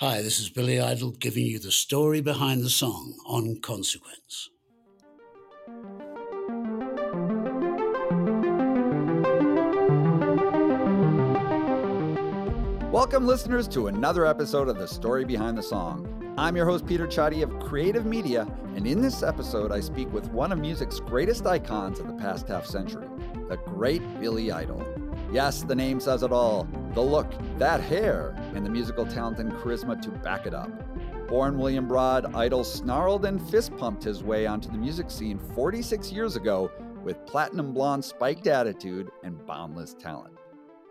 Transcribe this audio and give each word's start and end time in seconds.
Hi, 0.00 0.22
this 0.22 0.40
is 0.40 0.48
Billy 0.48 0.80
Idol 0.80 1.10
giving 1.10 1.44
you 1.44 1.58
the 1.58 1.70
story 1.70 2.22
behind 2.22 2.62
the 2.62 2.70
song 2.70 3.18
on 3.26 3.60
Consequence. 3.60 4.48
Welcome, 12.90 13.26
listeners, 13.26 13.68
to 13.68 13.88
another 13.88 14.24
episode 14.24 14.68
of 14.68 14.78
The 14.78 14.88
Story 14.88 15.26
Behind 15.26 15.58
the 15.58 15.62
Song. 15.62 16.34
I'm 16.38 16.56
your 16.56 16.64
host, 16.64 16.86
Peter 16.86 17.06
Csathy 17.06 17.42
of 17.42 17.60
Creative 17.60 18.06
Media, 18.06 18.48
and 18.74 18.86
in 18.86 19.02
this 19.02 19.22
episode, 19.22 19.70
I 19.70 19.80
speak 19.80 20.10
with 20.14 20.30
one 20.30 20.50
of 20.50 20.58
music's 20.58 20.98
greatest 20.98 21.44
icons 21.44 22.00
of 22.00 22.06
the 22.06 22.14
past 22.14 22.48
half 22.48 22.64
century, 22.64 23.06
the 23.50 23.58
great 23.58 24.00
Billy 24.18 24.50
Idol. 24.50 24.82
Yes, 25.30 25.62
the 25.62 25.76
name 25.76 26.00
says 26.00 26.22
it 26.22 26.32
all 26.32 26.66
the 26.94 27.02
look, 27.02 27.30
that 27.58 27.80
hair, 27.80 28.34
and 28.54 28.64
the 28.64 28.70
musical 28.70 29.06
talent 29.06 29.38
and 29.38 29.52
charisma 29.52 30.00
to 30.02 30.10
back 30.10 30.46
it 30.46 30.54
up. 30.54 30.70
Born 31.28 31.58
William 31.58 31.86
Broad, 31.86 32.34
Idol 32.34 32.64
snarled 32.64 33.24
and 33.24 33.40
fist 33.50 33.76
pumped 33.76 34.02
his 34.02 34.22
way 34.22 34.46
onto 34.46 34.70
the 34.70 34.78
music 34.78 35.10
scene 35.10 35.38
46 35.38 36.12
years 36.12 36.36
ago 36.36 36.70
with 37.02 37.24
platinum 37.26 37.72
blonde 37.72 38.04
spiked 38.04 38.46
attitude 38.46 39.10
and 39.22 39.46
boundless 39.46 39.94
talent. 39.94 40.34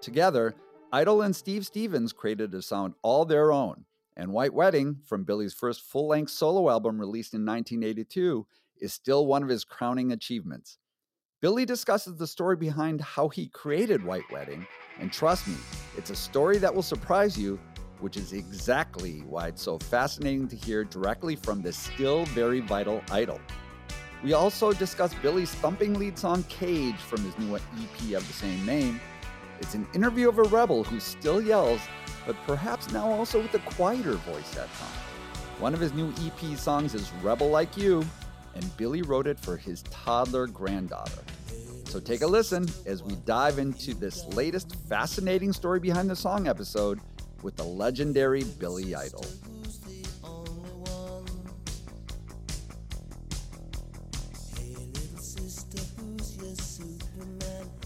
Together, 0.01 0.55
Idol 0.91 1.21
and 1.21 1.35
Steve 1.35 1.65
Stevens 1.65 2.13
created 2.13 2.53
a 2.55 2.61
sound 2.61 2.95
all 3.03 3.25
their 3.25 3.51
own, 3.51 3.85
and 4.15 4.31
White 4.31 4.53
Wedding, 4.53 4.97
from 5.05 5.23
Billy's 5.23 5.53
first 5.53 5.81
full 5.81 6.07
length 6.07 6.31
solo 6.31 6.69
album 6.69 6.99
released 6.99 7.33
in 7.33 7.45
1982, 7.45 8.47
is 8.81 8.93
still 8.93 9.25
one 9.25 9.43
of 9.43 9.49
his 9.49 9.63
crowning 9.63 10.11
achievements. 10.11 10.77
Billy 11.41 11.65
discusses 11.65 12.17
the 12.17 12.27
story 12.27 12.55
behind 12.55 13.01
how 13.01 13.29
he 13.29 13.47
created 13.47 14.03
White 14.03 14.29
Wedding, 14.31 14.65
and 14.99 15.11
trust 15.11 15.47
me, 15.47 15.55
it's 15.97 16.09
a 16.09 16.15
story 16.15 16.57
that 16.57 16.73
will 16.73 16.83
surprise 16.83 17.37
you, 17.37 17.59
which 17.99 18.17
is 18.17 18.33
exactly 18.33 19.23
why 19.27 19.47
it's 19.47 19.61
so 19.61 19.77
fascinating 19.77 20.47
to 20.47 20.55
hear 20.55 20.83
directly 20.83 21.35
from 21.35 21.61
this 21.61 21.77
still 21.77 22.25
very 22.25 22.59
vital 22.59 23.01
idol. 23.11 23.39
We 24.23 24.33
also 24.33 24.73
discuss 24.73 25.13
Billy's 25.15 25.53
thumping 25.55 25.97
lead 25.97 26.17
song 26.17 26.43
Cage 26.49 26.97
from 26.97 27.23
his 27.23 27.37
new 27.37 27.55
EP 27.55 28.17
of 28.17 28.27
the 28.27 28.33
same 28.33 28.65
name. 28.65 28.99
It's 29.61 29.75
an 29.75 29.87
interview 29.93 30.29
of 30.29 30.39
a 30.39 30.43
rebel 30.43 30.83
who 30.83 30.99
still 30.99 31.41
yells, 31.41 31.81
but 32.25 32.35
perhaps 32.45 32.91
now 32.91 33.09
also 33.09 33.41
with 33.41 33.53
a 33.53 33.59
quieter 33.59 34.13
voice 34.13 34.57
at 34.57 34.67
times. 34.73 35.09
One 35.59 35.73
of 35.73 35.79
his 35.79 35.93
new 35.93 36.13
EP 36.25 36.57
songs 36.57 36.93
is 36.93 37.11
Rebel 37.21 37.49
Like 37.49 37.75
You, 37.75 38.05
and 38.55 38.77
Billy 38.77 39.01
wrote 39.01 39.27
it 39.27 39.39
for 39.39 39.57
his 39.57 39.83
toddler 39.83 40.47
granddaughter. 40.47 41.21
So 41.89 41.99
take 41.99 42.21
a 42.21 42.27
listen 42.27 42.69
as 42.85 43.01
we 43.01 43.15
dive 43.25 43.57
into 43.57 43.95
this 43.95 44.23
latest 44.35 44.75
fascinating 44.87 45.51
story 45.51 45.79
behind 45.79 46.07
the 46.07 46.15
song 46.15 46.47
episode 46.47 46.99
with 47.41 47.55
the 47.55 47.63
legendary 47.63 48.43
Billy 48.43 48.93
Idol. 48.93 49.25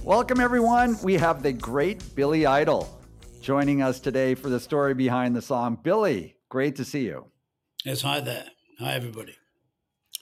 Welcome, 0.03 0.41
everyone. 0.41 0.97
We 1.01 1.13
have 1.13 1.41
the 1.41 1.53
great 1.53 2.13
Billy 2.13 2.45
Idol 2.45 2.99
joining 3.41 3.81
us 3.81 4.01
today 4.01 4.35
for 4.35 4.49
the 4.49 4.59
story 4.59 4.93
behind 4.93 5.33
the 5.33 5.41
song. 5.41 5.79
Billy, 5.81 6.35
great 6.49 6.75
to 6.75 6.83
see 6.83 7.05
you. 7.05 7.27
Yes, 7.85 8.01
hi 8.01 8.19
there. 8.19 8.47
Hi, 8.79 8.95
everybody. 8.95 9.37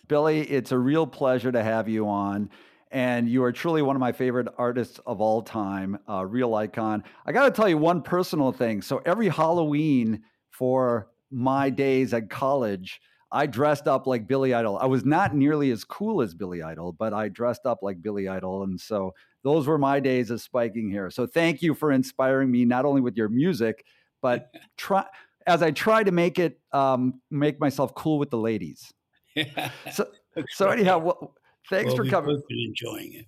Billy, 0.08 0.42
it's 0.42 0.72
a 0.72 0.78
real 0.78 1.08
pleasure 1.08 1.52
to 1.52 1.64
have 1.64 1.90
you 1.90 2.08
on. 2.08 2.52
And 2.92 3.30
you 3.30 3.44
are 3.44 3.52
truly 3.54 3.82
one 3.82 3.96
of 3.96 4.00
my 4.02 4.12
favorite 4.12 4.50
artists 4.58 5.00
of 5.06 5.22
all 5.22 5.42
time, 5.42 5.98
a 6.08 6.26
real 6.26 6.54
icon. 6.56 7.04
I 7.26 7.32
got 7.32 7.46
to 7.46 7.52
tell 7.52 7.70
you 7.70 7.78
one 7.78 8.02
personal 8.02 8.52
thing. 8.52 8.82
So 8.82 9.02
every 9.06 9.30
Halloween 9.30 10.24
for 10.50 11.08
my 11.32 11.70
days 11.70 12.14
at 12.14 12.30
college, 12.30 13.00
I 13.32 13.46
dressed 13.46 13.88
up 13.88 14.08
like 14.08 14.28
Billy 14.28 14.54
Idol. 14.54 14.78
I 14.78 14.88
was 14.88 15.06
not 15.06 15.34
nearly 15.34 15.72
as 15.72 15.86
cool 15.86 16.22
as 16.22 16.34
Billy 16.34 16.62
Idol, 16.62 16.92
but 16.92 17.14
I 17.14 17.30
dressed 17.30 17.66
up 17.66 17.80
like 17.82 18.02
Billy 18.02 18.28
Idol. 18.28 18.64
And 18.64 18.80
so 18.80 19.14
those 19.44 19.68
were 19.68 19.78
my 19.78 20.02
days 20.02 20.30
of 20.30 20.42
spiking 20.42 20.92
hair. 20.92 21.10
So 21.10 21.26
thank 21.26 21.62
you 21.62 21.74
for 21.74 21.92
inspiring 21.94 22.52
me, 22.52 22.66
not 22.66 22.84
only 22.84 23.00
with 23.00 23.16
your 23.16 23.30
music, 23.30 23.86
but 24.22 24.54
try 24.78 25.06
as 25.48 25.64
I 25.64 25.72
try 25.72 26.04
to 26.04 26.12
make 26.12 26.40
it 26.40 26.60
um, 26.72 27.22
make 27.32 27.60
myself 27.60 27.96
cool 27.96 28.20
with 28.20 28.30
the 28.30 28.38
ladies. 28.38 28.94
Yeah. 29.36 29.72
So, 29.94 30.08
so 30.50 30.70
anyhow, 30.70 31.00
well, 31.00 31.36
thanks 31.70 31.90
well, 31.90 31.98
for 31.98 32.06
coming. 32.06 32.42
Enjoying 32.50 33.26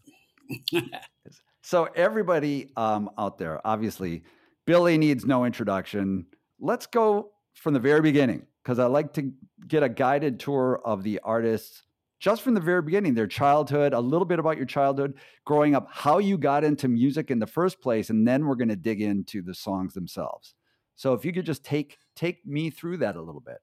it. 0.71 0.83
so 1.61 1.88
everybody 1.95 2.71
um, 2.75 3.09
out 3.17 3.38
there, 3.38 3.66
obviously, 3.66 4.23
Billy 4.66 4.97
needs 4.97 5.25
no 5.25 5.45
introduction. 5.45 6.25
Let's 6.59 6.85
go 6.85 7.31
from 7.53 7.73
the 7.73 7.79
very 7.79 8.01
beginning 8.01 8.45
because 8.63 8.79
I 8.79 8.85
like 8.85 9.13
to 9.13 9.31
get 9.67 9.83
a 9.83 9.89
guided 9.89 10.39
tour 10.39 10.81
of 10.85 11.03
the 11.03 11.19
artists 11.23 11.83
just 12.19 12.41
from 12.41 12.53
the 12.53 12.61
very 12.61 12.81
beginning, 12.81 13.13
their 13.13 13.27
childhood, 13.27 13.93
a 13.93 13.99
little 13.99 14.23
bit 14.23 14.39
about 14.39 14.55
your 14.55 14.66
childhood, 14.66 15.16
growing 15.45 15.75
up, 15.75 15.89
how 15.91 16.19
you 16.19 16.38
got 16.38 16.63
into 16.63 16.88
music 16.88 17.29
in 17.29 17.38
the 17.38 17.45
first 17.45 17.81
place, 17.81 18.09
and 18.09 18.25
then 18.25 18.45
we're 18.45 18.55
going 18.55 18.69
to 18.69 18.77
dig 18.77 19.01
into 19.01 19.41
the 19.41 19.53
songs 19.53 19.93
themselves. 19.93 20.55
So 20.95 21.13
if 21.13 21.25
you 21.25 21.33
could 21.33 21.45
just 21.45 21.66
take 21.66 21.97
take 22.16 22.45
me 22.45 22.69
through 22.69 22.97
that 22.97 23.17
a 23.17 23.22
little 23.22 23.41
bit. 23.41 23.57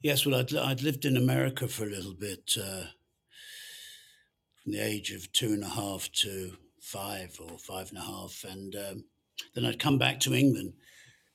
Yes, 0.00 0.24
well, 0.24 0.40
I'd, 0.40 0.54
I'd 0.54 0.82
lived 0.82 1.04
in 1.04 1.16
America 1.16 1.68
for 1.68 1.84
a 1.84 1.90
little 1.90 2.14
bit, 2.14 2.56
uh, 2.62 2.84
from 4.64 4.72
the 4.72 4.80
age 4.80 5.12
of 5.12 5.30
two 5.32 5.52
and 5.52 5.62
a 5.62 5.68
half 5.68 6.10
to 6.12 6.56
five 6.80 7.38
or 7.40 7.58
five 7.58 7.90
and 7.90 7.98
a 7.98 8.02
half, 8.02 8.44
and 8.48 8.74
um, 8.74 9.04
then 9.54 9.66
I'd 9.66 9.78
come 9.78 9.98
back 9.98 10.20
to 10.20 10.34
England 10.34 10.72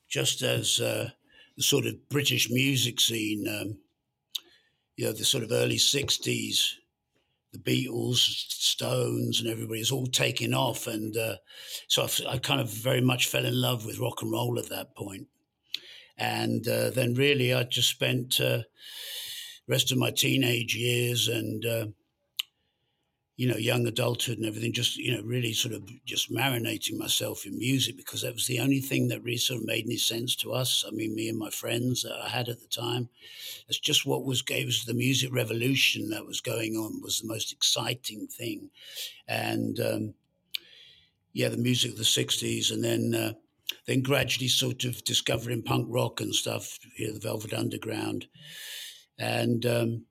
just 0.09 0.41
as 0.41 0.79
uh, 0.79 1.09
the 1.55 1.63
sort 1.63 1.85
of 1.85 2.09
British 2.09 2.49
music 2.49 2.99
scene, 2.99 3.47
um, 3.47 3.77
you 4.95 5.05
know, 5.05 5.13
the 5.13 5.23
sort 5.23 5.43
of 5.43 5.51
early 5.51 5.77
'60s, 5.77 6.73
the 7.53 7.59
Beatles, 7.59 8.17
Stones, 8.17 9.39
and 9.39 9.49
everybody's 9.49 9.91
all 9.91 10.07
taking 10.07 10.53
off, 10.53 10.87
and 10.87 11.15
uh, 11.15 11.35
so 11.87 12.03
I, 12.03 12.33
I 12.33 12.37
kind 12.39 12.59
of 12.59 12.69
very 12.69 13.01
much 13.01 13.27
fell 13.27 13.45
in 13.45 13.61
love 13.61 13.85
with 13.85 13.99
rock 13.99 14.21
and 14.21 14.31
roll 14.31 14.57
at 14.57 14.69
that 14.69 14.95
point. 14.95 15.27
And 16.17 16.67
uh, 16.67 16.89
then 16.89 17.13
really, 17.13 17.53
I 17.53 17.63
just 17.63 17.89
spent 17.89 18.41
uh, 18.41 18.63
rest 19.67 19.91
of 19.91 19.97
my 19.97 20.11
teenage 20.11 20.75
years 20.75 21.29
and 21.29 21.65
uh, 21.65 21.85
you 23.39 23.47
know 23.47 23.55
young 23.55 23.87
adulthood 23.87 24.37
and 24.37 24.45
everything, 24.45 24.73
just 24.73 24.97
you 24.97 25.15
know 25.15 25.23
really 25.23 25.53
sort 25.53 25.73
of 25.73 25.89
just 26.05 26.29
marinating 26.29 26.97
myself 26.97 27.45
in 27.45 27.57
music 27.57 27.95
because 27.95 28.21
that 28.21 28.33
was 28.33 28.47
the 28.47 28.59
only 28.59 28.81
thing 28.81 29.07
that 29.07 29.23
really 29.23 29.37
sort 29.37 29.61
of 29.61 29.65
made 29.65 29.85
any 29.85 29.95
sense 29.95 30.35
to 30.35 30.51
us. 30.51 30.83
I 30.85 30.91
mean, 30.91 31.15
me 31.15 31.29
and 31.29 31.37
my 31.37 31.49
friends 31.49 32.03
that 32.03 32.19
I 32.21 32.27
had 32.27 32.49
at 32.49 32.59
the 32.59 32.67
time. 32.67 33.07
That's 33.65 33.79
just 33.79 34.05
what 34.05 34.25
was 34.25 34.41
gave 34.41 34.67
us 34.67 34.83
the 34.83 34.93
music 34.93 35.33
revolution 35.33 36.09
that 36.09 36.25
was 36.25 36.41
going 36.41 36.75
on 36.75 37.01
was 37.01 37.21
the 37.21 37.29
most 37.29 37.53
exciting 37.53 38.27
thing, 38.27 38.71
and. 39.27 39.79
Um, 39.79 40.13
yeah, 41.31 41.49
the 41.49 41.57
music 41.57 41.91
of 41.91 41.97
the 41.97 42.03
'60s, 42.03 42.71
and 42.71 42.83
then 42.83 43.13
uh, 43.13 43.33
then 43.85 44.01
gradually 44.01 44.47
sort 44.47 44.83
of 44.83 45.03
discovering 45.03 45.61
punk 45.61 45.85
rock 45.87 46.19
and 46.19 46.33
stuff, 46.33 46.79
you 46.97 47.07
know, 47.07 47.13
the 47.13 47.19
Velvet 47.19 47.53
Underground. 47.53 48.25
And 49.19 49.63
um, 49.67 50.05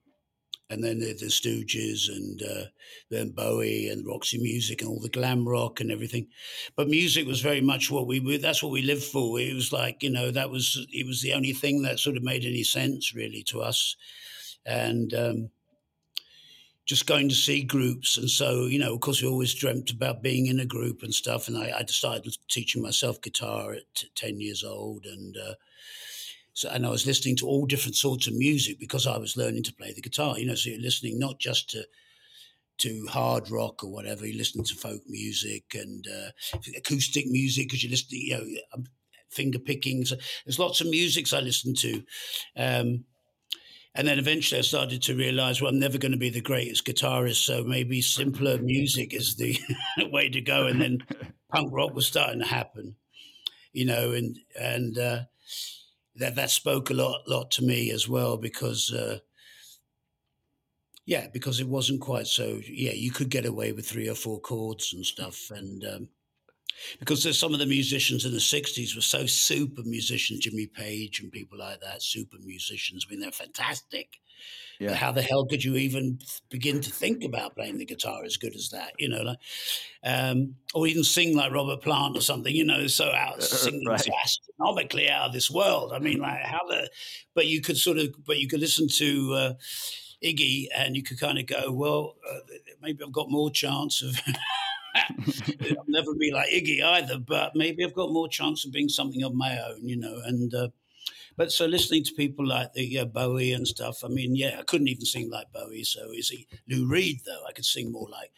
and 0.71 0.85
then 0.85 0.99
the, 0.99 1.15
the 1.15 1.27
Stooges 1.27 2.09
and 2.09 2.43
uh, 2.43 2.65
then 3.11 3.31
Bowie 3.31 3.89
and 3.89 4.07
Roxy 4.07 4.39
Music 4.39 4.83
and 4.83 4.91
all 4.91 5.01
the 5.01 5.09
glam 5.09 5.49
rock 5.49 5.81
and 5.81 5.91
everything. 5.91 6.29
But 6.77 6.89
music 6.89 7.27
was 7.27 7.41
very 7.41 7.61
much 7.61 7.91
what 7.91 8.07
we 8.07 8.37
that's 8.37 8.63
what 8.63 8.73
we 8.73 8.83
lived 8.83 9.05
for. 9.05 9.41
It 9.41 9.55
was 9.55 9.73
like 9.73 10.03
you 10.03 10.11
know 10.11 10.31
that 10.31 10.51
was 10.51 10.87
it 10.93 11.07
was 11.07 11.23
the 11.23 11.33
only 11.33 11.53
thing 11.53 11.83
that 11.83 11.99
sort 11.99 12.17
of 12.17 12.23
made 12.23 12.45
any 12.45 12.65
sense 12.65 13.15
really 13.15 13.43
to 13.45 13.63
us, 13.63 13.97
and. 14.65 15.13
Um, 15.15 15.51
just 16.89 17.07
going 17.07 17.29
to 17.29 17.35
see 17.35 17.63
groups. 17.63 18.17
And 18.17 18.31
so, 18.31 18.65
you 18.65 18.79
know, 18.79 18.95
of 18.95 19.01
course, 19.01 19.21
we 19.21 19.29
always 19.29 19.53
dreamt 19.53 19.91
about 19.91 20.23
being 20.23 20.47
in 20.47 20.59
a 20.59 20.65
group 20.65 21.03
and 21.03 21.13
stuff. 21.13 21.47
And 21.47 21.59
I, 21.59 21.71
I 21.79 21.85
started 21.85 22.35
teaching 22.49 22.81
myself 22.81 23.21
guitar 23.21 23.75
at 23.75 24.05
10 24.15 24.41
years 24.41 24.65
old. 24.65 25.05
And, 25.05 25.37
uh, 25.37 25.53
so, 26.59 26.69
and 26.71 26.85
I 26.85 26.91
was 26.91 27.07
listening 27.07 27.37
to 27.37 27.47
all 27.47 27.67
different 27.67 27.95
sorts 27.95 28.27
of 28.27 28.35
music 28.35 28.81
because 28.81 29.07
I 29.07 29.17
was 29.17 29.37
learning 29.37 29.63
to 29.63 29.73
play 29.73 29.93
the 29.93 30.01
guitar. 30.01 30.37
You 30.37 30.47
know, 30.47 30.57
so 30.57 30.71
you're 30.71 30.81
listening 30.81 31.17
not 31.17 31.39
just 31.39 31.71
to 31.71 31.85
to 32.79 33.07
hard 33.07 33.49
rock 33.49 33.85
or 33.85 33.93
whatever. 33.93 34.27
You're 34.27 34.39
listening 34.39 34.65
to 34.65 34.75
folk 34.75 35.03
music 35.07 35.63
and 35.75 36.05
uh, 36.09 36.59
acoustic 36.77 37.29
music 37.29 37.69
because 37.69 37.85
you're 37.85 37.93
listening, 37.93 38.23
you 38.23 38.39
know, 38.39 38.45
um, 38.75 38.87
finger 39.31 39.61
picking. 39.61 40.05
So 40.05 40.17
there's 40.45 40.59
lots 40.59 40.81
of 40.81 40.89
musics 40.89 41.33
I 41.33 41.39
listen 41.39 41.75
to. 41.77 42.03
Um, 42.57 43.05
and 43.95 44.09
then 44.09 44.19
eventually 44.19 44.59
I 44.59 44.63
started 44.63 45.01
to 45.03 45.15
realize, 45.15 45.63
well, 45.63 45.71
I'm 45.71 45.79
never 45.79 45.97
going 45.97 46.11
to 46.11 46.19
be 46.19 46.31
the 46.31 46.41
greatest 46.41 46.85
guitarist, 46.85 47.45
so 47.45 47.63
maybe 47.63 48.01
simpler 48.01 48.59
music 48.59 49.15
is 49.15 49.37
the 49.37 49.57
way 50.11 50.29
to 50.29 50.41
go. 50.41 50.67
And 50.67 50.81
then 50.81 50.99
punk 51.53 51.73
rock 51.73 51.95
was 51.95 52.09
starting 52.09 52.41
to 52.41 52.47
happen, 52.47 52.97
you 53.73 53.85
know, 53.85 54.11
and 54.11 54.37
and 54.59 54.99
uh, 54.99 55.21
that 56.19 56.35
that 56.37 56.51
spoke 56.51 56.91
a 56.91 56.95
lot 56.95 57.23
lot 57.27 57.51
to 57.53 57.63
me 57.65 57.91
as 57.91 58.09
well 58.09 58.37
because. 58.37 58.93
Uh, 58.93 59.19
yeah, 61.07 61.27
because 61.33 61.59
it 61.59 61.67
wasn't 61.67 62.03
quite 62.03 62.27
so. 62.27 62.61
Yeah, 62.69 62.93
you 62.93 63.11
could 63.11 63.31
get 63.31 63.47
away 63.47 63.73
with 63.73 63.89
three 63.89 64.11
or 64.11 64.15
four 64.15 64.41
chords 64.41 64.93
and 64.93 65.07
stuff, 65.07 65.51
and 65.51 65.83
um, 65.87 66.09
because 66.99 67.23
there's 67.23 67.39
some 67.39 67.53
of 67.53 67.59
the 67.59 67.67
musicians 67.67 68.25
in 68.25 68.33
the 68.33 68.39
60s 68.39 68.95
were 68.95 69.03
so 69.03 69.27
super 69.27 69.83
musicians, 69.85 70.41
Jimmy 70.41 70.67
Page 70.67 71.21
and 71.21 71.33
people 71.33 71.59
like 71.59 71.81
that, 71.81 72.03
super 72.03 72.37
musicians. 72.45 73.07
I 73.07 73.11
mean, 73.11 73.21
they're 73.21 73.31
fantastic. 73.31 74.21
Yeah. 74.79 74.95
How 74.95 75.11
the 75.11 75.23
hell 75.23 75.45
could 75.45 75.65
you 75.65 75.75
even 75.75 76.21
begin 76.51 76.81
to 76.83 76.91
think 76.91 77.25
about 77.25 77.57
playing 77.57 77.79
the 77.79 77.85
guitar 77.85 78.23
as 78.25 78.37
good 78.37 78.55
as 78.55 78.71
that? 78.71 78.93
You 78.97 79.09
know, 79.09 79.23
like, 79.23 79.39
um, 80.05 80.55
or 80.73 80.87
even 80.87 81.03
sing 81.03 81.37
like 81.37 81.53
Robert 81.53 81.83
Plant 81.83 82.17
or 82.17 82.21
something. 82.21 82.55
You 82.55 82.65
know, 82.65 82.87
so 82.87 83.11
out 83.11 83.43
singing 83.43 83.89
right. 83.89 84.01
so 84.01 84.13
astronomically 84.23 85.11
out 85.11 85.27
of 85.27 85.33
this 85.33 85.51
world. 85.51 85.93
I 85.93 85.99
mean, 85.99 86.21
like 86.21 86.43
how 86.43 86.61
the, 86.69 86.89
but 87.35 87.47
you 87.47 87.61
could 87.61 87.77
sort 87.77 87.99
of, 87.99 88.15
but 88.25 88.39
you 88.39 88.47
could 88.47 88.61
listen 88.61 88.87
to 88.99 89.35
uh, 89.35 89.53
Iggy 90.23 90.67
and 90.77 90.95
you 90.95 91.03
could 91.03 91.19
kind 91.19 91.39
of 91.39 91.47
go, 91.47 91.73
well, 91.73 92.15
uh, 92.31 92.39
maybe 92.81 93.03
I've 93.05 93.13
got 93.13 93.31
more 93.31 93.51
chance 93.51 94.01
of. 94.03 94.21
I'll 95.79 95.85
never 95.87 96.15
be 96.15 96.31
like 96.33 96.51
Iggy 96.51 96.83
either, 96.83 97.19
but 97.19 97.55
maybe 97.55 97.85
I've 97.85 97.95
got 97.95 98.13
more 98.13 98.29
chance 98.29 98.65
of 98.65 98.73
being 98.73 98.89
something 98.89 99.23
of 99.23 99.35
my 99.35 99.59
own, 99.59 99.87
you 99.87 99.97
know. 99.97 100.21
And 100.25 100.55
uh, 100.55 100.69
but 101.37 101.53
so 101.53 101.67
listening 101.67 102.05
to 102.05 102.15
people 102.15 102.47
like 102.47 102.73
the 102.73 102.99
uh, 102.99 103.05
Bowie 103.05 103.53
and 103.53 103.67
stuff, 103.67 104.03
I 104.05 104.09
mean, 104.09 104.35
yeah, 104.35 104.57
I 104.59 104.63
couldn't 104.63 104.89
even 104.89 105.05
sing 105.05 105.31
like 105.31 105.53
Bowie. 105.53 105.85
So 105.85 106.11
is 106.13 106.29
he 106.29 106.49
Lou 106.69 106.89
Reed 106.89 107.21
though? 107.25 107.45
I 107.49 107.53
could 107.53 107.65
sing 107.65 107.93
more 107.93 108.09
like, 108.11 108.33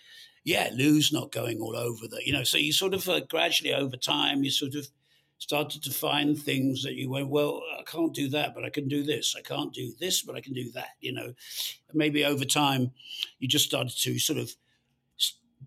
yeah, 0.44 0.70
Lou's 0.74 1.12
not 1.12 1.32
going 1.32 1.60
all 1.60 1.76
over 1.76 2.06
the, 2.06 2.20
you 2.24 2.32
know. 2.32 2.44
So 2.44 2.58
you 2.58 2.72
sort 2.72 2.94
of 2.94 3.08
uh, 3.08 3.20
gradually 3.20 3.72
over 3.72 3.96
time, 3.96 4.44
you 4.44 4.50
sort 4.50 4.74
of 4.74 4.88
started 5.40 5.82
to 5.82 5.90
find 5.90 6.38
things 6.38 6.82
that 6.82 6.94
you 6.94 7.08
went, 7.10 7.30
well, 7.30 7.62
I 7.78 7.82
can't 7.84 8.14
do 8.14 8.28
that, 8.28 8.54
but 8.54 8.64
I 8.64 8.68
can 8.68 8.88
do 8.88 9.02
this. 9.02 9.34
I 9.36 9.40
can't 9.40 9.72
do 9.72 9.92
this, 9.98 10.20
but 10.20 10.36
I 10.36 10.42
can 10.42 10.52
do 10.52 10.70
that. 10.72 10.90
You 11.00 11.12
know, 11.12 11.32
maybe 11.94 12.24
over 12.26 12.44
time, 12.44 12.92
you 13.38 13.48
just 13.48 13.64
started 13.64 13.96
to 13.96 14.18
sort 14.18 14.38
of 14.38 14.54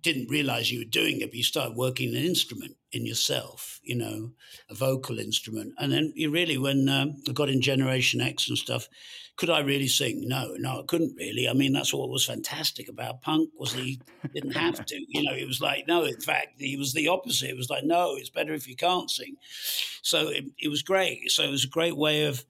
didn't 0.04 0.30
realize 0.30 0.72
you 0.72 0.80
were 0.80 0.86
doing 0.86 1.22
it, 1.22 1.30
but 1.30 1.36
you 1.36 1.44
start 1.44 1.76
working 1.76 2.10
an 2.10 2.24
instrument 2.24 2.76
in 2.92 3.06
yourself, 3.06 3.80
you 3.84 3.96
know, 3.96 4.32
a 4.70 4.76
vocal 4.76 5.18
instrument. 5.18 5.74
And 5.80 5.92
then 5.92 6.14
you 6.16 6.30
really, 6.30 6.58
when 6.58 6.88
um, 6.90 7.24
I 7.28 7.32
got 7.32 7.50
in 7.50 7.62
Generation 7.62 8.22
X 8.22 8.50
and 8.50 8.58
stuff, 8.58 8.88
could 9.36 9.50
I 9.50 9.62
really 9.62 9.88
sing? 9.88 10.28
No, 10.28 10.56
no, 10.60 10.82
I 10.82 10.84
couldn't 10.86 11.16
really. 11.16 11.50
I 11.50 11.54
mean, 11.54 11.74
that's 11.74 11.94
what 11.94 12.10
was 12.10 12.26
fantastic 12.26 12.88
about 12.88 13.24
punk 13.24 13.50
was 13.58 13.74
he 13.74 14.00
didn't 14.34 14.52
have 14.52 14.86
to. 14.86 15.06
You 15.08 15.24
know, 15.24 15.34
it 15.34 15.48
was 15.48 15.60
like, 15.60 15.88
no, 15.88 16.04
in 16.04 16.20
fact, 16.20 16.60
he 16.62 16.78
was 16.78 16.94
the 16.94 17.08
opposite. 17.08 17.50
It 17.50 17.58
was 17.58 17.70
like, 17.70 17.84
no, 17.84 18.16
it's 18.16 18.30
better 18.30 18.54
if 18.54 18.68
you 18.68 18.76
can't 18.76 19.10
sing. 19.10 19.38
So 20.04 20.28
it, 20.28 20.46
it 20.60 20.68
was 20.68 20.84
great. 20.84 21.32
So 21.32 21.44
it 21.44 21.50
was 21.50 21.64
a 21.64 21.70
great 21.70 21.98
way 21.98 22.26
of 22.26 22.46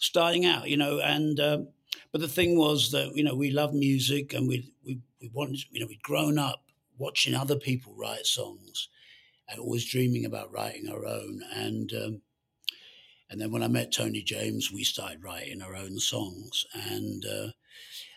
starting 0.00 0.46
out, 0.46 0.70
you 0.70 0.78
know, 0.78 1.00
and, 1.00 1.38
um, 1.40 1.68
but 2.12 2.20
the 2.20 2.28
thing 2.28 2.56
was 2.56 2.92
that, 2.92 3.14
you 3.14 3.24
know, 3.24 3.34
we 3.34 3.50
love 3.50 3.74
music 3.74 4.32
and 4.32 4.48
we, 4.48 4.72
we, 4.86 5.00
we 5.20 5.28
wanted, 5.34 5.64
you 5.70 5.80
know, 5.80 5.86
we'd 5.86 6.02
grown 6.02 6.38
up 6.38 6.63
watching 6.96 7.34
other 7.34 7.56
people 7.56 7.94
write 7.96 8.26
songs 8.26 8.88
and 9.48 9.60
always 9.60 9.90
dreaming 9.90 10.24
about 10.24 10.52
writing 10.52 10.88
our 10.88 11.06
own. 11.06 11.42
And 11.52 11.92
um, 11.92 12.22
and 13.30 13.40
then 13.40 13.50
when 13.50 13.62
I 13.62 13.68
met 13.68 13.92
Tony 13.92 14.22
James, 14.22 14.70
we 14.70 14.84
started 14.84 15.24
writing 15.24 15.62
our 15.62 15.74
own 15.74 15.98
songs, 15.98 16.64
and 16.74 17.24
uh, 17.24 17.48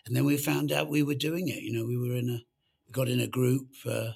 and 0.06 0.14
then 0.14 0.24
we 0.24 0.36
found 0.36 0.70
out 0.72 0.88
we 0.88 1.02
were 1.02 1.14
doing 1.14 1.48
it. 1.48 1.62
You 1.62 1.72
know, 1.72 1.86
we 1.86 1.96
were 1.96 2.16
in 2.16 2.28
a 2.28 2.40
we 2.86 2.92
got 2.92 3.08
in 3.08 3.20
a 3.20 3.26
group. 3.26 3.68
Uh, 3.86 4.12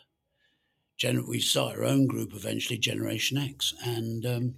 gener- 0.98 1.26
we 1.26 1.40
started 1.40 1.80
our 1.80 1.84
own 1.84 2.06
group 2.06 2.32
eventually, 2.34 2.78
Generation 2.78 3.38
X, 3.38 3.74
and 3.84 4.24
um, 4.26 4.54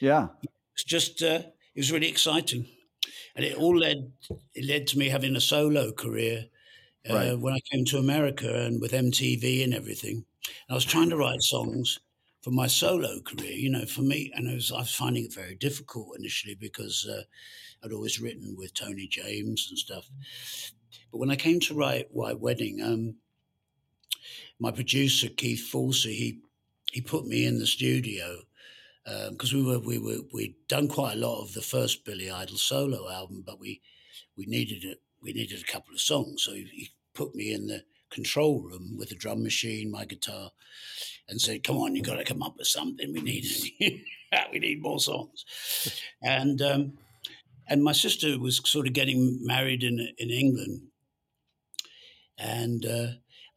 yeah, 0.00 0.28
it's 0.74 0.84
just 0.84 1.22
uh, 1.22 1.42
it 1.74 1.80
was 1.80 1.92
really 1.92 2.08
exciting, 2.08 2.66
and 3.34 3.44
it 3.44 3.56
all 3.56 3.76
led 3.76 4.12
it 4.54 4.64
led 4.64 4.86
to 4.88 4.98
me 4.98 5.08
having 5.08 5.36
a 5.36 5.40
solo 5.40 5.92
career 5.92 6.46
right. 7.08 7.28
Uh, 7.28 7.36
when 7.36 7.54
I 7.54 7.60
came 7.70 7.84
to 7.86 7.98
America 7.98 8.64
and 8.64 8.80
with 8.80 8.92
MTV 8.92 9.62
and 9.64 9.74
everything. 9.74 10.24
And 10.46 10.70
I 10.70 10.74
was 10.74 10.84
trying 10.84 11.10
to 11.10 11.16
write 11.16 11.42
songs 11.42 11.98
for 12.42 12.50
my 12.50 12.66
solo 12.66 13.20
career, 13.20 13.52
you 13.52 13.70
know, 13.70 13.86
for 13.86 14.02
me. 14.02 14.30
And 14.34 14.48
I 14.48 14.54
was, 14.54 14.70
I 14.72 14.78
was 14.78 14.94
finding 14.94 15.24
it 15.24 15.34
very 15.34 15.54
difficult 15.54 16.16
initially 16.18 16.54
because 16.54 17.06
uh, 17.10 17.22
I'd 17.82 17.92
always 17.92 18.20
written 18.20 18.54
with 18.56 18.74
Tony 18.74 19.06
James 19.06 19.66
and 19.68 19.78
stuff. 19.78 20.10
But 21.10 21.18
when 21.18 21.30
I 21.30 21.36
came 21.36 21.60
to 21.60 21.74
write 21.74 22.08
White 22.10 22.40
Wedding, 22.40 22.80
um, 22.82 23.16
my 24.58 24.70
producer 24.70 25.28
Keith 25.28 25.68
Forsey, 25.70 26.14
he 26.14 26.40
he 26.92 27.00
put 27.00 27.26
me 27.26 27.44
in 27.44 27.58
the 27.58 27.66
studio 27.66 28.42
because 29.30 29.52
um, 29.52 29.58
we 29.58 29.64
were 29.64 29.78
we 29.78 29.98
were 29.98 30.22
we'd 30.32 30.54
done 30.68 30.88
quite 30.88 31.14
a 31.14 31.20
lot 31.20 31.42
of 31.42 31.52
the 31.54 31.62
first 31.62 32.04
Billy 32.04 32.30
Idol 32.30 32.56
solo 32.56 33.10
album, 33.10 33.42
but 33.44 33.60
we 33.60 33.82
we 34.36 34.46
needed 34.46 34.84
it 34.84 35.02
we 35.24 35.32
needed 35.32 35.60
a 35.60 35.72
couple 35.72 35.94
of 35.94 36.00
songs. 36.00 36.44
So 36.44 36.52
he, 36.52 36.68
he 36.72 36.90
put 37.14 37.34
me 37.34 37.52
in 37.52 37.66
the 37.66 37.82
control 38.10 38.60
room 38.60 38.96
with 38.96 39.10
a 39.10 39.16
drum 39.16 39.42
machine, 39.42 39.90
my 39.90 40.04
guitar, 40.04 40.50
and 41.28 41.40
said, 41.40 41.64
"Come 41.64 41.78
on, 41.78 41.96
you've 41.96 42.06
got 42.06 42.16
to 42.16 42.24
come 42.24 42.42
up 42.42 42.56
with 42.58 42.68
something. 42.68 43.12
We 43.12 43.22
need 43.22 43.46
we 44.52 44.58
need 44.58 44.82
more 44.82 45.00
songs." 45.00 45.44
And 46.22 46.60
um, 46.62 46.98
and 47.66 47.82
my 47.82 47.92
sister 47.92 48.38
was 48.38 48.60
sort 48.68 48.86
of 48.86 48.92
getting 48.92 49.40
married 49.42 49.82
in 49.82 49.98
in 50.18 50.30
England, 50.30 50.82
and 52.38 52.84
uh, 52.84 53.06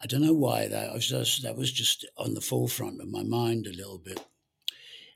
I 0.02 0.08
don't 0.08 0.22
know 0.22 0.34
why 0.34 0.68
that 0.68 0.94
was 0.94 1.08
just 1.08 1.44
that 1.44 1.58
was 1.58 1.72
just 1.72 2.06
on 2.18 2.34
the 2.34 2.42
forefront 2.42 3.02
of 3.02 3.10
my 3.10 3.24
mind 3.24 3.68
a 3.68 3.76
little 3.76 4.00
bit. 4.00 4.20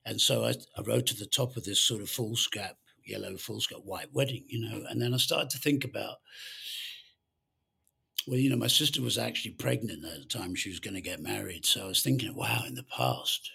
And 0.03 0.19
so 0.19 0.45
I, 0.45 0.55
I 0.75 0.81
wrote 0.81 1.05
to 1.07 1.15
the 1.15 1.27
top 1.27 1.55
of 1.57 1.63
this 1.63 1.79
sort 1.79 2.01
of 2.01 2.09
foolscap 2.09 2.73
yellow 3.05 3.33
foolscap 3.37 3.83
white 3.83 4.13
wedding, 4.13 4.45
you 4.47 4.61
know. 4.61 4.83
And 4.89 5.01
then 5.01 5.13
I 5.13 5.17
started 5.17 5.49
to 5.51 5.57
think 5.57 5.83
about, 5.83 6.17
well, 8.27 8.39
you 8.39 8.49
know, 8.49 8.55
my 8.55 8.67
sister 8.67 9.01
was 9.01 9.17
actually 9.17 9.51
pregnant 9.51 10.05
at 10.05 10.19
the 10.19 10.25
time 10.25 10.55
she 10.55 10.69
was 10.69 10.79
going 10.79 10.93
to 10.93 11.01
get 11.01 11.21
married. 11.21 11.65
So 11.65 11.85
I 11.85 11.87
was 11.87 12.01
thinking, 12.01 12.35
wow, 12.35 12.63
in 12.67 12.75
the 12.75 12.83
past, 12.83 13.49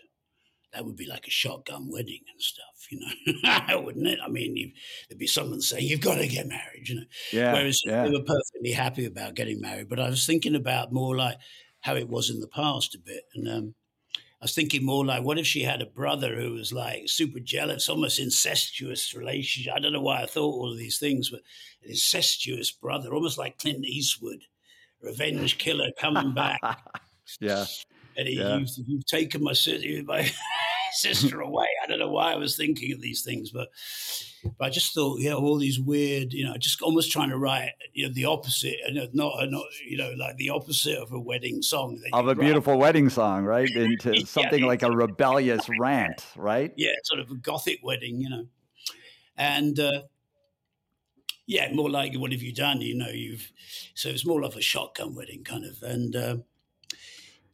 that 0.73 0.85
would 0.85 0.97
be 0.97 1.07
like 1.07 1.27
a 1.27 1.31
shotgun 1.31 1.89
wedding 1.91 2.21
and 2.31 2.43
stuff, 2.43 2.87
you 2.91 3.01
know, 3.01 3.81
wouldn't 3.83 4.07
it? 4.07 4.19
I 4.23 4.29
mean, 4.29 4.57
you, 4.57 4.73
there'd 5.09 5.19
be 5.19 5.27
someone 5.27 5.61
saying, 5.61 5.87
you've 5.87 6.01
got 6.01 6.17
to 6.17 6.29
get 6.29 6.47
married, 6.47 6.89
you 6.89 6.97
know. 6.97 7.07
Yeah, 7.33 7.53
Whereas 7.53 7.81
yeah. 7.87 8.05
they 8.05 8.11
were 8.11 8.25
perfectly 8.25 8.73
happy 8.73 9.07
about 9.07 9.35
getting 9.35 9.61
married. 9.61 9.89
But 9.89 10.01
I 10.01 10.11
was 10.11 10.27
thinking 10.27 10.55
about 10.55 10.93
more 10.93 11.17
like 11.17 11.37
how 11.81 11.95
it 11.95 12.09
was 12.09 12.29
in 12.29 12.41
the 12.41 12.49
past 12.49 12.95
a 12.95 12.99
bit. 12.99 13.23
And, 13.35 13.49
um, 13.49 13.75
was 14.47 14.55
thinking 14.55 14.85
more 14.85 15.05
like, 15.05 15.25
what 15.25 15.39
if 15.39 15.47
she 15.47 15.63
had 15.63 15.83
a 15.83 15.87
brother 15.87 16.37
who 16.37 16.53
was 16.53 16.73
like 16.73 17.09
super 17.09 17.41
jealous, 17.41 17.89
almost 17.89 18.21
incestuous 18.21 19.13
relationship? 19.13 19.73
I 19.75 19.81
don't 19.81 19.93
know 19.93 20.01
why 20.01 20.23
I 20.23 20.27
thought 20.27 20.55
all 20.55 20.71
of 20.71 20.79
these 20.79 20.99
things, 20.99 21.31
but 21.31 21.41
an 21.83 21.91
incestuous 21.91 22.71
brother, 22.71 23.13
almost 23.13 23.39
like 23.39 23.59
Clint 23.59 23.85
Eastwood, 23.85 24.39
revenge 25.03 25.59
killer 25.59 25.91
coming 25.99 26.33
back. 26.33 26.61
yeah. 27.41 27.65
And 28.17 28.29
he, 28.29 28.39
yeah. 28.39 28.59
You've, 28.59 28.71
you've, 28.87 29.07
taken 29.07 29.43
my, 29.43 29.53
my 30.07 30.31
sister 30.93 31.41
away. 31.41 31.67
I 31.83 31.87
don't 31.87 31.99
know 31.99 32.11
why 32.11 32.33
I 32.33 32.37
was 32.37 32.57
thinking 32.57 32.93
of 32.93 33.01
these 33.01 33.23
things, 33.23 33.51
but 33.51 33.69
but 34.59 34.67
I 34.67 34.71
just 34.71 34.95
thought, 34.95 35.21
yeah, 35.21 35.35
all 35.35 35.59
these 35.59 35.81
weird, 35.81 36.33
you 36.33 36.45
know, 36.45 36.57
just 36.57 36.83
almost 36.83 37.11
trying 37.11 37.31
to 37.31 37.39
write, 37.39 37.71
you 37.93 38.07
know, 38.07 38.15
the 38.15 38.27
opposite, 38.27 38.77
and 38.87 38.97
not, 39.13 39.33
not, 39.51 39.65
you 39.87 39.97
know, 39.97 40.13
like 40.17 40.37
the 40.37 40.51
opposite 40.51 40.99
of 40.99 41.13
a 41.13 41.19
wedding 41.19 41.63
song. 41.63 42.01
of 42.13 42.27
a 42.27 42.29
write. 42.29 42.39
beautiful 42.39 42.79
wedding 42.79 43.09
song, 43.09 43.45
right? 43.45 43.69
Into 43.69 44.21
something 44.27 44.61
yeah, 44.61 44.67
like 44.67 44.83
a 44.83 44.91
rebellious 44.91 45.69
rant, 45.81 46.25
right? 46.37 46.73
Yeah, 46.77 46.93
sort 47.05 47.21
of 47.21 47.31
a 47.31 47.35
gothic 47.35 47.81
wedding, 47.83 48.21
you 48.21 48.31
know. 48.31 48.47
And 49.37 49.79
uh, 49.81 50.03
yeah, 51.47 51.73
more 51.73 51.91
like 51.91 52.15
what 52.15 52.33
have 52.33 52.43
you 52.43 52.53
done? 52.53 52.81
You 52.81 52.97
know, 52.97 53.09
you've 53.09 53.51
so 53.95 54.09
it's 54.09 54.27
more 54.27 54.43
like 54.43 54.55
a 54.55 54.61
shotgun 54.61 55.15
wedding 55.15 55.45
kind 55.45 55.65
of. 55.65 55.83
And 55.83 56.17
uh, 56.17 56.37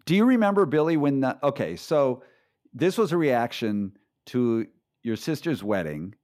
do 0.05 0.15
you 0.15 0.25
remember 0.25 0.67
Billy 0.67 0.97
when 0.97 1.21
that? 1.21 1.39
Okay, 1.43 1.77
so 1.77 2.23
this 2.73 2.99
was 2.99 3.13
a 3.13 3.17
reaction 3.17 3.93
to 4.27 4.67
your 5.03 5.17
sister's 5.17 5.63
wedding, 5.63 6.15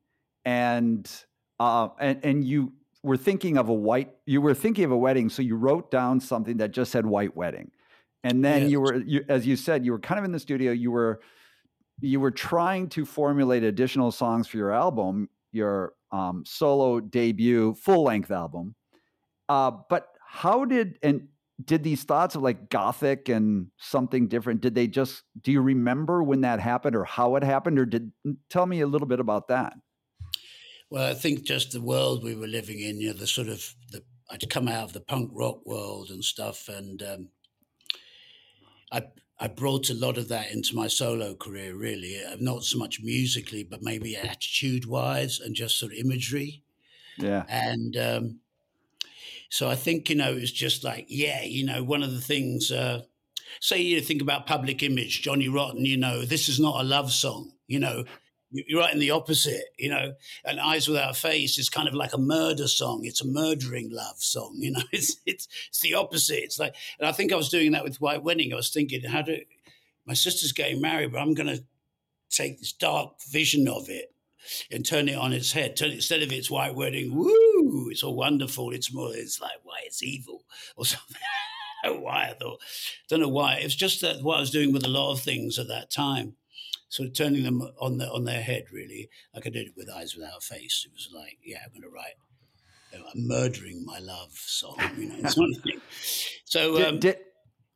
and 0.45 1.11
uh, 1.59 1.88
and 2.00 2.25
and 2.25 2.45
you 2.45 2.73
were 3.02 3.17
thinking 3.17 3.59
of 3.59 3.69
a 3.69 3.75
white. 3.75 4.11
You 4.26 4.40
were 4.40 4.55
thinking 4.55 4.85
of 4.85 4.90
a 4.90 4.97
wedding, 4.97 5.28
so 5.28 5.43
you 5.43 5.57
wrote 5.57 5.90
down 5.90 6.21
something 6.21 6.59
that 6.59 6.71
just 6.71 6.93
said 6.93 7.07
white 7.07 7.37
wedding, 7.37 7.71
and 8.25 8.45
then 8.45 8.62
yes. 8.62 8.71
you 8.71 8.81
were, 8.81 8.97
you, 8.97 9.25
as 9.28 9.47
you 9.47 9.57
said, 9.57 9.85
you 9.85 9.93
were 9.93 9.99
kind 9.99 10.19
of 10.19 10.25
in 10.25 10.33
the 10.33 10.40
studio. 10.40 10.73
You 10.73 10.90
were 10.90 11.21
you 12.00 12.21
were 12.21 12.31
trying 12.31 12.88
to 12.90 13.05
formulate 13.05 13.64
additional 13.64 14.12
songs 14.12 14.47
for 14.47 14.57
your 14.57 14.73
album, 14.73 15.28
your 15.52 15.95
um, 16.12 16.45
solo 16.47 17.00
debut, 17.00 17.75
full 17.75 18.05
length 18.05 18.31
album. 18.31 18.75
Uh, 19.49 19.73
but 19.88 20.09
how 20.26 20.64
did 20.64 20.99
and 21.02 21.28
did 21.65 21.83
these 21.83 22.05
thoughts 22.05 22.35
of 22.35 22.43
like 22.43 22.71
gothic 22.71 23.29
and 23.29 23.69
something 23.79 24.29
different? 24.29 24.61
Did 24.61 24.75
they 24.75 24.87
just? 24.87 25.23
Do 25.41 25.50
you 25.53 25.61
remember 25.61 26.23
when 26.23 26.43
that 26.43 26.61
happened 26.61 26.95
or 26.95 27.05
how 27.05 27.37
it 27.37 27.43
happened, 27.43 27.79
or 27.79 27.87
did 27.87 28.12
tell 28.49 28.67
me 28.67 28.81
a 28.81 28.87
little 28.87 29.09
bit 29.09 29.21
about 29.21 29.49
that? 29.49 29.75
Well, 30.91 31.11
I 31.11 31.15
think 31.15 31.45
just 31.45 31.73
the 31.73 31.81
world 31.81 32.25
we 32.25 32.35
were 32.35 32.47
living 32.47 32.81
in, 32.81 33.00
you 33.00 33.09
know, 33.09 33.19
the 33.19 33.27
sort 33.27 33.49
of 33.49 33.75
the 33.91 34.03
I'd 34.31 34.49
come 34.50 34.69
out 34.69 34.85
of 34.85 34.93
the 34.93 35.00
punk 35.00 35.31
rock 35.35 35.67
world 35.67 36.11
and 36.11 36.25
stuff, 36.25 36.69
and 36.69 37.03
um, 37.03 37.29
I 38.93 39.03
I 39.41 39.49
brought 39.49 39.91
a 39.91 39.95
lot 39.95 40.17
of 40.17 40.29
that 40.29 40.50
into 40.53 40.77
my 40.77 40.87
solo 40.87 41.35
career, 41.35 41.75
really. 41.75 42.21
Uh, 42.25 42.37
not 42.38 42.62
so 42.65 42.79
much 42.79 43.00
musically, 43.03 43.65
but 43.65 43.83
maybe 43.83 44.17
attitude 44.17 44.87
wise 44.87 45.41
and 45.41 45.55
just 45.55 45.79
sort 45.79 45.93
of 45.93 45.99
imagery. 45.99 46.62
Yeah. 47.19 47.45
And 47.49 47.97
um, 47.97 48.41
so 49.49 49.69
I 49.69 49.75
think, 49.75 50.11
you 50.11 50.17
know, 50.17 50.33
it's 50.33 50.50
just 50.50 50.85
like, 50.85 51.07
yeah, 51.09 51.43
you 51.43 51.64
know, 51.64 51.83
one 51.83 52.02
of 52.02 52.12
the 52.12 52.21
things, 52.21 52.71
uh, 52.71 53.02
say 53.61 53.81
you 53.81 54.00
think 54.00 54.23
about 54.23 54.47
public 54.47 54.83
image, 54.83 55.23
Johnny 55.23 55.49
Rotten, 55.49 55.85
you 55.85 55.97
know, 55.97 56.25
this 56.25 56.49
is 56.49 56.61
not 56.61 56.81
a 56.81 56.85
love 56.85 57.12
song, 57.12 57.52
you 57.67 57.78
know, 57.78 58.05
you're 58.50 58.81
right 58.81 58.93
in 58.93 59.00
the 59.00 59.11
opposite, 59.11 59.64
you 59.78 59.90
know. 59.90 60.14
And 60.45 60.59
Eyes 60.59 60.88
Without 60.88 61.11
a 61.11 61.14
Face 61.14 61.59
is 61.59 61.69
kind 61.69 61.87
of 61.87 61.95
like 61.95 62.14
a 62.14 62.19
murder 62.19 62.67
song. 62.67 63.02
It's 63.05 63.21
a 63.21 63.26
murdering 63.26 63.90
love 63.90 64.17
song, 64.19 64.55
you 64.57 64.71
know. 64.71 64.81
It's 64.93 65.17
it's 65.26 65.49
it's 65.69 65.81
the 65.81 65.95
opposite. 65.95 66.45
It's 66.45 66.59
like, 66.59 66.75
and 66.99 67.07
I 67.07 67.12
think 67.12 67.31
I 67.33 67.37
was 67.37 67.50
doing 67.50 67.73
that 67.73 67.85
with 67.85 68.00
White 68.00 68.23
Wedding. 68.23 68.52
I 68.52 68.57
was 68.57 68.71
thinking, 68.71 69.02
how 69.05 69.23
do 69.23 69.38
my 70.07 70.14
sister's 70.14 70.52
getting 70.52 70.81
married, 70.81 71.12
but 71.12 71.21
I'm 71.21 71.35
going 71.35 71.55
to 71.55 71.62
take 72.31 72.59
this 72.59 72.73
dark 72.73 73.21
vision 73.31 73.69
of 73.69 73.90
it 73.90 74.14
and 74.71 74.85
turn 74.85 75.09
it 75.09 75.17
on 75.17 75.35
its 75.35 75.52
head. 75.52 75.76
Turn 75.76 75.90
instead 75.90 76.23
of 76.23 76.33
its 76.33 76.50
white 76.50 76.75
wedding, 76.75 77.14
woo, 77.14 77.58
it's 77.91 78.03
all 78.03 78.17
wonderful. 78.17 78.71
It's 78.71 78.93
more, 78.93 79.15
it's 79.15 79.41
like 79.41 79.61
why 79.63 79.79
it's 79.85 80.03
evil 80.03 80.45
or 80.77 80.85
something. 80.85 81.17
why 81.85 82.31
I 82.31 82.35
thought, 82.35 82.61
don't 83.09 83.21
know 83.21 83.29
why. 83.29 83.57
It 83.57 83.65
was 83.65 83.77
just 83.77 84.01
that 84.01 84.23
what 84.23 84.39
I 84.39 84.41
was 84.41 84.51
doing 84.51 84.73
with 84.73 84.85
a 84.85 84.89
lot 84.89 85.13
of 85.13 85.21
things 85.21 85.59
at 85.59 85.69
that 85.69 85.91
time 85.91 86.35
sort 86.89 87.09
of 87.09 87.15
turning 87.15 87.43
them 87.43 87.63
on 87.79 87.99
the, 87.99 88.11
on 88.11 88.25
their 88.25 88.41
head, 88.43 88.65
really, 88.73 89.11
like 89.35 89.47
I 89.47 89.51
did 89.51 89.67
it 89.67 89.75
with 89.77 89.91
Eyes 89.91 90.15
Without 90.17 90.39
a 90.39 90.41
Face. 90.41 90.87
It 90.87 90.93
was 90.95 91.11
like, 91.15 91.39
yeah, 91.45 91.59
I'm 91.65 91.71
going 91.71 91.83
to 91.83 91.95
write 91.95 92.15
you 92.93 92.99
know, 92.99 93.05
I'm 93.15 93.29
murdering 93.29 93.85
my 93.85 93.99
love 93.99 94.33
song, 94.33 94.79
you 94.97 95.09
know, 95.09 95.29
sort 95.29 95.51
of 95.57 95.63
thing. 95.63 95.81
So, 96.45 96.79
did, 96.79 96.87
um, 96.87 96.99
did, 96.99 97.19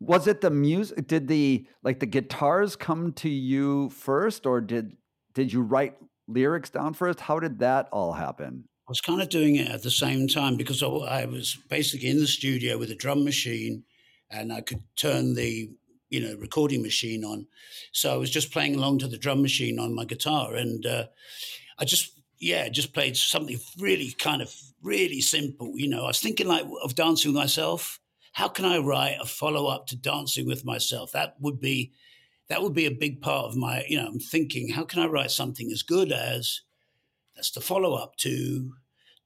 was 0.01 0.27
it 0.27 0.41
the 0.41 0.49
music? 0.49 1.07
Did 1.07 1.29
the 1.29 1.67
like 1.83 2.01
the 2.01 2.07
guitars 2.07 2.75
come 2.75 3.13
to 3.15 3.29
you 3.29 3.91
first, 3.91 4.47
or 4.47 4.63
did 4.63 4.97
did 5.35 5.53
you 5.53 5.61
write 5.61 5.97
lyrics 6.27 6.71
down 6.71 6.95
first? 6.95 7.21
How 7.21 7.39
did 7.39 7.59
that 7.59 7.91
all 7.93 8.15
happen? 8.15 8.65
Was 8.93 9.01
kind 9.01 9.23
of 9.23 9.31
doing 9.31 9.57
it 9.57 9.71
at 9.71 9.83
the 9.83 9.91
same 9.91 10.29
time 10.29 10.59
because 10.59 10.83
I 10.83 11.25
was 11.25 11.57
basically 11.71 12.11
in 12.11 12.19
the 12.19 12.27
studio 12.27 12.77
with 12.77 12.91
a 12.91 12.95
drum 12.95 13.25
machine, 13.25 13.85
and 14.31 14.53
I 14.53 14.61
could 14.61 14.83
turn 14.97 15.33
the 15.33 15.71
you 16.11 16.21
know 16.21 16.37
recording 16.39 16.83
machine 16.83 17.25
on. 17.25 17.47
So 17.93 18.13
I 18.13 18.19
was 18.19 18.29
just 18.29 18.53
playing 18.53 18.75
along 18.75 18.99
to 18.99 19.09
the 19.09 19.17
drum 19.17 19.41
machine 19.41 19.79
on 19.79 19.95
my 19.95 20.05
guitar, 20.05 20.57
and 20.57 20.85
uh, 20.85 21.07
I 21.79 21.87
just 21.87 22.21
yeah 22.39 22.69
just 22.69 22.93
played 22.93 23.17
something 23.17 23.59
really 23.79 24.11
kind 24.11 24.43
of 24.43 24.55
really 24.83 25.23
simple. 25.23 25.73
You 25.75 25.89
know, 25.89 26.05
I 26.05 26.09
was 26.09 26.21
thinking 26.21 26.47
like 26.47 26.67
of 26.85 26.95
dancing 26.95 27.33
with 27.33 27.41
myself. 27.41 27.99
How 28.33 28.49
can 28.49 28.67
I 28.67 28.77
write 28.77 29.17
a 29.23 29.25
follow 29.25 29.69
up 29.69 29.87
to 29.87 29.97
dancing 29.97 30.47
with 30.47 30.67
myself? 30.67 31.13
That 31.13 31.37
would 31.41 31.63
be 31.63 31.93
that 32.51 32.61
would 32.61 32.75
be 32.75 32.85
a 32.85 32.91
big 32.91 33.23
part 33.23 33.47
of 33.47 33.57
my 33.57 33.85
you 33.89 33.97
know. 33.97 34.07
I'm 34.07 34.21
thinking 34.21 34.69
how 34.69 34.85
can 34.85 35.01
I 35.01 35.07
write 35.07 35.31
something 35.31 35.71
as 35.73 35.83
good 35.83 36.13
as 36.13 36.61
that's 37.35 37.51
the 37.51 37.61
follow 37.61 37.95
up 37.95 38.17
to 38.17 38.75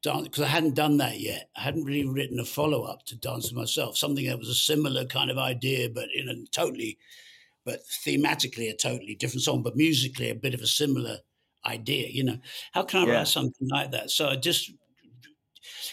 dance 0.07 0.29
because 0.29 0.45
I 0.45 0.49
hadn't 0.49 0.75
done 0.75 0.99
that 0.99 1.19
yet. 1.19 1.51
I 1.57 1.63
hadn't 1.63 1.85
really 1.85 2.07
written 2.07 2.39
a 2.39 2.45
follow 2.45 2.83
up 2.83 3.05
to 3.07 3.17
Dance 3.17 3.47
with 3.47 3.59
Myself, 3.59 3.99
something 3.99 4.25
that 4.27 4.39
was 4.39 4.49
a 4.49 4.55
similar 4.55 5.05
kind 5.05 5.31
of 5.31 5.39
idea, 5.39 5.89
but 5.91 6.09
in 6.15 6.29
a 6.29 6.35
totally, 6.53 6.97
but 7.65 7.81
thematically 8.07 8.71
a 8.71 8.77
totally 8.77 9.17
different 9.17 9.43
song, 9.43 9.63
but 9.63 9.77
musically 9.77 10.31
a 10.31 10.35
bit 10.35 10.55
of 10.55 10.61
a 10.61 10.67
similar 10.67 11.19
idea. 11.67 12.09
You 12.09 12.25
know, 12.25 12.39
how 12.73 12.85
can 12.85 13.01
I 13.01 13.07
yeah. 13.07 13.17
write 13.19 13.29
something 13.29 13.69
like 13.69 13.91
that? 13.91 14.11
So 14.11 14.29
I 14.29 14.37
just 14.37 14.71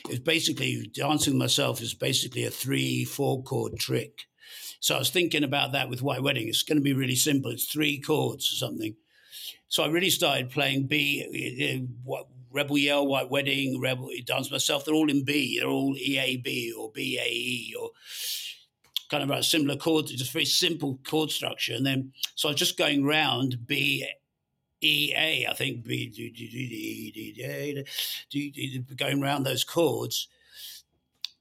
it's 0.08 0.20
basically 0.20 0.92
dancing 0.94 1.34
with 1.34 1.40
myself 1.40 1.82
is 1.82 1.96
basically 1.96 2.46
a 2.46 2.52
three 2.52 3.06
four 3.06 3.42
chord 3.42 3.80
trick. 3.80 4.28
So 4.80 4.96
I 4.96 5.00
was 5.00 5.10
thinking 5.10 5.44
about 5.44 5.72
that 5.72 5.90
with 5.90 6.04
White 6.04 6.22
Wedding. 6.22 6.48
It's 6.48 6.62
going 6.62 6.78
to 6.78 6.84
be 6.84 6.94
really 6.94 7.16
simple. 7.16 7.50
It's 7.50 7.66
three 7.66 8.00
chords 8.00 8.52
or 8.52 8.58
something. 8.58 8.96
So 9.70 9.82
I 9.84 9.88
really 9.88 10.12
started 10.12 10.52
playing 10.52 10.86
B, 10.86 11.26
eh, 11.34 11.66
eh, 11.66 11.80
what 12.04 12.28
Rebel 12.54 12.78
Yell, 12.78 13.08
White 13.08 13.30
Wedding, 13.30 13.82
Rebel 13.82 14.10
Dance 14.26 14.52
Myself, 14.52 14.86
they're 14.86 14.94
all 14.94 15.10
in 15.10 15.26
B. 15.26 15.60
They're 15.60 15.68
all 15.68 15.96
EAB 15.96 16.70
or 16.78 16.92
BAE 16.92 17.74
or 17.80 17.90
kind 19.10 19.24
of 19.24 19.32
a 19.32 19.44
similar 19.44 19.76
chord, 19.76 20.08
just 20.08 20.32
very 20.32 20.46
simple 20.46 21.00
chord 21.04 21.32
structure. 21.32 21.74
And 21.74 21.86
then, 21.86 22.14
so 22.36 22.48
I 22.48 22.52
was 22.52 22.60
just 22.60 22.78
going 22.78 23.06
round 23.06 23.66
B, 23.66 24.08
E, 24.82 25.14
A, 25.16 25.48
I 25.48 25.54
think, 25.54 25.84
B, 25.84 26.12
going 28.98 29.22
around 29.22 29.44
those 29.44 29.64
chords. 29.64 30.28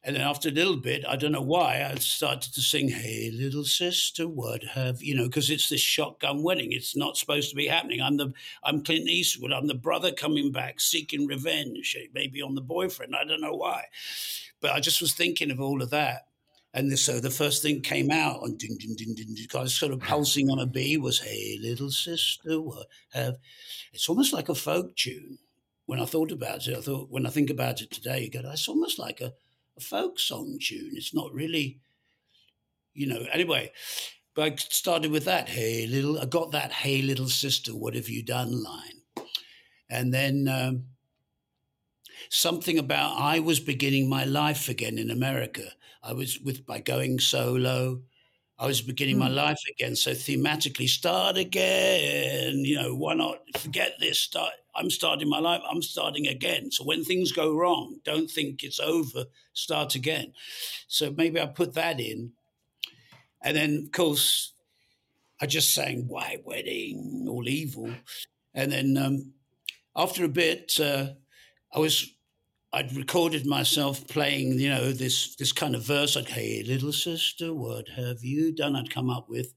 And 0.05 0.17
then 0.17 0.23
after 0.23 0.49
a 0.49 0.53
little 0.53 0.77
bit, 0.77 1.05
I 1.09 1.15
don't 1.15 1.31
know 1.31 1.43
why, 1.43 1.89
I 1.89 1.95
started 1.97 2.53
to 2.55 2.61
sing, 2.61 2.89
Hey, 2.89 3.31
little 3.33 3.65
sister, 3.65 4.27
what 4.27 4.65
have 4.65 5.01
you 5.01 5.15
know, 5.15 5.27
because 5.27 5.49
it's 5.49 5.69
this 5.69 5.81
shotgun 5.81 6.43
wedding. 6.43 6.73
It's 6.73 6.97
not 6.97 7.17
supposed 7.17 7.51
to 7.51 7.57
be 7.57 7.69
happening. 7.69 8.01
I'm 8.01 8.17
the 8.17 8.33
I'm 8.65 8.83
Clint 8.83 9.09
Eastwood. 9.09 9.53
I'm 9.53 9.69
the 9.69 9.75
brother 9.75 10.11
coming 10.11 10.51
back 10.51 10.81
seeking 10.81 11.27
revenge, 11.27 11.97
eh, 11.99 12.07
maybe 12.13 12.43
on 12.43 12.57
the 12.57 12.61
boyfriend. 12.61 13.15
I 13.15 13.25
don't 13.25 13.41
know 13.41 13.55
why. 13.55 13.85
But 14.61 14.73
I 14.73 14.81
just 14.81 15.01
was 15.01 15.13
thinking 15.13 15.53
of 15.53 15.61
all 15.61 15.83
of 15.83 15.91
that. 15.91 16.27
And 16.75 16.99
so 16.99 17.21
the 17.21 17.31
first 17.31 17.63
thing 17.63 17.83
came 17.83 18.11
out 18.11 18.43
on 18.43 18.57
ding, 18.57 18.77
ding, 18.79 18.95
ding, 18.97 19.15
ding, 19.15 19.35
ding, 19.35 19.47
I 19.55 19.63
was 19.63 19.75
sort 19.75 19.93
of 19.93 19.99
mm. 20.01 20.07
pulsing 20.07 20.51
on 20.51 20.59
a 20.59 20.67
B 20.67 20.97
was, 20.97 21.21
Hey, 21.21 21.59
little 21.61 21.91
sister, 21.91 22.61
what 22.61 22.87
have 23.13 23.37
it's 23.93 24.09
almost 24.09 24.33
like 24.33 24.49
a 24.49 24.55
folk 24.55 24.97
tune. 24.97 25.39
When 25.87 26.01
I 26.01 26.07
thought 26.07 26.33
about 26.33 26.67
it, 26.67 26.77
I 26.77 26.81
thought 26.81 27.11
when 27.11 27.27
I 27.27 27.31
think 27.31 27.51
about 27.51 27.83
it 27.83 27.91
today, 27.91 28.23
you 28.23 28.31
go, 28.31 28.41
it's 28.51 28.69
almost 28.69 28.99
like 28.99 29.21
a 29.21 29.35
a 29.77 29.81
folk 29.81 30.19
song 30.19 30.59
tune. 30.61 30.93
It's 30.95 31.15
not 31.15 31.33
really, 31.33 31.81
you 32.95 33.07
know. 33.07 33.25
Anyway, 33.33 33.73
but 34.35 34.53
I 34.53 34.57
started 34.57 35.11
with 35.11 35.25
that. 35.25 35.49
Hey, 35.49 35.87
little, 35.87 36.19
I 36.19 36.27
got 36.27 36.53
that. 36.53 36.73
Hey, 36.73 37.03
little 37.03 37.29
sister, 37.29 37.73
what 37.73 37.95
have 37.95 38.09
you 38.09 38.23
done? 38.23 38.63
Line, 38.63 39.27
and 39.91 40.13
then 40.13 40.49
um, 40.49 40.85
something 42.31 42.79
about 42.79 43.21
I 43.21 43.41
was 43.41 43.61
beginning 43.61 44.09
my 44.09 44.25
life 44.25 44.69
again 44.69 44.99
in 44.99 45.11
America. 45.11 45.65
I 46.03 46.13
was 46.13 46.41
with 46.41 46.67
by 46.67 46.81
going 46.81 47.21
solo. 47.21 48.03
I 48.59 48.67
was 48.67 48.81
beginning 48.81 49.19
my 49.19 49.29
hmm. 49.29 49.35
life 49.35 49.61
again. 49.71 49.97
So 49.97 50.13
thematically, 50.13 50.89
start 50.89 51.37
again. 51.37 52.65
You 52.65 52.77
know, 52.77 52.95
why 52.95 53.15
not 53.15 53.39
forget 53.59 53.95
this? 53.99 54.19
Start. 54.19 54.53
I'm 54.75 54.91
starting 54.91 55.29
my 55.29 55.39
life. 55.39 55.63
I'm 55.69 55.83
starting 55.83 56.27
again. 56.27 56.71
So 56.71 56.85
when 56.85 57.05
things 57.05 57.33
go 57.33 57.55
wrong, 57.55 57.99
don't 58.05 58.31
think 58.31 58.63
it's 58.63 58.81
over. 58.81 59.25
Start 59.53 59.95
again. 59.95 60.33
So 60.89 61.11
maybe 61.11 61.41
I 61.41 61.47
put 61.47 61.75
that 61.75 62.01
in, 62.01 62.33
and 63.43 63.57
then 63.57 63.85
of 63.87 63.93
course, 63.93 64.55
I 65.41 65.47
just 65.47 65.75
sang 65.75 66.09
"White 66.09 66.45
Wedding," 66.45 67.27
all 67.29 67.49
evil, 67.49 67.91
and 68.55 68.73
then 68.73 68.97
um, 68.97 69.33
after 69.97 70.25
a 70.25 70.29
bit, 70.29 70.79
uh, 70.81 71.09
I 71.75 71.79
was 71.79 72.15
I'd 72.73 72.97
recorded 72.97 73.45
myself 73.45 74.07
playing, 74.09 74.59
you 74.59 74.71
know, 74.71 74.93
this 74.93 75.37
this 75.37 75.53
kind 75.53 75.75
of 75.75 75.85
verse 75.85 76.17
like, 76.17 76.29
"Hey, 76.29 76.63
little 76.67 76.93
sister, 76.93 77.53
what 77.53 77.89
have 77.97 78.23
you 78.23 78.53
done?" 78.55 78.77
I'd 78.77 78.91
come 78.91 79.11
up 79.11 79.29
with, 79.29 79.53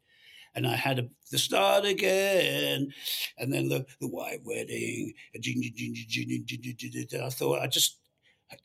and 0.55 0.65
I 0.67 0.75
had 0.75 0.99
a, 0.99 1.09
the 1.31 1.37
start 1.37 1.85
again, 1.85 2.93
and 3.37 3.53
then 3.53 3.69
the 3.69 3.85
the 3.99 4.07
white 4.07 4.41
wedding. 4.43 5.13
I 5.35 5.39
thought 7.29 7.61
I 7.61 7.67
just, 7.67 7.99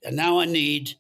and 0.05 0.17
now 0.17 0.41
I 0.41 0.45
need. 0.47 0.95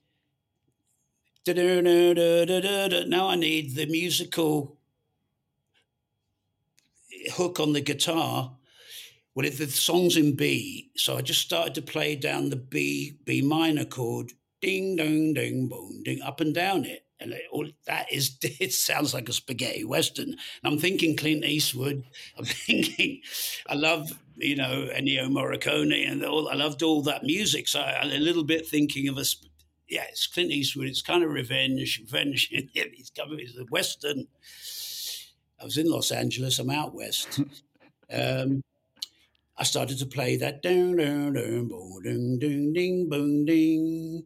Now 1.46 3.28
I 3.28 3.34
need 3.36 3.74
the 3.74 3.86
musical 3.86 4.78
hook 7.36 7.58
on 7.60 7.72
the 7.72 7.80
guitar 7.80 8.52
well, 9.34 9.46
if 9.46 9.58
the 9.58 9.68
song's 9.68 10.16
in 10.16 10.34
B, 10.34 10.90
so 10.96 11.16
I 11.16 11.22
just 11.22 11.40
started 11.40 11.74
to 11.76 11.82
play 11.82 12.16
down 12.16 12.50
the 12.50 12.56
B 12.56 13.18
B 13.24 13.42
minor 13.42 13.84
chord, 13.84 14.32
ding 14.60 14.96
dong 14.96 15.34
ding 15.34 15.68
boom 15.68 16.02
ding 16.04 16.20
up 16.22 16.40
and 16.40 16.54
down 16.54 16.84
it, 16.84 17.06
and 17.20 17.32
it, 17.32 17.42
all 17.52 17.66
that 17.86 18.12
is 18.12 18.36
it 18.42 18.72
sounds 18.72 19.14
like 19.14 19.28
a 19.28 19.32
spaghetti 19.32 19.84
western. 19.84 20.30
And 20.30 20.38
I'm 20.64 20.78
thinking 20.78 21.16
Clint 21.16 21.44
Eastwood. 21.44 22.04
I'm 22.38 22.44
thinking 22.44 23.20
I 23.68 23.74
love 23.74 24.10
you 24.36 24.56
know 24.56 24.88
Ennio 24.92 25.28
Morricone 25.28 26.10
and 26.10 26.24
all. 26.24 26.48
I 26.48 26.54
loved 26.54 26.82
all 26.82 27.02
that 27.02 27.24
music, 27.24 27.68
so 27.68 27.80
a 27.80 28.06
little 28.06 28.44
bit 28.44 28.66
thinking 28.66 29.08
of 29.08 29.18
a. 29.18 29.24
Yeah, 29.88 30.04
it's 30.08 30.28
Clint 30.28 30.52
Eastwood. 30.52 30.86
It's 30.86 31.02
kind 31.02 31.24
of 31.24 31.30
revenge. 31.30 32.00
Revenge. 32.04 32.48
He's 32.72 33.10
coming. 33.10 33.40
It's 33.40 33.58
a 33.58 33.64
western. 33.64 34.26
I 35.60 35.64
was 35.64 35.76
in 35.76 35.90
Los 35.90 36.12
Angeles. 36.12 36.58
I'm 36.58 36.70
out 36.70 36.94
west. 36.94 37.40
Um, 38.12 38.62
I 39.60 39.64
started 39.64 39.98
to 39.98 40.06
play 40.06 40.38
that 40.38 40.62
down, 40.62 40.96
down, 40.96 41.34
down, 41.34 41.68
boom, 41.68 42.00
ding, 42.02 42.38
ding, 42.38 42.72
ding, 42.72 43.08
boom, 43.10 43.44
ding, 43.44 44.24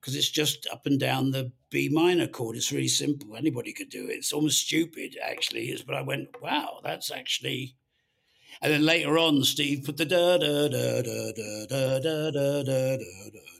because 0.00 0.14
it's 0.14 0.30
just 0.30 0.68
up 0.72 0.86
and 0.86 0.98
down 0.98 1.32
the 1.32 1.50
B 1.70 1.88
minor 1.88 2.28
chord. 2.28 2.54
It's 2.54 2.70
really 2.70 2.86
simple. 2.86 3.36
Anybody 3.36 3.72
could 3.72 3.88
do 3.88 4.06
it. 4.06 4.12
It's 4.12 4.32
almost 4.32 4.60
stupid, 4.60 5.16
actually. 5.20 5.76
But 5.84 5.96
I 5.96 6.02
went, 6.02 6.40
wow, 6.40 6.78
that's 6.84 7.10
actually. 7.10 7.74
And 8.62 8.72
then 8.72 8.84
later 8.84 9.18
on, 9.18 9.42
Steve 9.42 9.82
put 9.84 9.96
the 9.96 10.04
da 10.04 10.38
da 10.38 10.68
da 10.68 11.02
da 11.02 11.32
da 11.32 11.66
da 11.66 11.98
da 11.98 12.30
da 12.30 12.62
da 12.62 12.96
da 12.96 12.96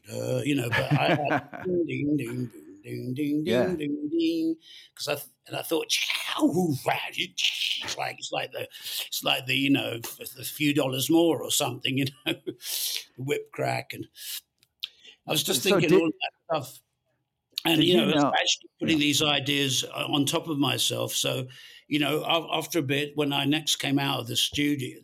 da, 0.08 0.42
you 0.42 0.54
know. 0.54 0.68
But 0.68 0.92
I 0.92 1.08
had 1.08 1.42
ding 1.64 1.86
ding 1.86 2.16
ding 2.16 2.50
ding 2.82 3.14
ding 3.14 3.42
Yeah. 3.46 3.66
ding 3.66 3.76
ding 3.78 4.08
ding 4.10 4.56
because 4.94 5.08
I 5.08 5.22
and 5.46 5.56
I 5.56 5.62
thought, 5.62 5.88
"Chow, 5.88 6.74
it's 6.86 7.96
like 7.98 8.16
it's 8.18 8.30
like 8.32 8.52
the 8.52 8.68
it's 9.06 9.22
like 9.24 9.46
the 9.46 9.54
you 9.56 9.70
know 9.70 9.98
a 10.38 10.44
few 10.44 10.72
dollars 10.74 11.10
more 11.10 11.42
or 11.42 11.50
something, 11.50 11.98
you 11.98 12.06
know, 12.26 12.34
whip 13.18 13.50
crack 13.52 13.92
and 13.92 14.06
I 15.26 15.32
was 15.32 15.42
just 15.42 15.62
So 15.62 15.70
thinking 15.70 15.90
did- 15.90 16.00
all 16.00 16.08
that 16.08 16.62
stuff. 16.62 16.80
And 17.66 17.84
you 17.84 17.98
know, 17.98 18.08
you 18.08 18.14
know- 18.14 18.32
actually 18.32 18.70
putting 18.80 18.98
these 18.98 19.20
ideas 19.22 19.84
uh, 19.84 20.06
on 20.08 20.24
top 20.24 20.48
of 20.48 20.56
myself. 20.58 21.12
So, 21.12 21.46
you 21.88 21.98
know, 21.98 22.24
after 22.26 22.78
a 22.78 22.82
bit, 22.82 23.12
when 23.16 23.34
I 23.34 23.44
next 23.44 23.76
came 23.76 23.98
out 23.98 24.18
of 24.20 24.28
the 24.28 24.36
studio, 24.36 24.98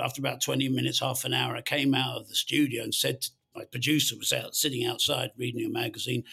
after 0.00 0.20
about 0.20 0.40
twenty 0.40 0.70
minutes, 0.70 1.00
half 1.00 1.24
an 1.26 1.34
hour, 1.34 1.54
I 1.56 1.60
came 1.60 1.94
out 1.94 2.16
of 2.16 2.26
the 2.28 2.34
studio 2.34 2.84
and 2.84 2.94
said, 2.94 3.20
to, 3.20 3.30
my 3.54 3.64
producer 3.64 4.16
was 4.16 4.32
out 4.32 4.54
sitting 4.54 4.84
outside 4.86 5.30
reading 5.36 5.64
a 5.64 5.68
magazine. 5.68 6.24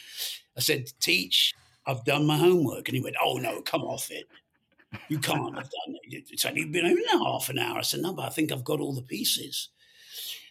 I 0.55 0.61
said, 0.61 0.91
"Teach, 0.99 1.53
I've 1.85 2.05
done 2.05 2.25
my 2.25 2.37
homework," 2.37 2.87
and 2.87 2.95
he 2.95 3.03
went, 3.03 3.15
"Oh 3.21 3.37
no, 3.37 3.61
come 3.61 3.81
off 3.81 4.11
it." 4.11 4.27
You 5.09 5.19
can't 5.19 5.55
have 5.55 5.69
done 5.69 5.95
it. 6.03 6.27
It's 6.29 6.45
only 6.45 6.65
been 6.65 6.85
only 6.85 7.03
half 7.11 7.49
an 7.49 7.59
hour. 7.59 7.79
I 7.79 7.81
said, 7.81 8.01
no, 8.01 8.13
but 8.13 8.25
I 8.25 8.29
think 8.29 8.51
I've 8.51 8.63
got 8.63 8.79
all 8.79 8.93
the 8.93 9.01
pieces. 9.01 9.69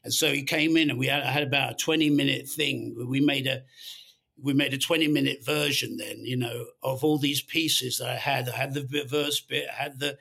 And 0.04 0.12
so 0.12 0.32
he 0.32 0.42
came 0.42 0.76
in 0.76 0.90
and 0.90 0.98
we 0.98 1.06
had, 1.06 1.22
I 1.22 1.30
had 1.30 1.42
about 1.42 1.72
a 1.72 1.76
20 1.76 2.10
minute 2.10 2.48
thing. 2.48 2.94
We 3.08 3.20
made 3.20 3.46
a 3.46 3.62
we 4.40 4.52
made 4.52 4.74
a 4.74 4.78
20 4.78 5.08
minute 5.08 5.44
version 5.44 5.96
then, 5.96 6.18
you 6.18 6.36
know, 6.36 6.66
of 6.82 7.02
all 7.02 7.16
these 7.16 7.40
pieces 7.40 7.98
that 7.98 8.10
I 8.10 8.16
had. 8.16 8.48
I 8.48 8.56
had 8.56 8.74
the 8.74 9.04
verse 9.08 9.40
bit, 9.40 9.66
I 9.70 9.82
had 9.82 9.98
the 9.98 10.18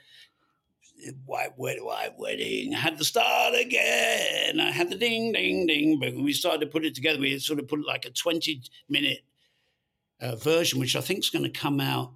white 1.26 1.58
wed- 1.58 1.82
white 1.82 2.18
wedding, 2.18 2.74
I 2.74 2.80
had 2.80 2.98
the 2.98 3.06
start 3.06 3.56
again, 3.56 4.60
I 4.60 4.72
had 4.72 4.90
the 4.90 4.98
ding 4.98 5.32
ding 5.34 5.68
ding. 5.68 6.00
But 6.00 6.14
when 6.14 6.24
we 6.24 6.34
started 6.34 6.62
to 6.62 6.68
put 6.68 6.86
it 6.86 6.96
together, 6.96 7.20
we 7.20 7.38
sort 7.40 7.60
of 7.60 7.68
put 7.68 7.86
like 7.86 8.06
a 8.06 8.12
20 8.12 8.62
minute 8.90 9.20
uh, 10.22 10.36
version, 10.36 10.80
which 10.80 10.96
I 10.96 11.02
think 11.02 11.20
is 11.20 11.30
going 11.30 11.44
to 11.44 11.60
come 11.60 11.80
out 11.80 12.14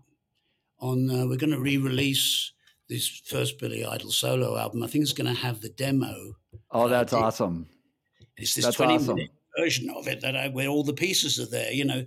on. 0.80 1.10
Uh, 1.10 1.26
we're 1.28 1.38
going 1.38 1.52
to 1.52 1.60
re-release 1.60 2.54
this 2.88 3.08
first 3.26 3.60
Billy 3.60 3.86
Idol 3.86 4.12
solo 4.12 4.58
album. 4.58 4.84
I 4.84 4.88
think 4.88 5.04
it's 5.04 5.14
going 5.14 5.34
to 5.34 5.42
have 5.42 5.62
the 5.62 5.70
demo. 5.70 6.34
Oh, 6.72 6.88
that's 6.88 7.14
awesome. 7.14 7.68
It's 8.38 8.56
this 8.56 8.66
That's 8.66 8.78
20 8.78 8.94
awesome. 8.96 9.16
minute 9.16 9.32
version 9.58 9.90
of 9.90 10.08
it 10.08 10.22
that 10.22 10.36
I 10.36 10.48
where 10.48 10.68
all 10.68 10.84
the 10.84 10.94
pieces 10.94 11.40
are 11.40 11.46
there, 11.50 11.72
you 11.72 11.86
know. 11.86 12.06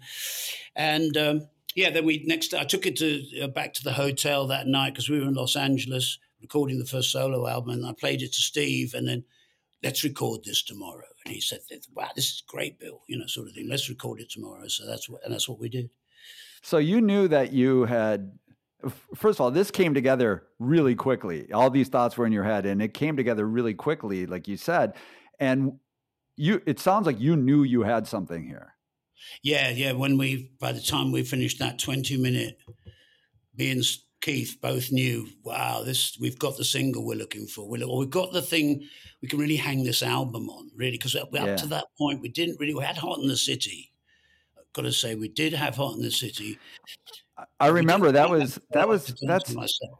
And 0.75 1.17
um, 1.17 1.49
yeah, 1.75 1.91
then 1.91 2.05
we 2.05 2.25
next 2.27 2.55
I 2.55 2.65
took 2.65 2.87
it 2.87 2.97
to 2.97 3.43
uh, 3.43 3.49
back 3.49 3.75
to 3.75 3.85
the 3.85 3.93
hotel 3.93 4.47
that 4.47 4.67
night 4.67 4.95
because 4.95 5.09
we 5.09 5.21
were 5.21 5.29
in 5.29 5.35
Los 5.35 5.57
Angeles 5.57 6.19
recording 6.42 6.78
the 6.78 6.84
first 6.84 7.11
solo 7.11 7.49
album, 7.49 7.70
and 7.70 7.87
I 7.87 7.92
played 7.92 8.20
it 8.20 8.32
to 8.34 8.40
Steve, 8.40 8.92
and 8.94 9.09
then 9.09 9.24
let's 9.83 10.05
record 10.05 10.44
this 10.44 10.62
tomorrow. 10.62 11.07
And 11.24 11.33
he 11.33 11.40
said, 11.40 11.61
"Wow, 11.94 12.11
this 12.14 12.26
is 12.26 12.42
great, 12.46 12.78
Bill," 12.78 13.00
you 13.09 13.16
know, 13.16 13.26
sort 13.26 13.48
of 13.48 13.55
thing. 13.55 13.68
Let's 13.68 13.88
record 13.88 14.20
it 14.20 14.31
tomorrow. 14.31 14.68
So 14.68 14.85
that's 14.87 15.09
what 15.09 15.24
and 15.24 15.33
that's 15.33 15.48
what 15.48 15.59
we 15.59 15.68
did. 15.68 15.88
So 16.62 16.78
you 16.78 17.00
knew 17.00 17.26
that 17.28 17.52
you 17.52 17.85
had, 17.87 18.38
first 19.14 19.38
of 19.38 19.40
all, 19.40 19.50
this 19.50 19.70
came 19.70 19.94
together 19.94 20.46
really 20.59 20.94
quickly. 20.94 21.50
All 21.52 21.70
these 21.70 21.88
thoughts 21.88 22.16
were 22.16 22.26
in 22.26 22.33
your 22.33 22.44
head, 22.44 22.66
and 22.66 22.83
it 22.83 22.94
came 22.94 23.16
together 23.16 23.46
really 23.46 23.74
quickly, 23.74 24.26
like 24.26 24.46
you 24.46 24.57
said. 24.57 24.94
And 25.40 25.78
you, 26.37 26.62
it 26.66 26.78
sounds 26.78 27.07
like 27.07 27.18
you 27.18 27.35
knew 27.37 27.64
you 27.64 27.83
had 27.83 28.07
something 28.07 28.44
here. 28.44 28.74
Yeah, 29.42 29.70
yeah. 29.70 29.92
When 29.92 30.18
we, 30.18 30.52
by 30.61 30.72
the 30.72 30.81
time 30.81 31.12
we 31.12 31.24
finished 31.24 31.59
that 31.59 31.78
twenty-minute, 31.78 32.59
and 33.59 33.85
Keith 34.22 34.56
both 34.62 34.90
knew, 34.92 35.28
wow, 35.42 35.82
this 35.85 36.16
we've 36.20 36.38
got 36.38 36.56
the 36.56 36.64
single 36.64 37.04
we're 37.04 37.16
looking 37.18 37.46
for. 37.46 37.68
We 37.68 37.82
or 37.82 37.98
we've 37.98 38.08
got 38.08 38.32
the 38.32 38.40
thing 38.40 38.88
we 39.20 39.28
can 39.28 39.38
really 39.38 39.56
hang 39.56 39.82
this 39.82 40.02
album 40.02 40.48
on, 40.48 40.70
really, 40.76 40.92
because 40.92 41.14
up 41.16 41.28
Yeah. 41.32 41.56
to 41.56 41.66
that 41.66 41.87
point 41.98 42.22
we 42.22 42.28
didn't 42.28 42.58
really. 42.61 42.72
We 42.74 42.85
had 42.85 42.96
Hot 42.96 43.18
in 43.18 43.26
the 43.28 43.37
City. 43.37 43.92
I've 44.56 44.72
got 44.72 44.82
to 44.82 44.92
say, 44.92 45.16
we 45.16 45.28
did 45.28 45.52
have 45.52 45.74
Hot 45.76 45.96
in 45.96 46.02
the 46.02 46.11
City. 46.11 46.58
I- 47.61 47.68
remember 47.68 48.12
that 48.12 48.30
was 48.30 48.61
that 48.70 48.88
was 48.88 49.12
that's 49.22 49.52
myself. 49.54 49.98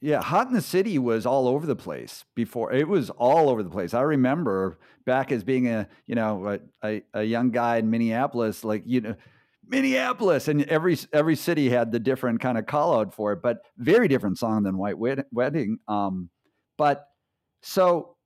yeah. 0.00 0.20
Hot 0.22 0.48
in 0.48 0.52
the 0.54 0.60
City 0.60 0.98
was 0.98 1.24
all 1.24 1.48
over 1.48 1.66
the 1.66 1.76
place 1.76 2.24
before. 2.34 2.72
It 2.74 2.86
was 2.86 3.08
all 3.10 3.48
over 3.48 3.62
the 3.62 3.70
place. 3.70 3.94
I 3.94 4.02
remember 4.02 4.78
back 5.06 5.32
as 5.32 5.42
being 5.42 5.66
a 5.68 5.88
you 6.06 6.14
know 6.14 6.46
a, 6.46 6.60
a, 6.86 7.02
a 7.14 7.22
young 7.22 7.50
guy 7.50 7.78
in 7.78 7.90
Minneapolis, 7.90 8.64
like 8.64 8.82
you 8.84 9.00
know. 9.00 9.16
Minneapolis 9.68 10.48
and 10.48 10.62
every 10.64 10.98
every 11.12 11.36
city 11.36 11.68
had 11.68 11.92
the 11.92 11.98
different 11.98 12.40
kind 12.40 12.58
of 12.58 12.66
call 12.66 12.98
out 12.98 13.14
for 13.14 13.32
it, 13.32 13.42
but 13.42 13.58
very 13.76 14.08
different 14.08 14.38
song 14.38 14.62
than 14.62 14.78
White 14.78 14.98
Wed- 14.98 15.26
Wedding. 15.32 15.78
Um, 15.88 16.30
but 16.78 17.06
so 17.62 18.16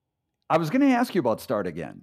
I 0.49 0.59
was 0.59 0.71
going 0.71 0.83
to 0.83 0.95
ask 0.95 1.15
you 1.15 1.21
about 1.21 1.41
Start 1.41 1.67
Again, 1.67 2.03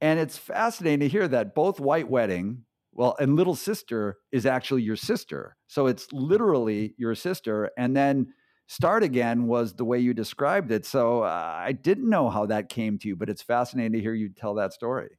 and 0.00 0.18
it's 0.18 0.38
fascinating 0.38 1.00
to 1.00 1.08
hear 1.08 1.28
that 1.28 1.54
both 1.54 1.80
White 1.80 2.08
Wedding, 2.08 2.64
well, 2.92 3.16
and 3.20 3.36
Little 3.36 3.54
Sister 3.54 4.18
is 4.32 4.46
actually 4.46 4.82
your 4.82 4.96
sister, 4.96 5.56
so 5.68 5.86
it's 5.86 6.12
literally 6.12 6.94
your 6.98 7.14
sister, 7.14 7.70
and 7.76 7.96
then 7.96 8.32
Start 8.68 9.02
Again 9.02 9.46
was 9.46 9.74
the 9.74 9.84
way 9.84 9.98
you 9.98 10.14
described 10.14 10.72
it. 10.72 10.86
So 10.86 11.22
uh, 11.22 11.54
I 11.58 11.72
didn't 11.72 12.08
know 12.08 12.30
how 12.30 12.46
that 12.46 12.68
came 12.68 12.98
to 13.00 13.08
you, 13.08 13.16
but 13.16 13.28
it's 13.28 13.42
fascinating 13.42 13.92
to 13.92 14.00
hear 14.00 14.14
you 14.14 14.30
tell 14.30 14.54
that 14.54 14.72
story. 14.72 15.18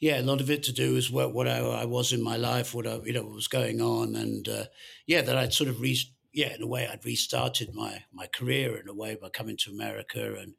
Yeah, 0.00 0.20
a 0.20 0.22
lot 0.22 0.40
of 0.40 0.50
it 0.50 0.62
to 0.64 0.72
do 0.72 0.96
is 0.96 1.10
what 1.10 1.34
what 1.34 1.48
I, 1.48 1.58
I 1.58 1.84
was 1.84 2.12
in 2.12 2.22
my 2.22 2.36
life, 2.36 2.74
what 2.74 2.86
I, 2.86 3.00
you 3.04 3.12
know 3.12 3.22
what 3.24 3.34
was 3.34 3.48
going 3.48 3.80
on, 3.80 4.14
and 4.14 4.48
uh, 4.48 4.64
yeah, 5.06 5.22
that 5.22 5.36
I'd 5.36 5.52
sort 5.52 5.68
of 5.68 5.80
re 5.80 5.98
yeah, 6.32 6.54
in 6.54 6.62
a 6.62 6.66
way, 6.66 6.86
I'd 6.86 7.04
restarted 7.04 7.74
my 7.74 8.04
my 8.12 8.26
career 8.26 8.76
in 8.76 8.88
a 8.88 8.94
way 8.94 9.16
by 9.20 9.28
coming 9.28 9.56
to 9.58 9.70
America, 9.72 10.36
and 10.38 10.54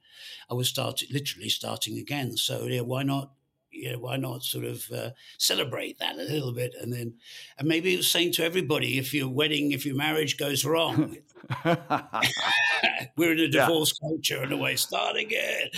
I 0.49 0.55
was 0.55 0.67
starting 0.67 1.07
literally 1.11 1.49
starting 1.49 1.97
again. 1.97 2.35
So 2.37 2.65
yeah, 2.65 2.81
why 2.81 3.03
not? 3.03 3.31
Yeah, 3.71 3.95
why 3.95 4.17
not 4.17 4.43
sort 4.43 4.65
of 4.65 4.89
uh, 4.91 5.11
celebrate 5.37 5.99
that 5.99 6.15
a 6.15 6.23
little 6.23 6.51
bit, 6.51 6.73
and 6.81 6.91
then 6.91 7.13
and 7.57 7.67
maybe 7.67 7.93
it 7.93 7.97
was 7.97 8.11
saying 8.11 8.33
to 8.33 8.43
everybody, 8.43 8.97
if 8.97 9.13
your 9.13 9.29
wedding, 9.29 9.71
if 9.71 9.85
your 9.85 9.95
marriage 9.95 10.37
goes 10.37 10.65
wrong, 10.65 11.17
we're 13.15 13.31
in 13.33 13.39
a 13.39 13.43
Yeah. 13.43 13.67
divorce 13.67 13.93
culture 13.93 14.43
in 14.43 14.51
a 14.51 14.57
way. 14.57 14.75
Start 14.75 15.17
again. 15.17 15.69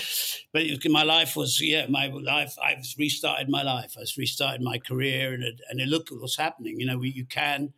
But 0.53 0.63
it, 0.63 0.89
my 0.89 1.03
life 1.03 1.35
was, 1.35 1.59
yeah, 1.61 1.87
my 1.87 2.07
life. 2.07 2.55
I've 2.63 2.85
restarted 2.97 3.49
my 3.49 3.63
life. 3.63 3.95
I've 3.99 4.11
restarted 4.17 4.61
my 4.61 4.77
career, 4.77 5.33
and 5.33 5.43
it, 5.43 5.61
and 5.69 5.79
it, 5.79 5.87
look 5.87 6.11
at 6.11 6.19
what's 6.19 6.37
happening. 6.37 6.79
You 6.79 6.85
know, 6.87 6.97
we, 6.97 7.09
you 7.09 7.25
can. 7.25 7.73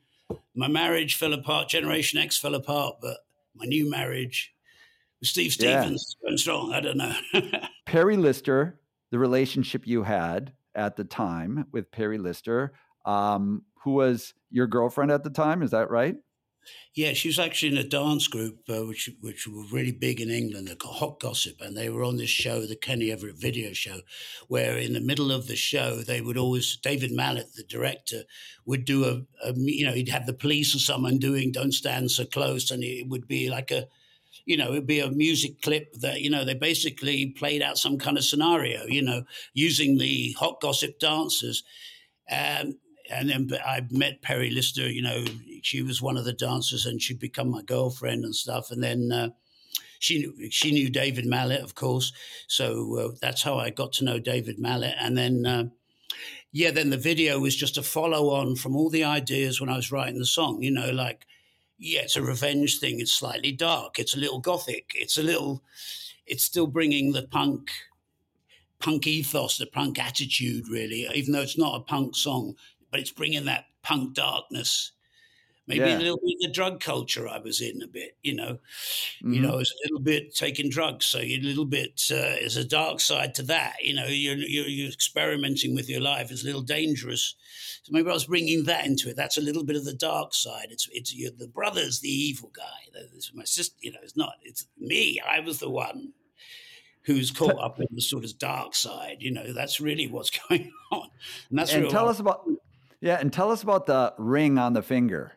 My 0.56 0.67
marriage 0.67 1.15
fell 1.15 1.34
apart. 1.34 1.69
Generation 1.69 2.19
X 2.19 2.38
fell 2.38 2.56
apart, 2.56 2.96
but 3.02 3.17
my 3.56 3.65
new 3.65 3.89
marriage 3.89 4.54
with 5.19 5.30
Steve 5.30 5.54
Stevens 5.54 6.02
is 6.02 6.15
going 6.24 6.38
strong. 6.38 6.74
I 6.74 6.80
don't 6.80 6.98
know. 6.98 7.15
Perri 7.86 8.17
Lister, 8.17 8.80
the 9.12 9.19
relationship 9.19 9.86
you 9.86 10.04
had 10.04 10.54
at 10.76 10.96
the 10.96 11.04
time 11.04 11.67
with 11.72 11.91
Perri 11.91 12.17
Lister, 12.17 12.74
um, 13.06 13.63
who 13.76 13.91
was 13.91 14.34
your 14.50 14.65
girlfriend 14.65 15.12
at 15.12 15.24
the 15.24 15.30
time, 15.30 15.62
is 15.62 15.72
that 15.72 15.89
right? 15.91 16.15
Yeah, 16.95 17.13
she 17.13 17.28
was 17.28 17.39
actually 17.39 17.71
in 17.71 17.78
a 17.78 17.88
dance 17.88 18.28
group 18.28 18.60
uh, 18.69 18.86
which 18.86 19.10
which 19.21 19.47
were 19.47 19.63
really 19.71 19.91
big 19.91 20.21
in 20.21 20.30
England, 20.30 20.67
the 20.67 20.78
Hot 20.88 21.19
Gossip, 21.19 21.60
and 21.60 21.76
they 21.76 21.89
were 21.89 22.04
on 22.04 22.17
this 22.17 22.30
show, 22.30 22.65
the 22.65 22.76
Kenny 22.76 23.12
Everett 23.12 23.36
video 23.36 23.73
show, 23.73 24.02
where 24.47 24.78
in 24.78 24.93
the 24.93 25.02
middle 25.02 25.32
of 25.32 25.47
the 25.47 25.56
show 25.56 25.97
they 25.97 26.21
would 26.21 26.38
always 26.38 26.78
David 26.78 27.12
Mallet, 27.12 27.56
the 27.56 27.63
director, 27.63 28.23
would 28.65 28.86
do 28.86 29.06
a, 29.06 29.47
a 29.47 29.54
you 29.56 29.86
know 29.86 29.93
he'd 29.93 30.10
have 30.10 30.28
the 30.28 30.34
police 30.34 30.76
or 30.76 30.80
someone 30.80 31.17
doing 31.17 31.52
"Don't 31.52 31.73
Stand 31.73 32.12
So 32.12 32.26
Close," 32.26 32.69
and 32.69 32.84
it 32.84 33.08
would 33.08 33.28
be 33.28 33.49
like 33.49 33.71
a 33.71 33.88
you 34.45 34.58
know, 34.58 34.71
it'd 34.71 34.88
be 34.88 34.99
a 34.99 35.10
music 35.10 35.62
clip 35.62 35.93
that, 35.93 36.21
you 36.21 36.30
know, 36.30 36.43
they 36.43 36.54
basically 36.54 37.28
played 37.28 37.62
out 37.62 37.78
some 37.78 37.97
kind 37.97 38.17
of 38.17 38.26
scenario, 38.26 38.86
you 38.86 39.02
know, 39.02 39.23
using 39.54 39.97
the 39.97 40.34
hot 40.34 40.60
gossip 40.60 40.99
dancers. 40.99 41.63
Um, 42.30 42.78
and 43.13 43.30
then 43.30 43.49
I 43.65 43.82
met 43.89 44.21
Perri 44.21 44.49
Lister, 44.49 44.89
you 44.89 45.02
know, 45.02 45.26
she 45.62 45.82
was 45.82 46.02
one 46.02 46.17
of 46.17 46.26
the 46.26 46.34
dancers 46.34 46.86
and 46.86 47.02
she'd 47.02 47.19
become 47.19 47.49
my 47.49 47.62
girlfriend 47.62 48.23
and 48.26 48.36
stuff. 48.36 48.71
And 48.71 48.84
then 48.84 49.12
uh, 49.12 49.30
she 49.99 50.19
knew 50.19 50.49
she 50.52 50.71
knew 50.71 50.89
David 50.89 51.26
Mallet, 51.26 51.62
of 51.62 51.76
course. 51.76 52.12
So 52.47 52.97
uh, 52.99 53.15
that's 53.21 53.43
how 53.43 53.58
I 53.58 53.69
got 53.69 53.93
to 53.93 54.06
know 54.06 54.19
David 54.19 54.60
Mallet, 54.60 54.95
and 54.99 55.17
then. 55.17 55.45
Uh, 55.45 55.63
yeah, 56.56 56.69
then 56.69 56.91
the 56.91 56.97
video 56.97 57.39
was 57.39 57.56
just 57.56 57.80
a 57.80 57.84
follow 57.84 58.30
on 58.30 58.56
from 58.56 58.76
all 58.76 58.91
the 58.91 59.04
ideas 59.04 59.60
when 59.60 59.71
I 59.71 59.76
was 59.76 59.91
writing 59.91 60.19
the 60.19 60.26
song. 60.26 60.62
You 60.62 60.69
know, 60.69 60.91
like, 60.91 61.26
yeah, 61.80 62.02
it's 62.02 62.15
a 62.15 62.21
revenge 62.21 62.80
thing. 62.80 62.99
It's 62.99 63.12
slightly 63.12 63.52
dark. 63.52 63.97
It's 63.97 64.15
a 64.15 64.19
little 64.19 64.39
gothic. 64.39 64.91
It's 64.93 65.17
a 65.17 65.23
little, 65.23 65.63
it's 66.28 66.43
still 66.43 66.67
bringing 66.67 67.12
the 67.12 67.23
punk, 67.23 67.71
punk 68.80 69.08
ethos, 69.08 69.58
the 69.58 69.65
punk 69.65 69.97
attitude, 69.97 70.67
really, 70.69 71.08
even 71.15 71.34
though 71.34 71.41
it's 71.41 71.58
not 71.58 71.76
a 71.76 71.84
punk 71.84 72.15
song, 72.15 72.54
but 72.93 73.01
it's 73.01 73.12
bringing 73.12 73.45
that 73.45 73.65
punk 73.82 74.13
darkness 74.13 74.91
maybe 75.65 75.79
Yeah. 75.79 75.97
a 75.97 75.99
little 75.99 76.17
bit 76.17 76.36
of 76.36 76.41
the 76.41 76.53
drug 76.53 76.82
culture 76.82 77.25
I 77.27 77.39
was 77.39 77.62
in 77.62 77.82
a 77.82 77.88
bit, 77.88 78.17
you 78.21 78.36
know. 78.36 78.60
Mhm. 79.23 79.36
You 79.36 79.41
know, 79.41 79.60
it's 79.60 79.71
a 79.71 79.84
little 79.86 80.01
bit 80.01 80.36
taking 80.36 80.69
drugs, 80.69 81.06
so 81.06 81.19
you're 81.21 81.39
a 81.39 81.43
little 81.43 81.63
bit. 81.65 82.03
Uh, 82.12 82.36
there's 82.36 82.58
a 82.58 82.65
dark 82.65 82.99
side 82.99 83.34
to 83.36 83.43
that, 83.43 83.77
you 83.82 83.93
know. 83.93 84.06
You're, 84.06 84.36
you're 84.36 84.67
you're 84.67 84.89
experimenting 84.91 85.73
with 85.73 85.88
your 85.89 86.01
life. 86.01 86.32
It's 86.32 86.43
a 86.43 86.47
little 86.47 86.62
dangerous. 86.63 87.36
So 87.84 87.91
maybe 87.93 88.10
I 88.10 88.13
was 88.13 88.25
bringing 88.25 88.65
that 88.65 88.86
into 88.86 89.10
it. 89.10 89.15
That's 89.15 89.38
a 89.38 89.41
little 89.41 89.63
bit 89.63 89.77
of 89.77 89.86
the 89.86 89.93
dark 89.93 90.34
side. 90.34 90.67
It's 90.71 90.89
it's 90.91 91.15
you're, 91.15 91.32
the 91.32 91.47
brother's 91.47 92.01
the 92.01 92.10
evil 92.10 92.51
guy. 92.53 92.89
It's 93.15 93.34
my 93.34 93.45
sister. 93.45 93.77
You 93.82 93.93
know, 93.93 93.99
it's 94.03 94.17
not. 94.17 94.34
It's 94.41 94.67
me. 94.77 95.21
I 95.25 95.39
was 95.39 95.60
the 95.60 95.69
one 95.69 96.12
who's 97.03 97.32
caught 97.32 97.60
up 97.60 97.79
in 97.79 97.88
the 97.91 98.01
sort 98.01 98.23
of 98.25 98.38
dark 98.38 98.75
side. 98.75 99.17
You 99.21 99.32
know, 99.32 99.53
that's 99.53 99.79
really 99.79 100.08
what's 100.08 100.29
going 100.49 100.73
on. 100.91 101.10
And 101.49 101.60
that's 101.60 101.73
and 101.73 101.89
tell 101.89 102.10
us 102.10 102.19
about 102.19 102.45
yeah, 103.04 103.18
and 103.20 103.34
tell 103.34 103.52
us 103.52 103.62
about 103.62 103.86
the 103.86 104.13
ring 104.18 104.58
on 104.58 104.72
the 104.72 104.82
finger. 104.82 105.34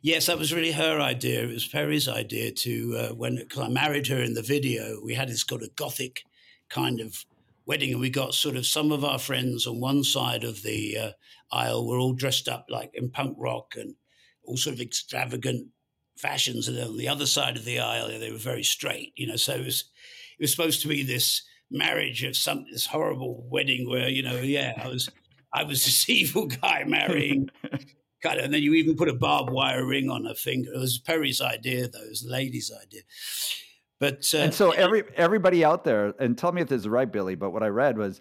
Yes, 0.00 0.26
that 0.26 0.38
was 0.38 0.52
really 0.52 0.72
her 0.72 0.98
idea. 0.98 1.42
It 1.42 1.52
was 1.52 1.66
Perri's 1.66 2.08
idea 2.08 2.52
to 2.52 2.96
uh, 2.96 3.14
when 3.14 3.36
because 3.36 3.58
I 3.58 3.68
married 3.68 4.06
her 4.06 4.22
in 4.22 4.32
the 4.32 4.42
video. 4.42 4.98
We 5.04 5.12
had 5.12 5.28
this 5.28 5.44
kind 5.44 5.62
of 5.62 5.76
gothic 5.76 6.22
kind 6.70 7.00
of 7.00 7.26
wedding, 7.66 7.92
and 7.92 8.00
we 8.00 8.08
got 8.08 8.32
sort 8.32 8.56
of 8.56 8.66
some 8.66 8.92
of 8.92 9.04
our 9.04 9.18
friends 9.18 9.66
on 9.66 9.78
one 9.78 10.04
side 10.04 10.42
of 10.42 10.62
the 10.62 10.96
uh, 10.96 11.10
aisle 11.52 11.86
were 11.86 11.98
all 11.98 12.14
dressed 12.14 12.48
up 12.48 12.64
like 12.70 12.92
in 12.94 13.10
punk 13.10 13.36
rock 13.38 13.74
and 13.76 13.96
all 14.44 14.56
sort 14.56 14.74
of 14.74 14.80
extravagant 14.80 15.68
fashions, 16.16 16.66
and 16.66 16.78
then 16.78 16.88
on 16.88 16.96
the 16.96 17.08
other 17.08 17.26
side 17.26 17.58
of 17.58 17.66
the 17.66 17.78
aisle 17.78 18.08
they 18.08 18.32
were 18.32 18.38
very 18.38 18.64
straight. 18.64 19.12
You 19.16 19.26
know, 19.26 19.36
so 19.36 19.52
it 19.52 19.66
was 19.66 19.84
it 20.38 20.42
was 20.42 20.50
supposed 20.50 20.80
to 20.80 20.88
be 20.88 21.02
this 21.02 21.42
marriage 21.70 22.24
of 22.24 22.38
some 22.38 22.64
this 22.72 22.86
horrible 22.86 23.46
wedding 23.50 23.86
where 23.86 24.08
you 24.08 24.22
know, 24.22 24.36
yeah, 24.36 24.80
I 24.82 24.88
was 24.88 25.10
I 25.54 25.64
was 25.64 25.84
this 25.84 26.08
evil 26.10 26.46
guy 26.46 26.84
marrying 26.86 27.48
kind 28.22 28.38
of, 28.38 28.44
and 28.44 28.52
then 28.52 28.62
you 28.62 28.74
even 28.74 28.96
put 28.96 29.08
a 29.08 29.14
barbed 29.14 29.50
wire 29.50 29.86
ring 29.86 30.10
on 30.10 30.24
her 30.24 30.34
finger. 30.34 30.72
It 30.74 30.78
was 30.78 30.98
Perri's 30.98 31.40
idea, 31.40 31.88
though. 31.88 32.02
It 32.02 32.10
was 32.10 32.22
the 32.22 32.30
lady's 32.30 32.70
idea. 32.82 33.02
But 34.00 34.28
uh, 34.34 34.38
and 34.38 34.54
so 34.54 34.72
every 34.72 35.04
everybody 35.16 35.64
out 35.64 35.84
there, 35.84 36.14
and 36.18 36.36
tell 36.36 36.52
me 36.52 36.60
if 36.60 36.68
this 36.68 36.80
is 36.80 36.88
right, 36.88 37.10
Billy, 37.10 37.36
but 37.36 37.50
what 37.50 37.62
I 37.62 37.68
read 37.68 37.96
was 37.96 38.20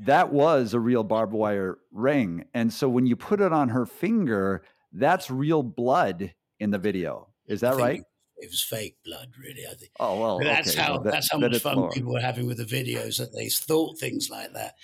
that 0.00 0.32
was 0.32 0.74
a 0.74 0.80
real 0.80 1.04
barbed 1.04 1.32
wire 1.32 1.78
ring. 1.92 2.44
And 2.54 2.72
so 2.72 2.88
when 2.88 3.06
you 3.06 3.14
put 3.14 3.40
it 3.40 3.52
on 3.52 3.68
her 3.68 3.86
finger, 3.86 4.62
that's 4.92 5.30
real 5.30 5.62
blood 5.62 6.34
in 6.58 6.70
the 6.70 6.78
video. 6.78 7.28
Is 7.46 7.60
that 7.60 7.76
right? 7.76 8.02
It 8.42 8.50
was 8.50 8.62
fake 8.62 8.96
blood, 9.04 9.28
really. 9.38 9.64
I 9.70 9.74
think. 9.74 9.92
Oh 10.00 10.20
well, 10.20 10.38
But 10.38 10.44
that's 10.44 10.72
okay, 10.72 10.82
how 10.82 10.92
well, 10.94 11.02
that- 11.02 11.12
that's 11.12 11.30
how 11.30 11.38
much 11.38 11.56
fun 11.58 11.76
more. 11.76 11.90
people 11.90 12.12
were 12.12 12.20
having 12.20 12.46
with 12.46 12.58
the 12.58 12.64
videos 12.64 13.18
that 13.18 13.32
they 13.32 13.48
thought 13.48 13.98
things 13.98 14.28
like 14.30 14.52
that. 14.54 14.74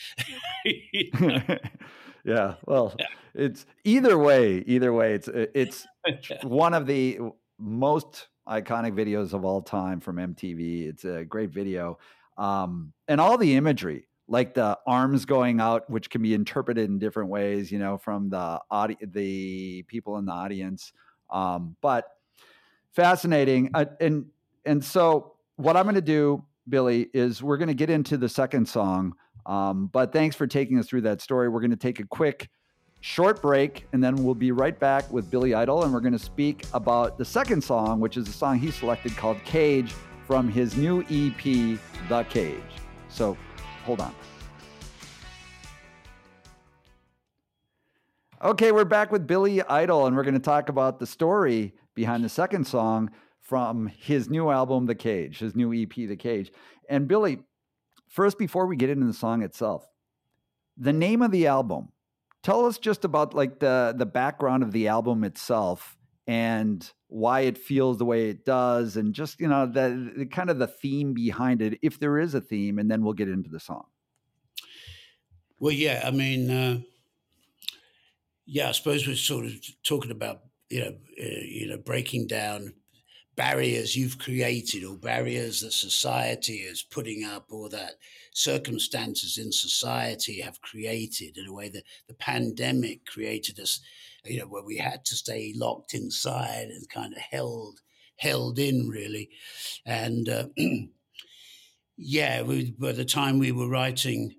You 0.65 1.11
know? 1.21 1.41
yeah, 2.25 2.55
well, 2.67 2.95
it's 3.35 3.67
either 3.85 4.17
way. 4.19 4.59
Either 4.67 4.93
way, 4.93 5.15
it's 5.15 5.29
it's 5.55 5.87
one 6.43 6.75
of 6.75 6.87
the 6.87 7.19
most 7.59 8.29
iconic 8.49 8.95
videos 8.95 9.33
of 9.35 9.45
all 9.45 9.61
time 9.63 10.01
from 10.01 10.17
MTV. 10.17 10.89
It's 10.89 11.05
a 11.05 11.25
great 11.25 11.51
video, 11.51 11.99
um, 12.37 12.93
and 13.09 13.21
all 13.21 13.37
the 13.39 13.57
imagery, 13.57 14.07
like 14.29 14.55
the 14.55 14.79
arms 14.87 15.25
going 15.25 15.61
out, 15.61 15.89
which 15.91 16.11
can 16.11 16.23
be 16.23 16.35
interpreted 16.35 16.89
in 16.89 16.99
different 16.99 17.29
ways. 17.31 17.73
You 17.73 17.79
know, 17.81 17.99
from 17.99 18.31
the 18.31 18.61
audi- 18.71 18.99
the 19.03 19.83
people 19.89 20.19
in 20.19 20.27
the 20.27 20.33
audience, 20.33 20.93
um, 21.31 21.77
but 21.81 22.05
fascinating. 22.99 23.71
Uh, 23.75 23.85
and 24.01 24.27
and 24.65 24.85
so, 24.85 25.35
what 25.55 25.77
I'm 25.77 25.85
going 25.85 25.95
to 25.95 26.01
do, 26.01 26.45
Billy, 26.69 27.09
is 27.15 27.43
we're 27.43 27.57
going 27.57 27.69
to 27.69 27.75
get 27.75 27.91
into 27.91 28.17
the 28.17 28.29
second 28.29 28.69
song. 28.69 29.15
Um, 29.47 29.87
but 29.87 30.13
thanks 30.13 30.35
for 30.35 30.47
taking 30.47 30.79
us 30.79 30.89
through 30.89 31.03
that 31.03 31.21
story. 31.21 31.49
We're 31.49 31.61
going 31.61 31.71
to 31.71 31.77
take 31.77 32.01
a 32.01 32.07
quick 32.07 32.51
short 33.01 33.41
break 33.41 33.87
and 33.93 34.03
then 34.03 34.17
we'll 34.17 34.35
be 34.35 34.51
right 34.51 34.79
back 34.79 35.11
with 35.13 35.31
Billy 35.31 35.55
Idol 35.55 35.85
and 35.85 35.95
we're 35.95 36.01
going 36.01 36.13
to 36.13 36.19
speak 36.19 36.67
about 36.75 37.17
the 37.17 37.25
second 37.25 37.63
song, 37.63 38.01
which 38.01 38.17
is 38.17 38.29
a 38.29 38.33
song 38.33 38.59
he 38.59 38.73
selected 38.73 39.17
called 39.17 39.39
Cage 39.45 39.93
from 40.27 40.49
his 40.49 40.77
new 40.77 41.03
EP, 41.03 41.79
The 42.09 42.27
Cage. 42.29 42.61
So 43.09 43.39
hold 43.85 44.01
on. 44.01 44.15
Okay, 48.43 48.73
we're 48.73 48.85
back 48.85 49.13
with 49.13 49.27
Billy 49.27 49.63
Idol 49.63 50.07
and 50.07 50.17
we're 50.17 50.25
going 50.25 50.35
to 50.35 50.41
talk 50.41 50.69
about 50.69 50.99
the 50.99 51.07
story 51.07 51.73
behind 51.99 52.23
the 52.23 52.29
second 52.29 52.65
song 52.65 53.11
from 53.41 53.89
his 53.89 54.31
new 54.31 54.51
album, 54.51 54.87
The 54.87 54.95
Cage, 54.95 55.41
his 55.41 55.57
new 55.57 55.75
EP, 55.75 55.93
The 55.93 56.15
Cage. 56.15 56.53
And 56.89 57.09
Billy, 57.09 57.41
first, 58.07 58.39
before 58.39 58.67
we 58.67 58.77
get 58.77 58.89
into 58.89 59.07
the 59.07 59.13
song 59.13 59.43
itself, 59.43 59.85
the 60.77 60.93
name 60.93 61.23
of 61.23 61.33
the 61.33 61.49
album. 61.49 61.89
Tell 62.45 62.67
us 62.67 62.79
just 62.79 63.05
about 63.05 63.35
like 63.35 63.59
the 63.59 63.93
the 63.99 64.07
background 64.07 64.63
of 64.63 64.71
the 64.71 64.87
album 64.87 65.25
itself 65.25 65.97
and 66.29 66.89
why 67.09 67.41
it 67.41 67.59
feels 67.59 67.99
the 67.99 68.05
way 68.05 68.31
it 68.31 68.45
does, 68.45 68.97
and 68.97 69.13
just 69.13 69.41
you 69.41 69.49
know 69.49 69.67
the, 69.67 70.13
the 70.19 70.27
kind 70.27 70.51
of 70.51 70.61
the 70.61 70.69
theme 70.69 71.15
behind 71.15 71.61
it, 71.61 71.81
if 71.83 71.99
there 71.99 72.17
is 72.17 72.35
a 72.35 72.41
theme, 72.41 72.79
and 72.79 72.89
then 72.89 73.03
we'll 73.03 73.13
get 73.13 73.29
into 73.29 73.51
the 73.51 73.59
song. 73.59 73.87
Well, 75.59 75.73
yeah, 75.73 76.05
I 76.07 76.13
mean, 76.13 76.49
uh, 76.49 76.79
yeah, 78.47 78.69
I 78.69 78.73
suppose 78.73 79.05
we're 79.05 79.17
sort 79.17 79.47
of 79.47 79.55
talking 79.83 80.13
about 80.13 80.43
you 80.71 80.81
know, 80.81 80.97
uh, 81.21 81.45
you 81.45 81.69
know, 81.69 81.79
breaking 81.79 82.27
down 82.27 82.75
barriers 83.37 83.95
you've 83.95 84.19
created 84.19 84.83
or 84.83 84.97
barriers 84.97 85.61
that 85.61 85.73
society 85.73 86.55
is 86.55 86.83
putting 86.83 87.25
up 87.25 87.47
or 87.51 87.69
that 87.69 87.93
circumstances 88.35 89.39
in 89.39 89.53
society 89.53 90.41
have 90.41 90.61
created 90.61 91.39
in 91.39 91.47
a 91.47 91.53
way 91.53 91.69
that 91.69 91.85
the 92.09 92.15
pandemic 92.15 93.07
created 93.07 93.61
us, 93.61 93.81
you 94.25 94.41
know, 94.41 94.47
where 94.47 94.65
we 94.65 94.77
had 94.77 95.05
to 95.05 95.15
stay 95.15 95.53
locked 95.57 95.95
inside 95.95 96.67
and 96.69 96.89
kind 96.89 97.13
of 97.13 97.21
held 97.21 97.81
held 98.17 98.59
in 98.59 98.89
really, 98.89 99.31
and 99.87 100.29
uh, 100.29 100.47
yeah, 101.97 102.43
we, 102.43 102.73
by 102.73 102.91
the 102.91 103.05
time 103.05 103.39
we 103.39 103.53
were 103.53 103.69
writing 103.69 104.35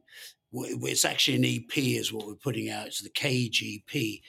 it's 0.51 1.05
actually 1.05 1.37
an 1.37 1.45
EP, 1.45 1.77
is 1.77 2.11
what 2.11 2.25
we're 2.25 2.35
putting 2.35 2.69
out. 2.69 2.87
It's 2.87 3.01
the 3.01 3.11
EP, 3.21 4.21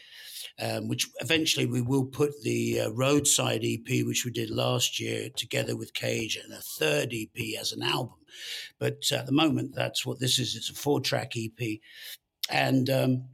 um, 0.60 0.88
which 0.88 1.08
eventually 1.20 1.66
we 1.66 1.80
will 1.80 2.04
put 2.04 2.40
the 2.42 2.80
uh, 2.80 2.90
Roadside 2.90 3.64
EP, 3.64 4.04
which 4.06 4.24
we 4.24 4.30
did 4.30 4.50
last 4.50 5.00
year, 5.00 5.28
together 5.34 5.76
with 5.76 5.94
Cage 5.94 6.36
and 6.36 6.52
a 6.52 6.60
third 6.60 7.14
EP 7.14 7.58
as 7.58 7.72
an 7.72 7.82
album. 7.82 8.16
But 8.78 9.10
at 9.12 9.26
the 9.26 9.32
moment, 9.32 9.74
that's 9.74 10.04
what 10.04 10.20
this 10.20 10.38
is. 10.38 10.56
It's 10.56 10.70
a 10.70 10.74
four-track 10.74 11.32
EP, 11.36 11.78
and 12.50 12.88
um, 12.90 13.24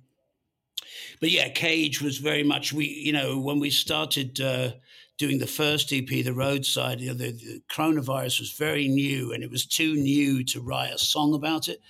but 1.20 1.30
yeah, 1.30 1.48
Cage 1.48 2.00
was 2.00 2.18
very 2.18 2.42
much 2.42 2.72
we. 2.72 2.86
You 2.86 3.12
know, 3.12 3.38
when 3.38 3.60
we 3.60 3.70
started. 3.70 4.40
Uh, 4.40 4.72
Doing 5.18 5.38
the 5.38 5.46
first 5.46 5.94
EP, 5.94 6.06
the 6.06 6.34
roadside, 6.34 7.00
you 7.00 7.08
know, 7.08 7.14
the, 7.14 7.32
the 7.32 7.62
coronavirus 7.70 8.40
was 8.40 8.52
very 8.52 8.86
new, 8.86 9.32
and 9.32 9.42
it 9.42 9.50
was 9.50 9.64
too 9.64 9.94
new 9.94 10.44
to 10.44 10.60
write 10.60 10.92
a 10.92 10.98
song 10.98 11.32
about 11.32 11.68
it. 11.68 11.80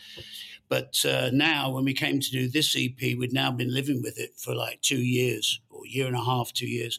But 0.68 1.04
uh, 1.04 1.30
now, 1.32 1.70
when 1.70 1.84
we 1.84 1.94
came 1.94 2.20
to 2.20 2.30
do 2.30 2.48
this 2.48 2.76
EP, 2.76 3.16
we'd 3.16 3.32
now 3.32 3.50
been 3.52 3.72
living 3.72 4.02
with 4.02 4.18
it 4.18 4.36
for 4.36 4.54
like 4.54 4.80
two 4.82 5.00
years 5.00 5.60
or 5.70 5.86
year 5.86 6.06
and 6.06 6.16
a 6.16 6.24
half, 6.24 6.52
two 6.52 6.66
years. 6.68 6.98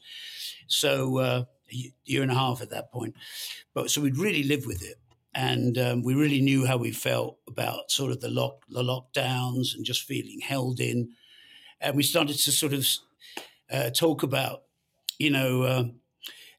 So, 0.68 1.18
uh, 1.18 1.44
year 2.06 2.22
and 2.22 2.32
a 2.32 2.36
half 2.36 2.62
at 2.62 2.70
that 2.70 2.92
point. 2.92 3.16
But 3.74 3.92
so 3.92 4.02
we'd 4.02 4.18
really 4.18 4.44
lived 4.44 4.66
with 4.66 4.84
it. 4.84 4.98
And 5.34 5.78
um, 5.78 6.04
we 6.04 6.16
really 6.16 6.42
knew 6.42 6.66
how 6.66 6.78
we 6.78 6.92
felt 6.92 7.38
about 7.48 7.92
sort 7.92 8.12
of 8.12 8.22
the 8.22 8.30
lock, 8.30 8.64
the 8.70 8.82
lockdowns, 8.82 9.76
and 9.76 9.86
just 9.86 10.04
feeling 10.04 10.40
held 10.40 10.80
in. 10.80 11.10
And 11.80 11.96
we 11.96 12.04
started 12.04 12.38
to 12.38 12.52
sort 12.52 12.74
of 12.74 12.88
uh, 13.72 13.90
talk 13.92 14.24
about, 14.24 14.64
you 15.20 15.30
know, 15.30 15.62
uh, 15.62 15.84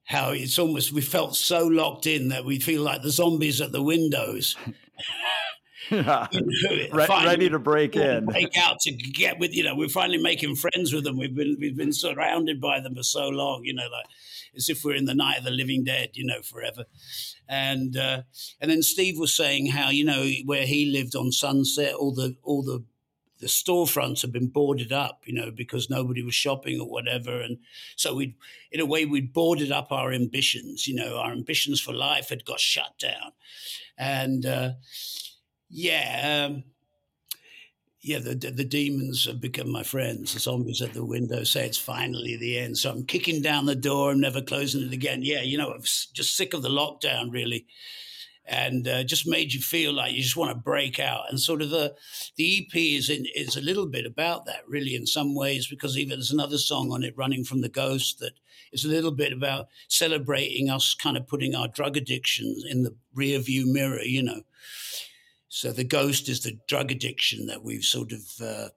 how 0.04 0.30
it's 0.30 0.58
almost 0.58 0.92
we 0.92 1.00
felt 1.00 1.34
so 1.34 1.66
locked 1.66 2.06
in 2.06 2.28
that 2.28 2.44
we 2.44 2.60
feel 2.60 2.82
like 2.82 3.02
the 3.02 3.10
zombies 3.10 3.60
at 3.60 3.72
the 3.72 3.82
windows. 3.82 4.56
Finally- 7.06 7.26
ready 7.26 7.48
to 7.48 7.58
break 7.58 7.96
in. 7.96 8.26
break 8.26 8.56
out 8.56 8.78
to 8.80 8.92
get 8.92 9.38
with 9.38 9.54
you 9.54 9.64
know 9.64 9.74
we're 9.74 9.88
finally 9.88 10.18
making 10.18 10.54
friends 10.56 10.92
with 10.92 11.04
them 11.04 11.18
we've 11.18 11.34
been 11.34 11.56
we've 11.58 11.76
been 11.76 11.92
surrounded 11.92 12.60
by 12.60 12.80
them 12.80 12.94
for 12.94 13.02
so 13.02 13.28
long 13.28 13.64
you 13.64 13.74
know 13.74 13.88
like 13.90 14.06
as 14.56 14.68
if 14.68 14.84
we're 14.84 14.94
in 14.94 15.04
the 15.04 15.14
night 15.14 15.38
of 15.38 15.44
the 15.44 15.50
living 15.50 15.84
dead 15.84 16.10
you 16.14 16.24
know 16.24 16.42
forever 16.42 16.84
and 17.48 17.96
uh, 17.96 18.22
and 18.60 18.70
then 18.70 18.82
Steve 18.82 19.18
was 19.18 19.32
saying 19.32 19.66
how 19.66 19.88
you 19.90 20.04
know 20.04 20.28
where 20.44 20.66
he 20.66 20.90
lived 20.90 21.16
on 21.16 21.32
Sunset 21.32 21.94
all 21.94 22.12
the 22.12 22.36
all 22.42 22.62
the 22.62 22.84
the 23.40 23.46
storefronts 23.46 24.22
had 24.22 24.32
been 24.32 24.48
boarded 24.48 24.92
up, 24.92 25.22
you 25.24 25.32
know, 25.32 25.50
because 25.50 25.88
nobody 25.88 26.22
was 26.22 26.34
shopping 26.34 26.80
or 26.80 26.88
whatever. 26.88 27.40
And 27.40 27.58
so 27.96 28.14
we, 28.14 28.36
in 28.72 28.80
a 28.80 28.86
way, 28.86 29.04
we'd 29.04 29.32
boarded 29.32 29.70
up 29.70 29.92
our 29.92 30.12
ambitions. 30.12 30.88
You 30.88 30.96
know, 30.96 31.18
our 31.18 31.32
ambitions 31.32 31.80
for 31.80 31.92
life 31.92 32.30
had 32.30 32.44
got 32.44 32.60
shut 32.60 32.98
down, 32.98 33.32
and 33.96 34.44
uh, 34.44 34.70
yeah. 35.68 36.46
Um, 36.48 36.64
yeah, 38.00 38.20
the, 38.20 38.34
the 38.34 38.64
demons 38.64 39.26
have 39.26 39.40
become 39.40 39.70
my 39.70 39.82
friends. 39.82 40.32
The 40.32 40.40
zombies 40.40 40.80
at 40.80 40.94
the 40.94 41.04
window 41.04 41.42
say 41.42 41.66
it's 41.66 41.78
finally 41.78 42.36
the 42.36 42.56
end. 42.58 42.78
So 42.78 42.90
I'm 42.90 43.04
kicking 43.04 43.42
down 43.42 43.66
the 43.66 43.74
door 43.74 44.12
and 44.12 44.20
never 44.20 44.40
closing 44.40 44.82
it 44.82 44.92
again. 44.92 45.22
Yeah, 45.22 45.42
you 45.42 45.58
know, 45.58 45.72
I'm 45.72 45.82
just 45.82 46.36
sick 46.36 46.54
of 46.54 46.62
the 46.62 46.68
lockdown, 46.68 47.32
really 47.32 47.66
and 48.48 48.88
uh, 48.88 49.04
just 49.04 49.28
made 49.28 49.52
you 49.52 49.60
feel 49.60 49.92
like 49.92 50.12
you 50.12 50.22
just 50.22 50.36
want 50.36 50.50
to 50.50 50.58
break 50.58 50.98
out. 50.98 51.24
And 51.28 51.38
sort 51.38 51.60
of 51.62 51.70
the 51.70 51.94
the 52.36 52.66
EP 52.66 52.74
is 52.74 53.10
in, 53.10 53.26
is 53.34 53.56
a 53.56 53.60
little 53.60 53.86
bit 53.86 54.06
about 54.06 54.46
that, 54.46 54.66
really, 54.66 54.94
in 54.94 55.06
some 55.06 55.34
ways, 55.34 55.68
because 55.68 55.96
even 55.96 56.18
there's 56.18 56.30
another 56.30 56.58
song 56.58 56.90
on 56.90 57.04
it, 57.04 57.16
"Running 57.16 57.44
from 57.44 57.60
the 57.60 57.68
Ghost," 57.68 58.18
that 58.20 58.32
is 58.72 58.84
a 58.84 58.88
little 58.88 59.12
bit 59.12 59.32
about 59.32 59.68
celebrating 59.88 60.70
us, 60.70 60.94
kind 60.94 61.16
of 61.16 61.26
putting 61.26 61.54
our 61.54 61.68
drug 61.68 61.96
addictions 61.96 62.64
in 62.64 62.82
the 62.82 62.96
rear 63.14 63.38
view 63.38 63.66
mirror, 63.66 64.02
you 64.02 64.22
know. 64.22 64.42
So 65.48 65.72
the 65.72 65.84
ghost 65.84 66.28
is 66.28 66.40
the 66.40 66.58
drug 66.68 66.90
addiction 66.90 67.46
that 67.46 67.62
we've 67.62 67.84
sort 67.84 68.12
of. 68.12 68.22
Uh, 68.40 68.68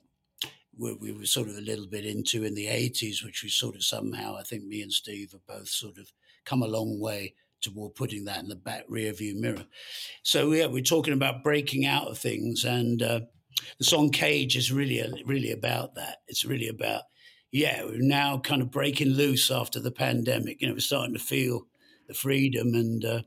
we, 0.77 0.93
we 0.93 1.12
were 1.12 1.25
sort 1.25 1.49
of 1.49 1.57
a 1.57 1.62
little 1.62 1.86
bit 1.88 2.05
into 2.05 2.45
in 2.45 2.55
the 2.55 2.67
80s, 2.67 3.23
which 3.23 3.43
we 3.43 3.49
sort 3.49 3.75
of 3.75 3.84
somehow, 3.84 4.38
I 4.38 4.43
think 4.43 4.63
me 4.63 4.81
and 4.81 4.91
Steve 4.91 5.34
have 5.34 5.45
both 5.45 5.67
sort 5.67 5.97
of 5.97 6.12
come 6.45 6.63
a 6.63 6.67
long 6.67 6.97
way 6.97 7.36
toward 7.62 7.95
putting 7.95 8.25
that 8.25 8.39
in 8.39 8.49
the 8.49 8.55
back 8.55 8.86
rear 8.88 9.13
view 9.13 9.36
mirror. 9.36 9.65
So 10.23 10.51
yeah, 10.51 10.67
we're 10.67 10.81
talking 10.81 11.13
about 11.13 11.43
breaking 11.43 11.86
out 11.86 12.07
of 12.07 12.17
things, 12.17 12.63
and 12.65 13.01
uh, 13.01 13.21
the 13.77 13.86
song 13.86 14.10
"Cage" 14.10 14.55
is 14.55 14.71
really 14.71 15.23
really 15.25 15.51
about 15.51 15.95
that. 15.95 16.17
It's 16.27 16.45
really 16.45 16.67
about 16.67 17.03
yeah, 17.51 17.84
we're 17.84 17.97
now 17.99 18.39
kind 18.39 18.62
of 18.62 18.71
breaking 18.71 19.10
loose 19.10 19.51
after 19.51 19.79
the 19.79 19.91
pandemic. 19.91 20.62
You 20.62 20.67
know, 20.67 20.73
we're 20.73 20.79
starting 20.79 21.13
to 21.13 21.19
feel 21.19 21.67
the 22.07 22.13
freedom 22.13 22.73
and. 22.73 23.05
Uh, 23.05 23.21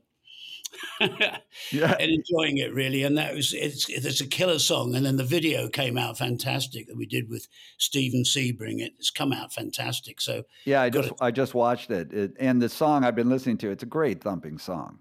yeah. 0.99 1.95
and 1.99 2.11
enjoying 2.11 2.57
it 2.57 2.73
really. 2.73 3.03
And 3.03 3.17
that 3.17 3.33
was 3.33 3.53
it's 3.53 3.89
it's 3.89 4.21
a 4.21 4.27
killer 4.27 4.59
song. 4.59 4.95
And 4.95 5.05
then 5.05 5.17
the 5.17 5.23
video 5.23 5.67
came 5.67 5.97
out 5.97 6.17
fantastic 6.17 6.87
that 6.87 6.97
we 6.97 7.05
did 7.05 7.29
with 7.29 7.47
Steven 7.77 8.23
Sebring. 8.23 8.79
It's 8.79 9.09
come 9.09 9.33
out 9.33 9.53
fantastic. 9.53 10.21
So 10.21 10.43
yeah, 10.65 10.81
I 10.81 10.89
just 10.89 11.11
I 11.21 11.31
just 11.31 11.53
watched 11.53 11.91
it. 11.91 12.11
it. 12.13 12.33
and 12.39 12.61
the 12.61 12.69
song 12.69 13.03
I've 13.03 13.15
been 13.15 13.29
listening 13.29 13.57
to. 13.59 13.71
It's 13.71 13.83
a 13.83 13.87
great 13.87 14.21
thumping 14.21 14.57
song. 14.57 14.99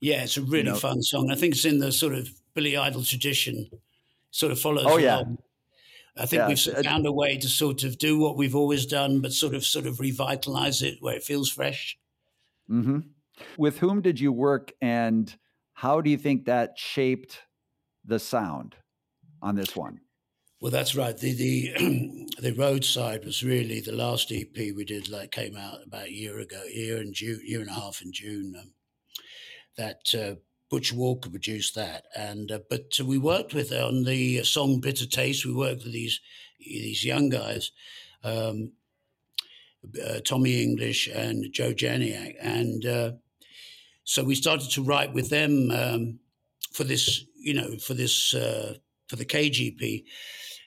Yeah, 0.00 0.24
it's 0.24 0.36
a 0.36 0.42
really 0.42 0.58
you 0.58 0.64
know, 0.64 0.76
fun 0.76 1.02
song. 1.02 1.30
I 1.30 1.36
think 1.36 1.54
it's 1.54 1.64
in 1.64 1.78
the 1.78 1.92
sort 1.92 2.14
of 2.14 2.28
Billy 2.54 2.76
Idol 2.76 3.04
tradition. 3.04 3.70
Sort 4.30 4.50
of 4.50 4.58
follows. 4.58 4.84
Oh 4.86 4.96
yeah. 4.96 5.22
I 6.16 6.26
think 6.26 6.40
yeah, 6.40 6.48
we've 6.48 6.84
found 6.84 7.06
a 7.06 7.12
way 7.12 7.38
to 7.38 7.48
sort 7.48 7.84
of 7.84 7.96
do 7.96 8.18
what 8.18 8.36
we've 8.36 8.54
always 8.54 8.84
done, 8.84 9.20
but 9.20 9.32
sort 9.32 9.54
of 9.54 9.64
sort 9.64 9.86
of 9.86 9.98
revitalize 9.98 10.82
it 10.82 10.98
where 11.00 11.14
it 11.16 11.22
feels 11.22 11.50
fresh. 11.50 11.96
Mm-hmm. 12.70 12.98
With 13.56 13.78
whom 13.78 14.02
did 14.02 14.20
you 14.20 14.32
work 14.32 14.72
and 14.80 15.34
how 15.74 16.00
do 16.00 16.10
you 16.10 16.18
think 16.18 16.44
that 16.44 16.78
shaped 16.78 17.40
the 18.04 18.18
sound 18.18 18.76
on 19.40 19.56
this 19.56 19.74
one? 19.74 20.00
Well, 20.60 20.70
that's 20.70 20.94
right. 20.94 21.18
The 21.18 21.34
the 21.34 22.28
the 22.40 22.52
roadside 22.52 23.24
was 23.24 23.42
really 23.42 23.80
the 23.80 23.90
last 23.90 24.30
EP 24.30 24.54
we 24.54 24.84
did. 24.84 25.08
Like 25.08 25.32
came 25.32 25.56
out 25.56 25.80
about 25.84 26.06
a 26.06 26.12
year 26.12 26.38
ago, 26.38 26.62
year 26.72 26.98
and 26.98 27.12
June, 27.12 27.40
year 27.44 27.60
and 27.60 27.68
a 27.68 27.74
half 27.74 28.00
in 28.00 28.12
June. 28.12 28.54
Um, 28.56 28.72
that 29.76 30.14
uh, 30.14 30.36
Butch 30.70 30.92
Walker 30.92 31.30
produced 31.30 31.74
that, 31.74 32.04
and 32.16 32.52
uh, 32.52 32.60
but 32.70 32.96
we 33.04 33.18
worked 33.18 33.54
with 33.54 33.72
on 33.72 34.04
the 34.04 34.44
song 34.44 34.80
"Bitter 34.80 35.04
Taste." 35.04 35.44
We 35.44 35.52
worked 35.52 35.82
with 35.82 35.92
these 35.92 36.20
these 36.60 37.04
young 37.04 37.28
guys, 37.28 37.72
um, 38.22 38.72
uh, 40.04 40.20
Tommy 40.24 40.62
English 40.62 41.08
and 41.08 41.52
Joe 41.52 41.72
Janiak, 41.72 42.36
and 42.40 42.86
uh, 42.86 43.12
so 44.04 44.24
we 44.24 44.34
started 44.34 44.70
to 44.70 44.82
write 44.82 45.12
with 45.12 45.30
them 45.30 45.70
um, 45.70 46.18
for 46.72 46.84
this, 46.84 47.24
you 47.36 47.54
know, 47.54 47.76
for 47.78 47.94
this 47.94 48.34
uh, 48.34 48.74
for 49.08 49.16
the 49.16 49.24
Cage 49.24 49.60
EP, 49.60 50.02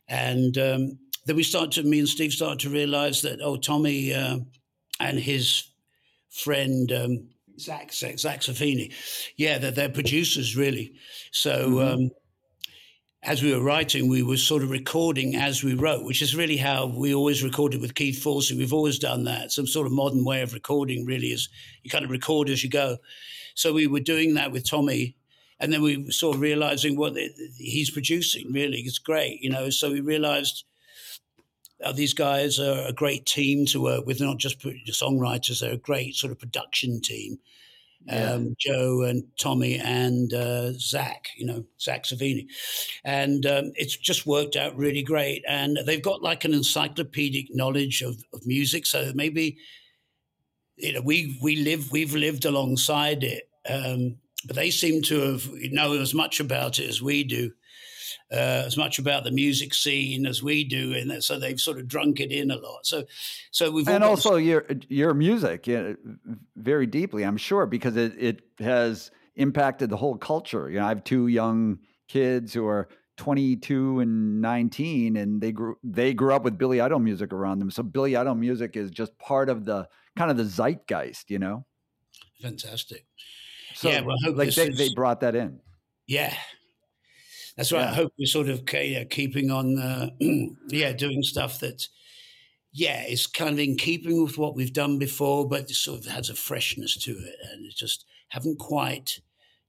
and 0.08 0.58
um, 0.58 1.00
then 1.26 1.36
we 1.36 1.44
started 1.44 1.72
to 1.74 1.84
me 1.84 2.00
and 2.00 2.10
Steve 2.10 2.32
started 2.32 2.60
to 2.60 2.70
realize 2.70 3.22
that 3.22 3.40
oh 3.42 3.58
Tommy 3.58 4.14
uh, 4.14 4.40
and 5.00 5.20
his 5.20 5.72
friend 6.30 6.92
um, 6.92 7.30
Zach 7.60 7.92
Zakk 7.92 8.42
Cervini, 8.42 8.94
yeah, 9.38 9.58
they're, 9.58 9.72
they're 9.72 9.90
producers 9.90 10.56
really. 10.56 10.94
So. 11.32 11.70
Mm-hmm. 11.70 12.04
Um, 12.04 12.12
as 13.26 13.42
we 13.42 13.52
were 13.52 13.62
writing, 13.62 14.08
we 14.08 14.22
were 14.22 14.38
sort 14.38 14.62
of 14.62 14.70
recording 14.70 15.36
as 15.36 15.64
we 15.64 15.74
wrote, 15.74 16.04
which 16.04 16.22
is 16.22 16.36
really 16.36 16.58
how 16.58 16.86
we 16.86 17.14
always 17.14 17.44
recorded 17.44 17.82
with 17.82 17.96
Keith 17.96 18.24
Forsey. 18.24 18.56
We've 18.56 18.74
always 18.74 19.00
done 19.00 19.24
that. 19.24 19.52
Some 19.52 19.66
sort 19.66 19.88
of 19.88 19.94
modern 19.94 20.24
way 20.24 20.44
of 20.44 20.54
recording 20.54 21.06
really 21.06 21.28
is 21.28 21.50
you 21.82 21.90
kind 21.90 22.06
of 22.06 22.12
record 22.12 22.50
as 22.50 22.64
you 22.64 22.70
go. 22.70 22.98
So 23.56 23.74
we 23.74 23.88
were 23.88 24.00
doing 24.00 24.36
that 24.36 24.52
with 24.52 24.70
Tommy. 24.70 25.16
And 25.60 25.74
then 25.74 25.82
we 25.82 26.12
sort 26.12 26.36
of 26.36 26.42
realizing 26.42 26.98
what 26.98 27.18
he's 27.58 27.90
producing 27.90 28.52
really 28.54 28.82
is 28.82 29.00
great, 29.00 29.42
you 29.42 29.50
know. 29.50 29.72
So 29.72 29.92
we 29.92 30.02
realized 30.02 30.64
uh, 31.84 31.94
these 31.94 32.14
guys 32.14 32.60
are 32.60 32.86
a 32.88 32.94
great 32.94 33.26
team 33.26 33.66
to 33.68 33.82
work 33.82 34.06
with, 34.06 34.22
not 34.22 34.38
just 34.38 34.60
songwriters, 34.60 35.62
they're 35.62 35.74
a 35.74 35.78
great 35.78 36.16
sort 36.16 36.32
of 36.32 36.40
production 36.40 37.02
team 37.02 37.40
yeah. 38.06 38.32
um, 38.32 38.56
Joe 38.60 39.04
and 39.04 39.24
Tommy 39.40 39.78
and 39.78 40.34
uh, 40.34 40.74
Zach, 40.74 41.28
you 41.38 41.46
know, 41.46 41.66
Zakk 41.80 42.06
Cervini. 42.06 42.48
And 43.04 43.46
um, 43.46 43.72
it's 43.76 43.98
just 43.98 44.26
worked 44.26 44.56
out 44.56 44.76
really 44.76 45.04
great. 45.04 45.44
And 45.48 45.80
they've 45.86 46.02
got 46.02 46.22
like 46.22 46.46
an 46.46 46.54
encyclopedic 46.54 47.48
knowledge 47.52 48.02
of, 48.02 48.16
of 48.34 48.46
music. 48.46 48.86
So 48.86 49.12
maybe, 49.16 49.58
you 50.78 50.94
know, 50.94 51.02
we, 51.02 51.40
we 51.42 51.58
live, 51.58 51.92
we've 51.92 52.16
lived 52.16 52.46
alongside 52.46 53.24
it. 53.24 53.50
Um, 53.68 54.18
but 54.46 54.56
they 54.56 54.70
seem 54.70 55.02
to 55.04 55.22
have 55.22 55.50
know 55.72 55.94
as 55.94 56.14
much 56.14 56.40
about 56.40 56.78
it 56.78 56.88
as 56.88 57.02
we 57.02 57.24
do 57.24 57.52
uh, 58.32 58.64
as 58.66 58.78
much 58.78 59.00
about 59.00 59.24
the 59.24 59.32
music 59.32 59.74
scene 59.74 60.26
as 60.26 60.42
we 60.42 60.64
do, 60.64 60.94
and 60.94 61.24
so 61.24 61.38
they've 61.38 61.60
sort 61.60 61.78
of 61.78 61.88
drunk 61.88 62.20
it 62.20 62.32
in 62.32 62.52
a 62.52 62.58
lot. 62.58 62.86
So, 62.86 63.04
so 63.52 63.72
we've 63.72 63.88
and 63.88 64.04
also 64.04 64.36
your 64.36 64.66
your 64.90 65.14
music 65.14 65.68
you 65.68 65.82
know, 65.82 65.96
very 66.56 66.88
deeply, 66.88 67.24
I'm 67.24 67.38
sure, 67.38 67.66
because 67.66 67.96
it 67.96 68.14
it 68.18 68.42
has 68.60 69.12
impacted 69.36 69.90
the 69.90 69.98
whole 69.98 70.18
culture. 70.18 70.70
You 70.70 70.80
know, 70.80 70.86
I 70.86 70.90
have 70.90 71.04
two 71.04 71.28
young 71.28 71.80
kids 72.08 72.54
who 72.54 72.66
are 72.68 72.88
22 73.18 74.02
and 74.02 74.42
19 74.42 75.16
and 75.16 75.42
they 75.42 75.52
grew 75.52 75.78
they 75.84 76.14
grew 76.14 76.34
up 76.34 76.44
with 76.44 76.58
Billy 76.58 76.82
Idol 76.82 77.00
music 77.00 77.32
around 77.32 77.60
them. 77.60 77.72
So 77.72 77.84
Billy 77.84 78.16
Idol 78.16 78.36
music 78.36 78.76
is 78.76 78.92
just 78.92 79.18
part 79.20 79.50
of 79.50 79.66
the 79.66 79.88
kind 80.18 80.32
of 80.32 80.38
the 80.38 80.44
zeitgeist, 80.44 81.30
you 81.30 81.40
know. 81.40 81.66
Fantastic. 82.42 83.06
So, 83.74 83.90
yeah, 83.90 84.02
well, 84.02 84.16
like 84.34 84.54
they, 84.54 84.68
is, 84.68 84.78
they 84.78 84.90
brought 84.94 85.20
that 85.22 85.36
in. 85.36 85.60
Yeah, 86.08 86.34
that's 87.58 87.72
why 87.72 87.80
yeah. 87.80 87.92
I 87.92 87.94
hope 87.94 88.14
we're 88.20 88.26
sort 88.26 88.50
of 88.50 88.66
keeping 88.66 89.50
on, 89.50 89.80
uh, 89.80 90.10
yeah, 90.70 90.92
doing 90.94 91.24
stuff 91.24 91.60
that, 91.60 91.88
yeah, 92.74 93.06
is 93.08 93.28
kind 93.28 93.52
of 93.52 93.60
in 93.60 93.78
keeping 93.78 94.22
with 94.22 94.38
what 94.38 94.56
we've 94.56 94.74
done 94.74 95.00
before, 95.00 95.48
but 95.48 95.62
it 95.62 95.76
sort 95.76 96.00
of 96.00 96.12
has 96.12 96.30
a 96.30 96.36
freshness 96.36 96.98
to 96.98 97.12
it, 97.12 97.36
and 97.52 97.66
it 97.66 97.76
just 97.76 98.06
haven't 98.30 98.60
quite 98.60 99.22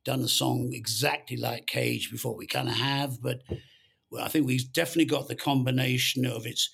done 0.05 0.21
a 0.21 0.29
song 0.29 0.71
exactly 0.73 1.37
like 1.37 1.67
Cage 1.67 2.11
before. 2.11 2.37
We 2.37 2.49
kind 2.49 2.69
of 2.69 2.75
have, 2.75 3.23
but 3.23 3.43
well, 4.11 4.25
I 4.25 4.29
think 4.29 4.47
we've 4.47 4.73
definitely 4.73 5.05
got 5.05 5.29
the 5.29 5.37
combination 5.37 6.27
of 6.27 6.47
it's 6.47 6.69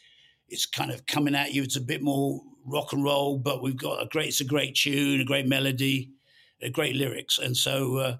it's 0.48 0.64
kind 0.66 0.90
of 0.90 1.06
coming 1.06 1.34
at 1.34 1.52
you. 1.52 1.62
It's 1.62 1.76
a 1.76 1.82
bit 1.82 2.02
more 2.02 2.40
rock 2.64 2.94
and 2.94 3.04
roll, 3.04 3.38
but 3.38 3.62
we've 3.62 3.76
got 3.76 4.02
a 4.02 4.06
great, 4.06 4.28
it's 4.28 4.40
a 4.40 4.44
great 4.44 4.74
tune, 4.74 5.20
a 5.20 5.24
great 5.24 5.46
melody, 5.46 6.10
a 6.62 6.70
great 6.70 6.96
lyrics, 6.96 7.38
and 7.38 7.54
so. 7.54 7.96
Uh, 7.96 8.16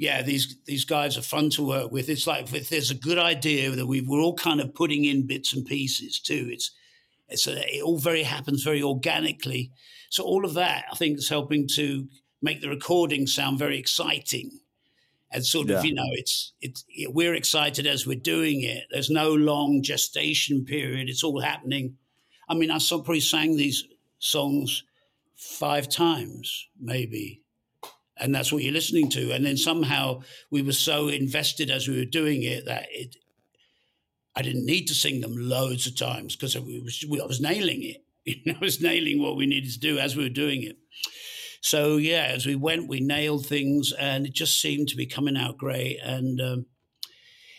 yeah, 0.00 0.22
these 0.22 0.56
these 0.64 0.86
guys 0.86 1.18
are 1.18 1.22
fun 1.22 1.50
to 1.50 1.62
work 1.62 1.92
with. 1.92 2.08
It's 2.08 2.26
like 2.26 2.50
if 2.54 2.70
there's 2.70 2.90
a 2.90 2.94
good 2.94 3.18
idea 3.18 3.70
that 3.70 3.84
we 3.84 4.00
we're 4.00 4.22
all 4.22 4.34
kind 4.34 4.58
of 4.58 4.74
putting 4.74 5.04
in 5.04 5.26
bits 5.26 5.52
and 5.52 5.66
pieces 5.66 6.18
too. 6.18 6.48
It's 6.50 6.70
it's 7.28 7.46
a, 7.46 7.76
it 7.76 7.82
all 7.82 7.98
very 7.98 8.22
happens 8.22 8.62
very 8.62 8.82
organically. 8.82 9.72
So 10.08 10.24
all 10.24 10.46
of 10.46 10.54
that 10.54 10.86
I 10.90 10.96
think 10.96 11.18
is 11.18 11.28
helping 11.28 11.68
to 11.74 12.08
make 12.40 12.62
the 12.62 12.70
recording 12.70 13.26
sound 13.26 13.58
very 13.58 13.78
exciting. 13.78 14.60
And 15.30 15.44
sort 15.44 15.68
of, 15.68 15.84
yeah. 15.84 15.90
you 15.90 15.94
know, 15.94 16.10
it's 16.12 16.54
it's 16.62 16.82
it, 16.88 17.12
we're 17.12 17.34
excited 17.34 17.86
as 17.86 18.06
we're 18.06 18.18
doing 18.18 18.62
it. 18.62 18.84
There's 18.90 19.10
no 19.10 19.34
long 19.34 19.82
gestation 19.82 20.64
period. 20.64 21.10
It's 21.10 21.22
all 21.22 21.42
happening. 21.42 21.98
I 22.48 22.54
mean, 22.54 22.70
I 22.70 22.78
probably 22.78 23.20
sang 23.20 23.58
these 23.58 23.84
songs 24.18 24.82
five 25.36 25.90
times, 25.90 26.68
maybe 26.80 27.42
and 28.20 28.34
that's 28.34 28.52
what 28.52 28.62
you're 28.62 28.72
listening 28.72 29.08
to. 29.10 29.32
And 29.32 29.44
then 29.44 29.56
somehow 29.56 30.22
we 30.50 30.62
were 30.62 30.72
so 30.72 31.08
invested 31.08 31.70
as 31.70 31.88
we 31.88 31.98
were 31.98 32.04
doing 32.04 32.42
it 32.42 32.66
that 32.66 32.86
it, 32.90 33.16
I 34.36 34.42
didn't 34.42 34.66
need 34.66 34.86
to 34.86 34.94
sing 34.94 35.20
them 35.20 35.34
loads 35.36 35.86
of 35.86 35.96
times 35.96 36.36
because 36.36 36.54
I 36.54 36.60
was, 36.60 37.04
I 37.10 37.26
was 37.26 37.40
nailing 37.40 37.82
it. 37.82 38.04
I 38.56 38.58
was 38.60 38.80
nailing 38.80 39.22
what 39.22 39.36
we 39.36 39.46
needed 39.46 39.72
to 39.72 39.80
do 39.80 39.98
as 39.98 40.16
we 40.16 40.22
were 40.22 40.28
doing 40.28 40.62
it. 40.62 40.76
So 41.62 41.96
yeah, 41.96 42.26
as 42.28 42.46
we 42.46 42.54
went, 42.54 42.88
we 42.88 43.00
nailed 43.00 43.46
things, 43.46 43.92
and 43.92 44.26
it 44.26 44.32
just 44.32 44.60
seemed 44.60 44.88
to 44.88 44.96
be 44.96 45.06
coming 45.06 45.36
out 45.36 45.58
great. 45.58 45.98
And 46.02 46.40
um, 46.40 46.66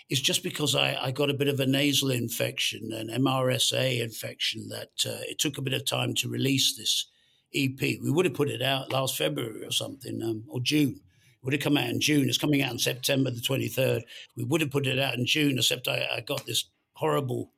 is 0.09 0.21
just 0.21 0.43
because 0.43 0.75
I, 0.75 0.97
I 0.99 1.11
got 1.11 1.29
a 1.29 1.35
bit 1.35 1.47
of 1.47 1.59
a 1.59 1.65
nasal 1.65 2.11
infection, 2.11 2.91
an 2.91 3.09
MRSA 3.09 4.01
infection, 4.01 4.67
that 4.69 4.89
uh, 5.05 5.21
it 5.29 5.39
took 5.39 5.57
a 5.57 5.61
bit 5.61 5.73
of 5.73 5.85
time 5.85 6.13
to 6.15 6.29
release 6.29 6.75
this 6.75 7.10
EP. 7.53 7.79
We 7.79 8.11
would 8.11 8.25
have 8.25 8.33
put 8.33 8.49
it 8.49 8.61
out 8.61 8.91
last 8.91 9.17
February 9.17 9.65
or 9.65 9.71
something, 9.71 10.21
um, 10.21 10.43
or 10.47 10.59
June. 10.59 10.99
It 11.41 11.45
would 11.45 11.53
have 11.53 11.61
come 11.61 11.77
out 11.77 11.89
in 11.89 11.99
June. 11.99 12.29
It's 12.29 12.37
coming 12.37 12.61
out 12.61 12.71
in 12.71 12.79
September 12.79 13.31
the 13.31 13.41
23rd. 13.41 14.03
We 14.35 14.43
would 14.43 14.61
have 14.61 14.71
put 14.71 14.87
it 14.87 14.99
out 14.99 15.15
in 15.15 15.25
June, 15.25 15.57
except 15.57 15.87
I, 15.87 16.07
I 16.17 16.21
got 16.21 16.45
this 16.45 16.65
horrible 16.93 17.51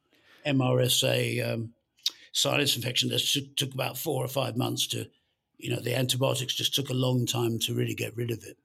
MRSA 0.45 1.53
um, 1.53 1.73
sinus 2.31 2.75
infection 2.75 3.09
that 3.09 3.19
took, 3.19 3.55
took 3.55 3.73
about 3.73 3.97
four 3.97 4.23
or 4.23 4.27
five 4.27 4.57
months 4.57 4.87
to, 4.87 5.07
you 5.57 5.69
know, 5.69 5.79
the 5.79 5.95
antibiotics 5.95 6.55
just 6.55 6.73
took 6.73 6.89
a 6.89 6.93
long 6.93 7.25
time 7.25 7.59
to 7.59 7.73
really 7.73 7.95
get 7.95 8.15
rid 8.15 8.31
of 8.31 8.43
it. 8.43 8.57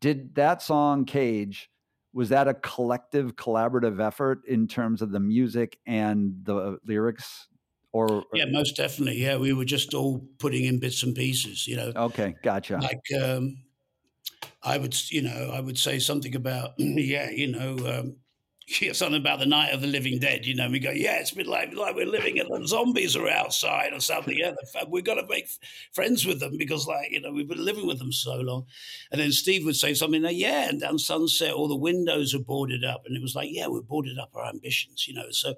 Did 0.00 0.34
that 0.34 0.62
song, 0.62 1.04
Cage, 1.04 1.70
was 2.12 2.28
that 2.30 2.48
a 2.48 2.54
collective 2.54 3.36
collaborative 3.36 4.04
effort 4.04 4.42
in 4.46 4.66
terms 4.66 5.00
of 5.00 5.12
the 5.12 5.20
music 5.20 5.78
and 5.86 6.34
the 6.42 6.78
lyrics 6.84 7.48
or 7.92 8.24
yeah 8.34 8.44
most 8.50 8.76
definitely 8.76 9.20
yeah 9.20 9.36
we 9.36 9.52
were 9.52 9.64
just 9.64 9.94
all 9.94 10.26
putting 10.38 10.64
in 10.64 10.78
bits 10.78 11.02
and 11.02 11.14
pieces 11.14 11.66
you 11.66 11.76
know 11.76 11.92
okay 11.96 12.34
gotcha 12.42 12.78
like 12.78 13.22
um 13.22 13.56
i 14.62 14.78
would 14.78 14.94
you 15.10 15.22
know 15.22 15.50
i 15.52 15.60
would 15.60 15.78
say 15.78 15.98
something 15.98 16.34
about 16.34 16.72
yeah 16.78 17.30
you 17.30 17.46
know 17.46 17.76
um 17.86 18.16
yeah, 18.80 18.92
something 18.92 19.20
about 19.20 19.38
the 19.38 19.46
night 19.46 19.72
of 19.72 19.80
the 19.80 19.86
living 19.86 20.18
dead, 20.18 20.46
you 20.46 20.54
know. 20.54 20.68
We 20.68 20.78
go, 20.78 20.90
yeah, 20.90 21.18
it's 21.18 21.32
been 21.32 21.46
like 21.46 21.74
like 21.74 21.94
we're 21.94 22.06
living 22.06 22.38
and 22.38 22.48
the 22.50 22.66
zombies 22.66 23.16
are 23.16 23.28
outside 23.28 23.92
or 23.92 24.00
something. 24.00 24.36
Yeah, 24.36 24.52
we've 24.88 25.04
got 25.04 25.14
to 25.14 25.26
make 25.28 25.48
friends 25.92 26.24
with 26.24 26.40
them 26.40 26.56
because, 26.56 26.86
like, 26.86 27.10
you 27.10 27.20
know, 27.20 27.32
we've 27.32 27.48
been 27.48 27.64
living 27.64 27.86
with 27.86 27.98
them 27.98 28.12
so 28.12 28.36
long. 28.36 28.66
And 29.10 29.20
then 29.20 29.32
Steve 29.32 29.64
would 29.64 29.76
say 29.76 29.94
something 29.94 30.22
like, 30.22 30.36
yeah, 30.36 30.68
and 30.68 30.80
down 30.80 30.98
Sunset, 30.98 31.52
all 31.52 31.68
the 31.68 31.76
windows 31.76 32.34
are 32.34 32.40
boarded 32.40 32.84
up, 32.84 33.02
and 33.06 33.16
it 33.16 33.22
was 33.22 33.34
like, 33.34 33.48
yeah, 33.50 33.66
we're 33.66 33.82
boarded 33.82 34.18
up 34.18 34.30
our 34.34 34.46
ambitions, 34.46 35.08
you 35.08 35.14
know. 35.14 35.30
So 35.30 35.54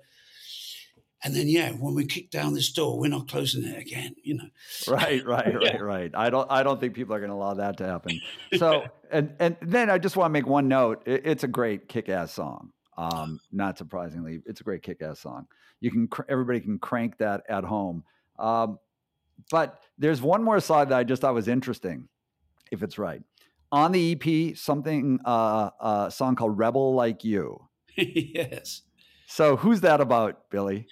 and 1.25 1.35
then, 1.35 1.49
yeah, 1.49 1.71
when 1.73 1.95
we 1.95 2.05
kick 2.05 2.31
down 2.31 2.53
this 2.53 2.71
door, 2.71 2.99
we're 2.99 3.09
not 3.09 3.29
closing 3.29 3.65
it 3.65 3.79
again. 3.79 4.15
You 4.23 4.35
know. 4.35 4.45
Right, 4.89 5.25
right, 5.25 5.55
right, 5.63 5.83
right. 5.83 6.11
I 6.15 6.29
don't. 6.29 6.51
I 6.51 6.63
don't 6.63 6.79
think 6.79 6.95
people 6.95 7.15
are 7.15 7.19
going 7.19 7.31
to 7.31 7.35
allow 7.35 7.55
that 7.55 7.79
to 7.79 7.87
happen. 7.87 8.21
So, 8.59 8.85
and 9.11 9.35
and 9.39 9.57
then 9.63 9.89
I 9.89 9.99
just 9.99 10.17
want 10.17 10.29
to 10.29 10.33
make 10.33 10.47
one 10.47 10.69
note. 10.69 11.03
It, 11.07 11.23
it's 11.25 11.43
a 11.43 11.49
great 11.49 11.89
kick-ass 11.89 12.33
song. 12.33 12.71
Um, 12.99 13.41
not 13.51 13.79
surprisingly, 13.79 14.43
it's 14.47 14.61
a 14.61 14.65
great 14.65 14.83
kick-ass 14.83 15.21
song. 15.21 15.47
You 15.81 15.91
can 15.91 16.09
everybody 16.29 16.61
can 16.61 16.79
crank 16.79 17.17
that 17.19 17.43
at 17.49 17.65
home. 17.65 18.05
Um, 18.39 18.79
but 19.51 19.81
there's 19.97 20.21
one 20.21 20.43
more 20.43 20.61
side 20.61 20.91
that 20.91 20.99
I 20.99 21.05
just 21.05 21.23
thought 21.23 21.35
was 21.35 21.49
interesting, 21.49 22.09
if 22.71 22.83
it's 22.83 22.99
right. 22.99 23.23
On 23.73 23.93
the 23.93 24.13
EP, 24.13 24.57
something 24.57 25.21
uh, 25.25 25.71
a 25.81 26.11
song 26.11 26.37
called 26.37 26.59
"Rebel 26.59 26.95
Like 26.95 27.25
You." 27.25 27.69
yes. 27.97 28.83
So 29.27 29.57
who's 29.57 29.81
that 29.81 30.01
about, 30.01 30.51
Billy? 30.51 30.87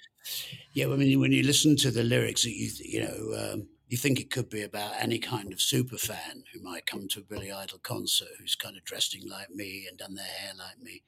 Yeah, 0.73 0.87
I 0.87 0.95
mean, 0.95 1.19
when 1.19 1.31
you 1.31 1.43
listen 1.43 1.75
to 1.77 1.91
the 1.91 2.03
lyrics, 2.03 2.45
you 2.45 2.71
you 2.79 3.01
know, 3.01 3.51
um, 3.53 3.67
you 3.87 3.97
think 3.97 4.19
it 4.19 4.31
could 4.31 4.49
be 4.49 4.63
about 4.63 4.93
any 4.99 5.19
kind 5.19 5.53
of 5.53 5.61
super 5.61 5.97
fan 5.97 6.43
who 6.51 6.61
might 6.61 6.85
come 6.85 7.07
to 7.09 7.19
a 7.19 7.23
Billy 7.23 7.51
Idol 7.51 7.79
concert, 7.79 8.29
who's 8.39 8.55
kind 8.55 8.75
of 8.75 8.83
dressing 8.83 9.29
like 9.29 9.51
me 9.51 9.85
and 9.87 9.97
done 9.97 10.15
their 10.15 10.25
hair 10.25 10.53
like 10.57 10.81
me. 10.81 11.03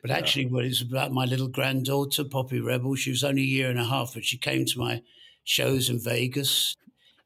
But 0.00 0.10
actually, 0.10 0.44
yeah. 0.44 0.50
what 0.50 0.64
it's 0.64 0.82
about 0.82 1.12
my 1.12 1.24
little 1.24 1.48
granddaughter, 1.48 2.24
Poppy 2.24 2.60
Rebel. 2.60 2.94
She 2.94 3.10
was 3.10 3.24
only 3.24 3.42
a 3.42 3.46
year 3.46 3.70
and 3.70 3.80
a 3.80 3.84
half, 3.84 4.14
but 4.14 4.24
she 4.24 4.38
came 4.38 4.64
to 4.64 4.78
my 4.78 5.02
shows 5.44 5.90
in 5.90 5.98
Vegas, 5.98 6.76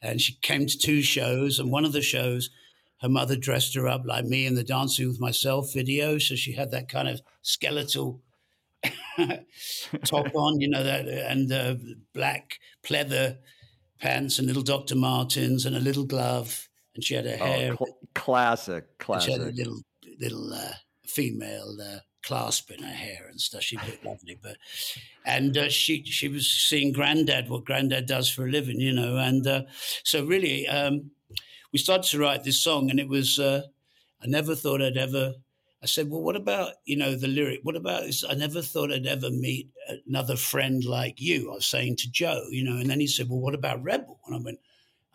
and 0.03 0.21
she 0.21 0.39
came 0.41 0.67
to 0.67 0.79
two 0.79 1.03
shows. 1.03 1.59
And 1.59 1.71
one 1.71 1.85
of 1.85 1.93
the 1.93 2.03
shows, 2.03 2.51
her 3.01 3.09
mother 3.09 3.37
dressed 3.37 3.75
her 3.75 3.87
up 3.87 4.03
like 4.05 4.25
me 4.25 4.47
in 4.47 4.55
the 4.55 4.65
Dancing 4.65 5.09
with 5.09 5.21
Myself 5.21 5.73
video, 5.73 6.19
so 6.19 6.35
she 6.35 6.53
had 6.53 6.71
that 6.71 6.89
kind 6.89 7.09
of 7.09 7.21
skeletal 7.43 8.23
top 10.05 10.35
on, 10.35 10.61
you 10.61 10.69
know, 10.69 10.83
that 10.83 11.07
and 11.07 11.53
uh, 11.53 11.75
black 12.15 12.59
pleather 12.83 13.39
pants 14.01 14.39
and 14.39 14.47
little 14.49 14.63
Dr. 14.63 14.97
Martens 14.97 15.67
and 15.67 15.77
a 15.77 15.81
little 15.81 16.05
glove, 16.05 16.69
and 16.95 17.05
she 17.05 17.15
had 17.15 17.27
her 17.27 17.37
oh, 17.41 17.45
hair 17.45 17.77
cl- 17.77 17.99
classic, 18.15 18.99
classic. 18.99 19.27
She 19.27 19.33
had 19.33 19.49
a 19.49 19.53
little 19.53 19.81
little 20.19 20.53
uh, 20.53 20.73
female 21.07 21.77
uh, 21.81 21.99
clasp 22.23 22.71
in 22.71 22.83
her 22.83 22.93
hair 22.93 23.27
and 23.31 23.41
stuff. 23.41 23.63
She 23.63 23.77
looked 23.77 24.05
lovely, 24.05 24.39
but 24.41 24.57
and 25.25 25.57
uh, 25.57 25.69
she 25.69 26.05
she 26.05 26.29
was 26.29 26.49
seeing 26.49 26.93
Granddad, 26.93 27.49
what 27.49 27.65
Granddad 27.65 28.07
does 28.07 28.31
for 28.31 28.47
a 28.47 28.51
living, 28.51 28.81
you 28.81 28.93
know, 28.93 29.17
and 29.17 29.47
uh, 29.47 29.63
so 30.05 30.25
really 30.25 30.67
um, 30.67 31.11
we 31.73 31.79
started 31.79 32.09
to 32.11 32.19
write 32.19 32.45
this 32.45 32.61
song, 32.61 32.91
and 32.91 32.99
it 32.99 33.09
was 33.09 33.39
uh, 33.39 33.63
I 34.23 34.27
never 34.27 34.55
thought 34.55 34.83
I'd 34.83 34.97
ever 34.97 35.35
I 35.83 35.87
said, 35.87 36.11
well, 36.11 36.21
what 36.21 36.37
about, 36.37 36.73
you 36.85 36.97
know, 36.97 37.15
the 37.15 37.27
lyric? 37.27 37.61
What 37.63 37.77
about 37.77 38.03
this? 38.03 38.23
I 38.29 38.35
never 38.35 38.61
thought 38.61 38.93
I'd 38.93 39.07
ever 39.07 39.31
meet 39.31 39.71
another 40.07 40.37
friend 40.37 40.85
like 40.85 41.21
you. 41.21 41.51
I 41.51 41.55
was 41.55 41.67
saying 41.67 41.97
to 41.97 42.11
Joe, 42.11 42.45
you 42.51 42.65
know, 42.65 42.77
and 42.77 42.91
then 42.91 43.01
he 43.01 43.07
said, 43.07 43.31
well, 43.31 43.41
what 43.41 43.55
about 43.55 43.83
Rebel? 43.83 44.21
And 44.27 44.37
I 44.37 44.39
went, 44.41 44.59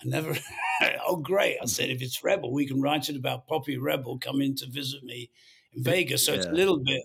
I 0.01 0.07
never, 0.07 0.35
oh, 1.07 1.17
great. 1.17 1.57
I 1.61 1.65
said, 1.65 1.91
if 1.91 2.01
it's 2.01 2.23
Rebel, 2.23 2.51
we 2.51 2.65
can 2.65 2.81
write 2.81 3.09
it 3.09 3.15
about 3.15 3.47
Poppy 3.47 3.77
Rebel 3.77 4.17
coming 4.17 4.55
to 4.55 4.65
visit 4.67 5.03
me 5.03 5.29
in 5.73 5.83
Vegas. 5.83 6.25
So 6.25 6.31
yeah. 6.31 6.39
it's 6.39 6.47
a 6.47 6.51
little 6.51 6.79
bit, 6.79 7.03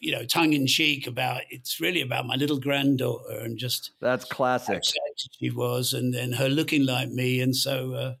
you 0.00 0.12
know, 0.12 0.26
tongue 0.26 0.52
in 0.52 0.66
cheek 0.66 1.06
about, 1.06 1.42
it's 1.48 1.80
really 1.80 2.02
about 2.02 2.26
my 2.26 2.34
little 2.34 2.58
granddaughter 2.58 3.38
and 3.38 3.56
just. 3.56 3.92
That's 4.02 4.26
classic. 4.26 4.82
she 5.40 5.48
was 5.48 5.94
and 5.94 6.12
then 6.12 6.32
her 6.32 6.50
looking 6.50 6.84
like 6.84 7.08
me. 7.08 7.40
And 7.40 7.56
so 7.56 7.94
uh, 7.94 8.14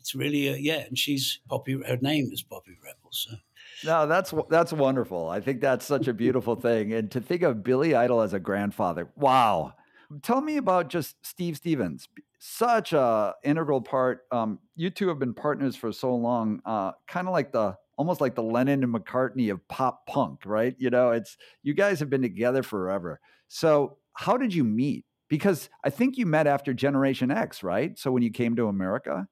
it's 0.00 0.16
really, 0.16 0.48
uh, 0.48 0.56
yeah. 0.56 0.80
And 0.80 0.98
she's 0.98 1.38
Poppy, 1.48 1.80
her 1.86 1.98
name 1.98 2.30
is 2.32 2.42
Poppy 2.42 2.76
Rebel. 2.82 3.10
So. 3.12 3.36
No, 3.84 4.06
that's 4.06 4.32
that's 4.48 4.72
wonderful. 4.72 5.28
I 5.28 5.40
think 5.40 5.60
that's 5.60 5.84
such 5.84 6.08
a 6.08 6.12
beautiful 6.12 6.56
thing. 6.56 6.92
And 6.92 7.10
to 7.10 7.20
think 7.20 7.42
of 7.42 7.62
Billy 7.62 7.94
Idol 7.94 8.20
as 8.20 8.32
a 8.32 8.40
grandfather, 8.40 9.08
wow. 9.16 9.74
Tell 10.22 10.42
me 10.42 10.58
about 10.58 10.88
just 10.88 11.16
Steve 11.24 11.56
Stevens. 11.56 12.08
Such 12.38 12.92
a 12.92 13.34
integral 13.44 13.80
part. 13.80 14.22
Um, 14.30 14.58
you 14.76 14.90
two 14.90 15.08
have 15.08 15.18
been 15.18 15.32
partners 15.32 15.74
for 15.74 15.90
so 15.92 16.14
long. 16.14 16.60
Uh, 16.66 16.92
kind 17.06 17.28
of 17.28 17.32
like 17.32 17.52
the 17.52 17.76
almost 17.96 18.20
like 18.20 18.34
the 18.34 18.42
Lennon 18.42 18.82
and 18.82 18.94
McCartney 18.94 19.50
of 19.50 19.66
pop 19.68 20.06
punk, 20.06 20.40
right? 20.44 20.74
You 20.78 20.90
know, 20.90 21.12
it's 21.12 21.36
you 21.62 21.74
guys 21.74 22.00
have 22.00 22.10
been 22.10 22.22
together 22.22 22.62
forever. 22.62 23.20
So 23.48 23.98
how 24.14 24.36
did 24.36 24.54
you 24.54 24.64
meet? 24.64 25.04
Because 25.28 25.70
I 25.84 25.90
think 25.90 26.18
you 26.18 26.26
met 26.26 26.46
after 26.46 26.74
Generation 26.74 27.30
X, 27.30 27.62
right? 27.62 27.98
So 27.98 28.10
when 28.10 28.22
you 28.22 28.30
came 28.30 28.56
to 28.56 28.66
America. 28.66 29.28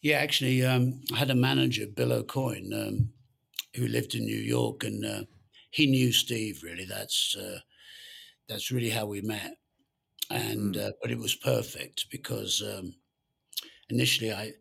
Yeah, 0.00 0.18
actually, 0.18 0.64
um, 0.64 1.00
I 1.14 1.18
had 1.18 1.30
a 1.30 1.34
manager, 1.34 1.86
Bill 1.86 2.22
Aucoin. 2.22 2.72
Um, 2.72 3.10
who 3.74 3.86
lived 3.86 4.14
in 4.14 4.24
New 4.24 4.36
York, 4.36 4.84
and 4.84 5.04
uh, 5.04 5.22
he 5.70 5.86
knew 5.86 6.12
Steve. 6.12 6.62
Really, 6.62 6.84
that's 6.84 7.36
uh, 7.36 7.60
that's 8.48 8.70
really 8.70 8.90
how 8.90 9.06
we 9.06 9.20
met, 9.20 9.56
and 10.30 10.74
mm. 10.74 10.88
uh, 10.88 10.92
but 11.00 11.10
it 11.10 11.18
was 11.18 11.34
perfect 11.34 12.06
because 12.10 12.62
um, 12.62 12.94
initially 13.88 14.32
I, 14.32 14.52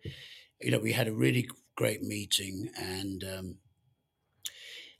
you 0.59 0.71
know, 0.71 0.79
we 0.79 0.93
had 0.93 1.07
a 1.07 1.13
really 1.13 1.47
great 1.75 2.01
meeting, 2.01 2.69
and 2.77 3.23
um, 3.23 3.55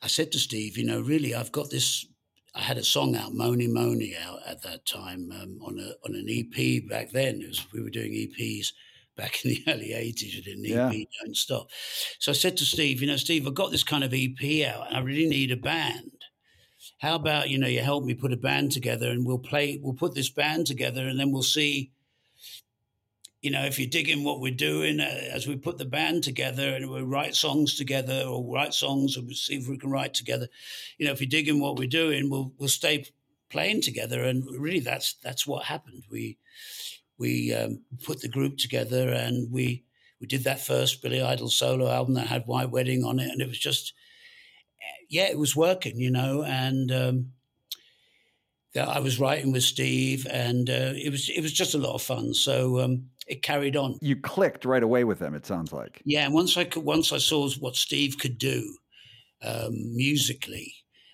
I 0.01 0.07
said 0.07 0.31
to 0.31 0.39
Steve, 0.39 0.77
you 0.77 0.85
know, 0.85 1.01
really, 1.01 1.35
I've 1.35 1.51
got 1.51 1.69
this. 1.69 2.05
I 2.53 2.59
had 2.59 2.77
a 2.77 2.83
song 2.83 3.15
out, 3.15 3.33
Mony 3.33 3.67
Mony, 3.67 4.13
out 4.21 4.39
at 4.45 4.61
that 4.63 4.85
time 4.85 5.31
um, 5.31 5.59
on 5.63 5.79
a 5.79 5.93
on 6.05 6.15
an 6.15 6.27
EP 6.29 6.87
back 6.89 7.11
then. 7.11 7.43
Was, 7.47 7.65
we 7.73 7.81
were 7.81 7.89
doing 7.89 8.11
EPs 8.11 8.73
back 9.15 9.43
in 9.43 9.51
the 9.51 9.63
early 9.67 9.89
80s. 9.89 10.37
I 10.37 10.41
didn't 10.41 10.65
yeah. 10.65 10.89
EP, 10.89 11.07
Don't 11.23 11.35
Stop. 11.35 11.67
So 12.19 12.31
I 12.31 12.35
said 12.35 12.57
to 12.57 12.65
Steve, 12.65 13.01
you 13.01 13.07
know, 13.07 13.17
Steve, 13.17 13.47
I've 13.47 13.53
got 13.53 13.71
this 13.71 13.83
kind 13.83 14.03
of 14.03 14.13
EP 14.13 14.67
out 14.67 14.87
and 14.87 14.97
I 14.97 15.01
really 15.01 15.27
need 15.27 15.51
a 15.51 15.57
band. 15.57 16.11
How 16.99 17.15
about, 17.15 17.49
you 17.49 17.57
know, 17.57 17.67
you 17.67 17.81
help 17.81 18.03
me 18.03 18.13
put 18.13 18.33
a 18.33 18.37
band 18.37 18.71
together 18.71 19.09
and 19.09 19.25
we'll 19.25 19.39
play, 19.39 19.79
we'll 19.81 19.93
put 19.93 20.15
this 20.15 20.29
band 20.29 20.67
together 20.67 21.07
and 21.07 21.19
then 21.19 21.31
we'll 21.31 21.43
see, 21.43 21.91
you 23.41 23.49
know, 23.49 23.63
if 23.65 23.79
you're 23.79 23.89
digging 23.89 24.23
what 24.23 24.39
we're 24.39 24.53
doing 24.53 24.99
uh, 24.99 25.21
as 25.31 25.47
we 25.47 25.55
put 25.55 25.77
the 25.77 25.85
band 25.85 26.23
together 26.23 26.75
and 26.75 26.89
we 26.89 27.01
write 27.01 27.35
songs 27.35 27.75
together 27.75 28.23
or 28.27 28.43
write 28.43 28.73
songs 28.73 29.17
and 29.17 29.25
we'll 29.25 29.35
see 29.35 29.55
if 29.55 29.67
we 29.67 29.77
can 29.77 29.89
write 29.89 30.13
together. 30.13 30.47
You 30.97 31.07
know, 31.07 31.11
if 31.11 31.21
you're 31.21 31.29
digging 31.29 31.59
what 31.59 31.77
we're 31.77 31.87
doing, 31.87 32.29
we'll, 32.29 32.51
we'll 32.57 32.69
stay 32.69 33.05
playing 33.49 33.81
together. 33.81 34.23
And 34.23 34.43
really 34.59 34.79
that's, 34.79 35.15
that's 35.23 35.45
what 35.47 35.65
happened. 35.65 36.03
We, 36.09 36.37
we 37.17 37.53
um, 37.53 37.81
put 38.03 38.21
the 38.21 38.27
group 38.27 38.57
together 38.57 39.09
and 39.09 39.51
we 39.51 39.83
we 40.19 40.27
did 40.27 40.43
that 40.43 40.61
first 40.61 41.01
Billy 41.01 41.21
Idol 41.21 41.49
solo 41.49 41.89
album 41.89 42.13
that 42.13 42.27
had 42.27 42.45
White 42.45 42.69
Wedding 42.69 43.03
on 43.03 43.19
it, 43.19 43.29
and 43.29 43.41
it 43.41 43.47
was 43.47 43.59
just 43.59 43.93
yeah, 45.09 45.25
it 45.25 45.37
was 45.37 45.55
working, 45.55 45.97
you 45.97 46.11
know, 46.11 46.43
and. 46.43 46.91
Um, 46.91 47.31
I 48.79 48.99
was 48.99 49.19
writing 49.19 49.51
with 49.51 49.63
Steve, 49.63 50.25
and 50.31 50.69
uh, 50.69 50.93
it 50.95 51.11
was 51.11 51.27
it 51.29 51.41
was 51.41 51.51
just 51.51 51.75
a 51.75 51.77
lot 51.77 51.93
of 51.93 52.01
fun. 52.01 52.33
So 52.33 52.79
um, 52.79 53.09
it 53.27 53.43
carried 53.43 53.75
on. 53.75 53.97
You 54.01 54.15
clicked 54.15 54.63
right 54.63 54.81
away 54.81 55.03
with 55.03 55.19
them. 55.19 55.35
It 55.35 55.45
sounds 55.45 55.73
like. 55.73 56.01
Yeah, 56.05 56.29
once 56.29 56.55
I 56.55 56.63
could, 56.63 56.83
once 56.83 57.11
I 57.11 57.17
saw 57.17 57.49
what 57.59 57.75
Steve 57.75 58.17
could 58.17 58.37
do 58.37 58.77
um, 59.43 59.73
musically, 59.93 60.73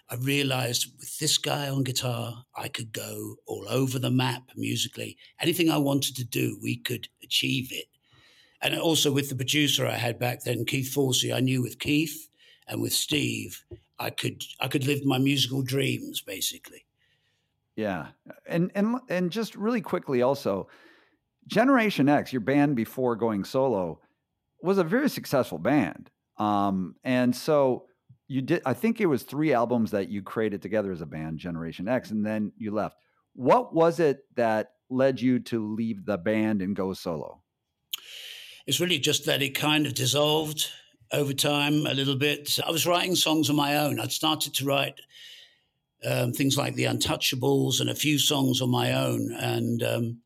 I 0.10 0.16
realized 0.16 0.88
with 1.00 1.20
this 1.20 1.38
guy 1.38 1.70
on 1.70 1.84
guitar, 1.84 2.46
I 2.56 2.70
could 2.70 2.94
go 2.94 3.36
all 3.46 3.66
over 3.70 4.00
the 4.00 4.12
map 4.12 4.52
musically. 4.56 5.18
Anything 5.42 5.70
I 5.70 5.78
wanted 5.78 6.16
to 6.16 6.24
do, 6.24 6.58
we 6.62 6.78
could 6.78 7.10
achieve 7.22 7.72
it. 7.72 7.88
And 8.62 8.78
also 8.80 9.12
with 9.12 9.30
the 9.30 9.36
producer 9.36 9.86
I 9.86 9.96
had 9.96 10.18
back 10.18 10.44
then, 10.44 10.66
Keith 10.66 10.94
Forsey, 10.94 11.36
I 11.36 11.42
knew 11.42 11.62
with 11.62 11.80
Keith 11.80 12.30
and 12.68 12.82
with 12.82 12.94
Steve, 12.94 13.64
I 14.00 14.10
could 14.10 14.44
I 14.60 14.68
could 14.68 14.86
live 14.86 15.06
my 15.06 15.18
musical 15.18 15.62
dreams 15.62 16.22
basically. 16.22 16.86
Yeah, 17.76 18.08
and 18.48 18.72
and 18.74 18.98
and 19.10 19.32
just 19.32 19.56
really 19.56 19.82
quickly 19.82 20.22
also, 20.22 20.68
Generation 21.46 22.10
X, 22.10 22.34
your 22.34 22.42
band 22.42 22.76
before 22.76 23.16
going 23.16 23.44
solo, 23.44 24.00
was 24.62 24.78
a 24.78 24.84
very 24.84 25.10
successful 25.10 25.60
band. 25.60 26.10
Um, 26.38 26.96
and 27.04 27.36
so 27.36 27.86
you 28.28 28.42
did. 28.42 28.62
I 28.66 28.74
think 28.74 29.00
it 29.00 29.06
was 29.06 29.24
three 29.24 29.54
albums 29.54 29.92
that 29.92 30.10
you 30.10 30.22
created 30.22 30.62
together 30.62 30.92
as 30.92 31.02
a 31.02 31.06
band, 31.06 31.40
Generation 31.40 31.88
X, 31.88 32.12
and 32.12 32.26
then 32.26 32.52
you 32.58 32.72
left. 32.72 32.98
What 33.34 33.74
was 33.74 34.00
it 34.00 34.20
that 34.36 34.72
led 34.90 35.22
you 35.22 35.40
to 35.40 35.74
leave 35.76 36.06
the 36.06 36.18
band 36.18 36.62
and 36.62 36.76
go 36.76 36.94
solo? 36.94 37.42
It's 38.66 38.80
really 38.80 39.00
just 39.00 39.26
that 39.26 39.42
it 39.42 39.56
kind 39.56 39.86
of 39.86 39.94
dissolved 39.94 40.68
over 41.14 41.34
time 41.34 41.86
a 41.86 41.94
little 41.94 42.18
bit. 42.18 42.60
I 42.66 42.72
was 42.72 42.86
writing 42.86 43.16
songs 43.16 43.50
on 43.50 43.56
my 43.56 43.78
own. 43.78 44.00
I'd 44.00 44.12
started 44.12 44.54
to 44.56 44.66
write 44.66 45.00
um, 46.06 46.34
things 46.34 46.58
like 46.58 46.76
The 46.76 46.86
Untouchables 46.86 47.80
and 47.80 47.90
a 47.90 47.96
few 47.96 48.20
songs 48.20 48.62
on 48.62 48.70
my 48.70 48.94
own. 48.94 49.32
And 49.40 49.84
um, 49.84 50.22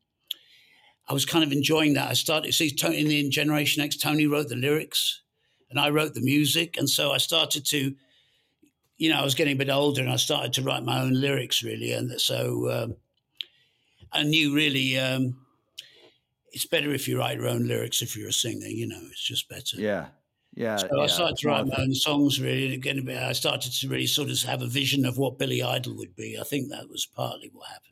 I 1.08 1.12
was 1.12 1.24
kind 1.24 1.44
of 1.44 1.52
enjoying 1.52 1.94
that. 1.94 2.10
I 2.10 2.14
started, 2.14 2.52
see, 2.52 2.74
Tony, 2.74 3.20
in 3.20 3.30
Generation 3.30 3.82
X, 3.82 3.96
Tony 3.96 4.26
wrote 4.26 4.48
the 4.48 4.56
lyrics 4.56 5.22
and 5.72 5.80
I 5.80 5.90
wrote 5.90 6.14
the 6.14 6.20
music. 6.20 6.76
And 6.76 6.88
so 6.88 7.10
I 7.10 7.18
started 7.18 7.64
to, 7.66 7.94
you 8.98 9.10
know, 9.10 9.18
I 9.18 9.24
was 9.24 9.34
getting 9.34 9.54
a 9.54 9.58
bit 9.58 9.70
older 9.70 10.02
and 10.02 10.10
I 10.10 10.16
started 10.16 10.52
to 10.54 10.62
write 10.62 10.84
my 10.84 11.00
own 11.00 11.20
lyrics 11.20 11.62
really. 11.64 11.92
And 11.92 12.20
so 12.20 12.70
um, 12.70 12.96
I 14.12 14.22
knew 14.22 14.54
really 14.54 14.98
um, 14.98 15.38
it's 16.52 16.66
better 16.66 16.92
if 16.92 17.08
you 17.08 17.18
write 17.18 17.38
your 17.38 17.48
own 17.48 17.66
lyrics 17.66 18.02
if 18.02 18.16
you're 18.16 18.28
a 18.28 18.32
singer, 18.32 18.66
you 18.66 18.86
know, 18.86 19.00
it's 19.10 19.26
just 19.26 19.48
better. 19.48 19.78
Yeah. 19.78 20.06
Yeah. 20.54 20.76
So 20.76 20.88
yeah. 20.94 21.02
I 21.02 21.06
started 21.06 21.38
to 21.38 21.48
write 21.48 21.66
my 21.66 21.76
own 21.78 21.94
songs 21.94 22.40
really. 22.40 22.66
And 22.66 22.74
again, 22.74 23.08
I 23.18 23.32
started 23.32 23.72
to 23.72 23.88
really 23.88 24.06
sort 24.06 24.30
of 24.30 24.38
have 24.42 24.60
a 24.60 24.66
vision 24.66 25.06
of 25.06 25.16
what 25.16 25.38
Billy 25.38 25.62
Idol 25.62 25.96
would 25.96 26.14
be. 26.14 26.38
I 26.38 26.44
think 26.44 26.68
that 26.70 26.90
was 26.90 27.06
partly 27.06 27.50
what 27.52 27.68
happened. 27.68 27.88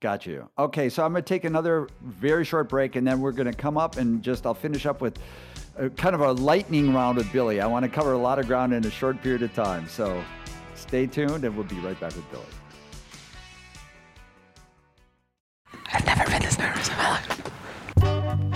Got 0.00 0.26
you. 0.26 0.48
Okay, 0.58 0.88
so 0.88 1.04
I'm 1.04 1.12
going 1.12 1.22
to 1.22 1.28
take 1.28 1.44
another 1.44 1.86
very 2.02 2.44
short 2.44 2.70
break 2.70 2.96
and 2.96 3.06
then 3.06 3.20
we're 3.20 3.32
going 3.32 3.50
to 3.50 3.56
come 3.56 3.76
up 3.76 3.98
and 3.98 4.22
just, 4.22 4.46
I'll 4.46 4.54
finish 4.54 4.86
up 4.86 5.02
with 5.02 5.18
a, 5.80 5.90
kind 5.90 6.14
of 6.14 6.20
a 6.20 6.32
lightning 6.32 6.92
round 6.92 7.16
with 7.16 7.32
Billy. 7.32 7.60
I 7.60 7.66
want 7.66 7.84
to 7.84 7.88
cover 7.88 8.12
a 8.12 8.18
lot 8.18 8.38
of 8.38 8.46
ground 8.46 8.72
in 8.74 8.84
a 8.84 8.90
short 8.90 9.20
period 9.22 9.42
of 9.42 9.52
time. 9.54 9.88
So 9.88 10.22
stay 10.74 11.06
tuned 11.06 11.44
and 11.44 11.56
we'll 11.56 11.64
be 11.64 11.80
right 11.80 11.98
back 11.98 12.14
with 12.14 12.30
Billy. 12.30 12.44
I've 15.92 16.06
never 16.06 16.24
been 16.30 16.42
this 16.42 16.58
nervous 16.58 16.88
in 16.88 16.96
my 16.96 17.10
life. 17.10 17.36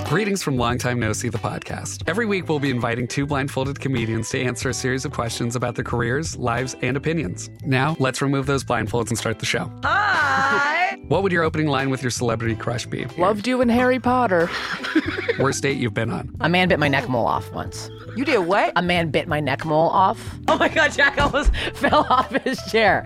Greetings 0.09 0.43
from 0.43 0.57
Long 0.57 0.79
Time 0.79 1.01
No 1.01 1.13
See 1.13 1.29
the 1.29 1.39
podcast. 1.39 2.05
Every 2.07 2.27
week, 2.27 2.49
we'll 2.49 2.61
be 2.61 2.71
inviting 2.71 3.09
two 3.09 3.27
blindfolded 3.27 3.81
comedians 3.81 4.29
to 4.31 4.41
answer 4.41 4.69
a 4.69 4.75
series 4.75 5.05
of 5.05 5.13
questions 5.13 5.57
about 5.57 5.75
their 5.75 5.85
careers, 5.85 6.37
lives, 6.37 6.77
and 6.83 6.97
opinions. 6.97 7.51
Now, 7.65 7.97
let's 7.99 8.23
remove 8.23 8.47
those 8.47 8.63
blindfolds 8.63 9.09
and 9.09 9.19
start 9.19 9.41
the 9.41 9.47
show. 9.47 9.73
Hi! 9.83 10.74
What 11.09 11.23
would 11.23 11.33
your 11.33 11.43
opening 11.43 11.67
line 11.69 11.91
with 11.91 12.03
your 12.03 12.11
celebrity 12.11 12.55
crush 12.55 12.87
be? 12.87 13.05
Loved 13.19 13.47
you 13.47 13.61
in 13.61 13.69
Harry 13.69 14.01
Potter. 14.01 14.49
Worst 15.39 15.63
date 15.63 15.77
you've 15.77 15.95
been 15.95 16.11
on? 16.11 16.35
A 16.41 16.49
man 16.49 16.69
bit 16.69 16.79
my 16.79 16.89
neck 16.89 17.09
mole 17.09 17.27
off 17.27 17.51
once. 17.53 17.91
You 18.17 18.25
did 18.25 18.39
what? 18.39 18.73
A 18.77 18.83
man 18.83 19.11
bit 19.11 19.29
my 19.29 19.41
neck 19.41 19.65
mole 19.65 19.89
off. 19.91 20.37
Oh 20.49 20.57
my 20.59 20.69
God, 20.69 20.93
Jack 20.93 21.19
almost 21.19 21.55
fell 21.75 22.07
off 22.11 22.31
his 22.43 22.61
chair. 22.71 23.03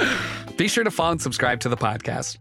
Be 0.57 0.69
sure 0.69 0.85
to 0.85 0.91
follow 0.91 1.13
and 1.13 1.23
subscribe 1.23 1.61
to 1.61 1.69
the 1.69 1.77
podcast. 1.77 2.39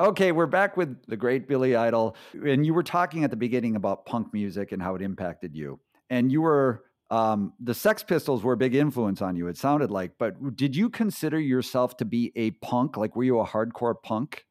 Okay, 0.00 0.32
we're 0.32 0.46
back 0.46 0.76
with 0.76 1.04
the 1.06 1.16
great 1.16 1.46
Billy 1.46 1.76
Idol. 1.76 2.16
And 2.32 2.66
you 2.66 2.74
were 2.74 2.82
talking 2.82 3.22
at 3.24 3.30
the 3.30 3.36
beginning 3.36 3.76
about 3.76 4.06
punk 4.06 4.32
music 4.32 4.72
and 4.72 4.82
how 4.82 4.94
it 4.96 5.02
impacted 5.02 5.54
you. 5.54 5.78
And 6.10 6.32
you 6.32 6.42
were, 6.42 6.83
um, 7.10 7.52
the 7.60 7.74
Sex 7.74 8.02
Pistols 8.02 8.42
were 8.42 8.54
a 8.54 8.56
big 8.56 8.74
influence 8.74 9.22
on 9.22 9.36
you, 9.36 9.48
it 9.48 9.56
sounded 9.56 9.90
like. 9.90 10.12
But 10.18 10.56
did 10.56 10.74
you 10.74 10.88
consider 10.88 11.38
yourself 11.38 11.96
to 11.98 12.04
be 12.04 12.32
a 12.36 12.52
punk? 12.52 12.96
Like, 12.96 13.14
were 13.16 13.24
you 13.24 13.40
a 13.40 13.46
hardcore 13.46 13.94
punk? 14.02 14.44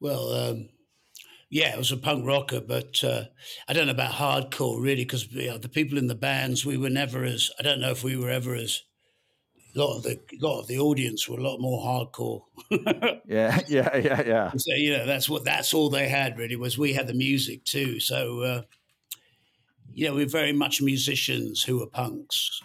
Well, 0.00 0.32
um, 0.32 0.68
yeah, 1.50 1.72
I 1.74 1.78
was 1.78 1.92
a 1.92 1.96
punk 1.96 2.26
rocker, 2.26 2.60
but 2.60 3.02
uh, 3.02 3.24
I 3.68 3.72
don't 3.72 3.86
know 3.86 3.92
about 3.92 4.12
hardcore 4.12 4.80
really, 4.80 5.04
because 5.04 5.30
you 5.32 5.48
know, 5.48 5.58
the 5.58 5.68
people 5.68 5.98
in 5.98 6.06
the 6.06 6.14
bands, 6.14 6.64
we 6.64 6.76
were 6.76 6.90
never 6.90 7.24
as, 7.24 7.50
I 7.58 7.62
don't 7.62 7.80
know 7.80 7.90
if 7.90 8.04
we 8.04 8.16
were 8.16 8.30
ever 8.30 8.54
as, 8.54 8.82
a 9.74 9.78
lot 9.78 9.96
of 9.96 10.02
the 10.02 10.18
lot 10.40 10.60
of 10.60 10.66
the 10.66 10.78
audience 10.78 11.28
were 11.28 11.38
a 11.38 11.42
lot 11.42 11.60
more 11.60 11.80
hardcore. 11.80 12.42
yeah, 13.26 13.60
yeah, 13.68 13.96
yeah, 13.96 14.22
yeah. 14.26 14.50
So 14.56 14.74
you 14.74 14.96
know 14.96 15.06
that's 15.06 15.28
what 15.28 15.44
that's 15.44 15.72
all 15.72 15.90
they 15.90 16.08
had 16.08 16.38
really 16.38 16.56
was 16.56 16.76
we 16.76 16.92
had 16.92 17.06
the 17.06 17.14
music 17.14 17.64
too. 17.64 18.00
So 18.00 18.40
uh, 18.40 18.62
you 19.92 20.08
know 20.08 20.14
we're 20.14 20.26
very 20.26 20.52
much 20.52 20.82
musicians 20.82 21.62
who 21.62 21.82
are 21.82 21.86
punks. 21.86 22.60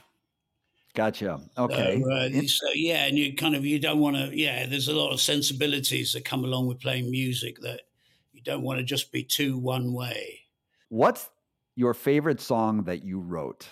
Gotcha. 0.93 1.41
Okay. 1.57 2.01
So, 2.01 2.11
uh, 2.11 2.47
so 2.47 2.67
yeah, 2.73 3.05
and 3.05 3.17
you 3.17 3.35
kind 3.35 3.55
of 3.55 3.65
you 3.65 3.79
don't 3.79 3.99
want 3.99 4.15
to. 4.15 4.37
Yeah, 4.37 4.65
there's 4.65 4.87
a 4.87 4.95
lot 4.95 5.11
of 5.11 5.19
sensibilities 5.19 6.13
that 6.13 6.23
come 6.23 6.43
along 6.45 6.67
with 6.67 6.79
playing 6.79 7.11
music 7.11 7.59
that 7.61 7.81
you 8.31 8.41
don't 8.41 8.63
want 8.63 8.79
to 8.79 8.83
just 8.83 9.11
be 9.11 9.23
too 9.23 9.57
one 9.57 9.93
way. 9.93 10.41
What's 10.89 11.29
your 11.75 11.93
favorite 11.93 12.39
song 12.39 12.83
that 12.83 13.03
you 13.03 13.19
wrote? 13.19 13.67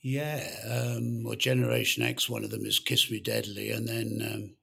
Yeah, 0.00 0.44
um, 0.68 1.22
well, 1.22 1.36
Generation 1.36 2.02
X, 2.02 2.28
one 2.28 2.42
of 2.42 2.50
them 2.50 2.64
is 2.64 2.80
Kiss 2.80 3.08
Me 3.10 3.20
Deadly. 3.20 3.70
And 3.70 3.86
then, 3.86 4.18
um, 4.32 4.54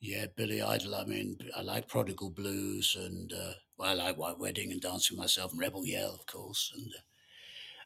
yeah, 0.00 0.26
Billy 0.36 0.62
Idol. 0.62 0.94
I 0.94 1.04
mean, 1.04 1.38
I 1.56 1.62
like 1.62 1.88
Prodigal 1.88 2.30
Blues 2.30 2.96
and, 2.98 3.32
uh, 3.32 3.52
well, 3.76 3.90
I 3.90 3.94
like 3.94 4.16
White 4.18 4.38
Wedding 4.38 4.70
and 4.70 4.80
Dancing 4.80 5.16
Myself 5.16 5.52
and 5.52 5.60
Rebel 5.60 5.84
Yell, 5.84 6.14
of 6.14 6.26
course. 6.26 6.72
And, 6.76 6.86
uh, 6.86 7.02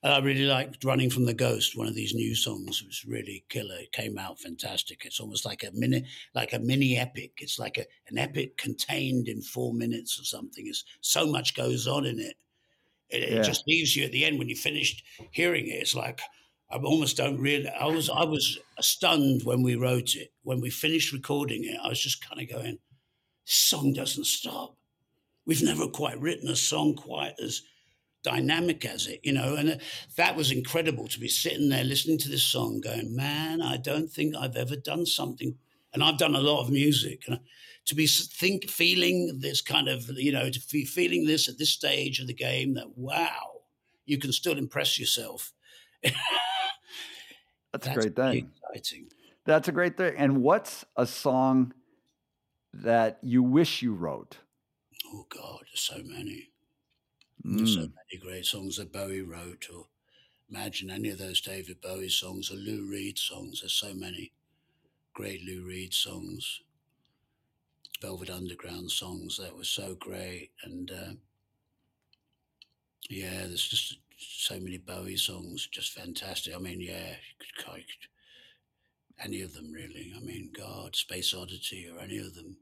and 0.02 0.12
I 0.12 0.18
really 0.18 0.46
liked 0.46 0.84
Running 0.84 1.10
from 1.10 1.26
the 1.26 1.34
Ghost, 1.34 1.78
one 1.78 1.86
of 1.86 1.94
these 1.94 2.14
new 2.14 2.34
songs. 2.34 2.82
It 2.82 2.88
was 2.88 3.04
really 3.06 3.44
killer. 3.48 3.76
It 3.76 3.92
came 3.92 4.18
out 4.18 4.40
fantastic. 4.40 5.04
It's 5.04 5.20
almost 5.20 5.46
like 5.46 5.62
a 5.62 5.70
mini, 5.72 6.04
like 6.34 6.52
a 6.52 6.58
mini 6.58 6.96
epic. 6.98 7.34
It's 7.38 7.58
like 7.58 7.78
a, 7.78 7.84
an 8.08 8.18
epic 8.18 8.56
contained 8.56 9.28
in 9.28 9.40
four 9.42 9.72
minutes 9.72 10.18
or 10.20 10.24
something. 10.24 10.66
It's 10.66 10.84
so 11.02 11.26
much 11.26 11.54
goes 11.54 11.86
on 11.86 12.04
in 12.04 12.18
it. 12.18 12.34
It, 13.10 13.30
yeah. 13.30 13.38
it, 13.38 13.44
just 13.44 13.66
leaves 13.68 13.94
you 13.94 14.04
at 14.04 14.12
the 14.12 14.24
end 14.24 14.38
when 14.38 14.48
you 14.48 14.56
finished 14.56 15.04
hearing 15.30 15.68
it. 15.68 15.74
It's 15.74 15.94
like 15.94 16.20
I 16.72 16.76
almost 16.78 17.18
don't 17.18 17.38
really. 17.38 17.68
I 17.68 17.86
was 17.86 18.08
I 18.08 18.24
was 18.24 18.58
stunned 18.80 19.42
when 19.44 19.62
we 19.62 19.76
wrote 19.76 20.14
it. 20.14 20.32
When 20.42 20.60
we 20.60 20.70
finished 20.70 21.12
recording 21.12 21.64
it, 21.64 21.78
I 21.82 21.88
was 21.88 22.00
just 22.00 22.26
kind 22.26 22.40
of 22.40 22.48
going, 22.48 22.78
"This 23.46 23.56
song 23.56 23.92
doesn't 23.92 24.24
stop." 24.24 24.76
We've 25.44 25.62
never 25.62 25.86
quite 25.88 26.20
written 26.20 26.48
a 26.48 26.56
song 26.56 26.94
quite 26.94 27.34
as 27.42 27.62
dynamic 28.22 28.86
as 28.86 29.06
it, 29.06 29.20
you 29.22 29.32
know. 29.32 29.54
And 29.54 29.72
uh, 29.72 29.76
that 30.16 30.34
was 30.34 30.50
incredible 30.50 31.08
to 31.08 31.20
be 31.20 31.28
sitting 31.28 31.68
there 31.68 31.84
listening 31.84 32.18
to 32.18 32.30
this 32.30 32.44
song, 32.44 32.80
going, 32.80 33.14
"Man, 33.14 33.60
I 33.60 33.76
don't 33.76 34.08
think 34.08 34.34
I've 34.34 34.56
ever 34.56 34.76
done 34.76 35.04
something." 35.04 35.56
And 35.92 36.02
I've 36.02 36.16
done 36.16 36.34
a 36.34 36.40
lot 36.40 36.62
of 36.62 36.70
music, 36.70 37.24
and 37.26 37.36
uh, 37.36 37.40
to 37.84 37.94
be 37.94 38.06
think 38.06 38.70
feeling 38.70 39.40
this 39.40 39.60
kind 39.60 39.88
of 39.88 40.08
you 40.16 40.32
know 40.32 40.48
to 40.48 40.60
be 40.72 40.86
feeling 40.86 41.26
this 41.26 41.48
at 41.48 41.58
this 41.58 41.70
stage 41.70 42.18
of 42.18 42.28
the 42.28 42.34
game 42.34 42.74
that 42.74 42.96
wow 42.96 43.60
you 44.06 44.18
can 44.18 44.32
still 44.32 44.56
impress 44.56 44.98
yourself 44.98 45.52
that's, 47.85 47.97
that's, 47.97 48.07
a 48.07 48.11
great 48.11 48.16
thing. 48.16 48.51
exciting. 48.70 49.07
That's 49.45 49.68
a 49.68 49.72
great 49.72 49.97
thing. 49.97 50.14
And 50.16 50.43
what's 50.43 50.85
a 50.97 51.07
song 51.07 51.74
that 52.72 53.18
you 53.22 53.43
wish 53.43 53.83
you 53.83 53.95
wrote? 53.95 54.39
Oh 55.12 55.26
god 55.28 55.61
there's 55.70 55.80
so 55.80 55.99
many. 56.05 56.51
Mm. 57.45 57.57
there's 57.59 57.74
so 57.74 57.80
many 57.80 58.22
great 58.22 58.47
songs 58.47 58.76
that 58.76 58.93
bowie 58.93 59.20
wrote 59.20 59.66
or 59.74 59.87
imagine 60.49 60.91
any 60.91 61.09
of 61.09 61.18
those 61.18 61.41
david 61.41 61.80
bowie 61.80 62.09
songs 62.09 62.51
or 62.51 62.55
lou 62.55 62.89
reed 62.89 63.18
songs. 63.18 63.61
There's 63.61 63.72
so 63.72 63.93
many 63.95 64.33
great 65.14 65.43
lou 65.45 65.66
reed 65.66 65.93
songs. 65.93 66.61
Velvet 68.01 68.30
Underground 68.30 68.91
songs 68.91 69.37
that 69.39 69.57
were 69.57 69.62
so 69.62 69.95
great. 69.95 70.51
And 70.64 70.91
uh, 70.91 71.12
yeah, 73.09 73.47
there's 73.47 73.68
just 73.68 73.99
so 74.22 74.58
many 74.58 74.78
Bowie 74.78 75.16
songs, 75.16 75.68
just 75.70 75.92
fantastic. 75.92 76.54
I 76.54 76.58
mean, 76.58 76.80
yeah, 76.80 77.14
could, 77.38 77.64
could, 77.64 77.84
any 79.22 79.42
of 79.42 79.52
them 79.52 79.70
really. 79.72 80.12
I 80.16 80.20
mean, 80.20 80.50
God, 80.56 80.96
Space 80.96 81.34
Oddity 81.34 81.88
or 81.92 82.00
any 82.00 82.18
of 82.18 82.34
them, 82.34 82.56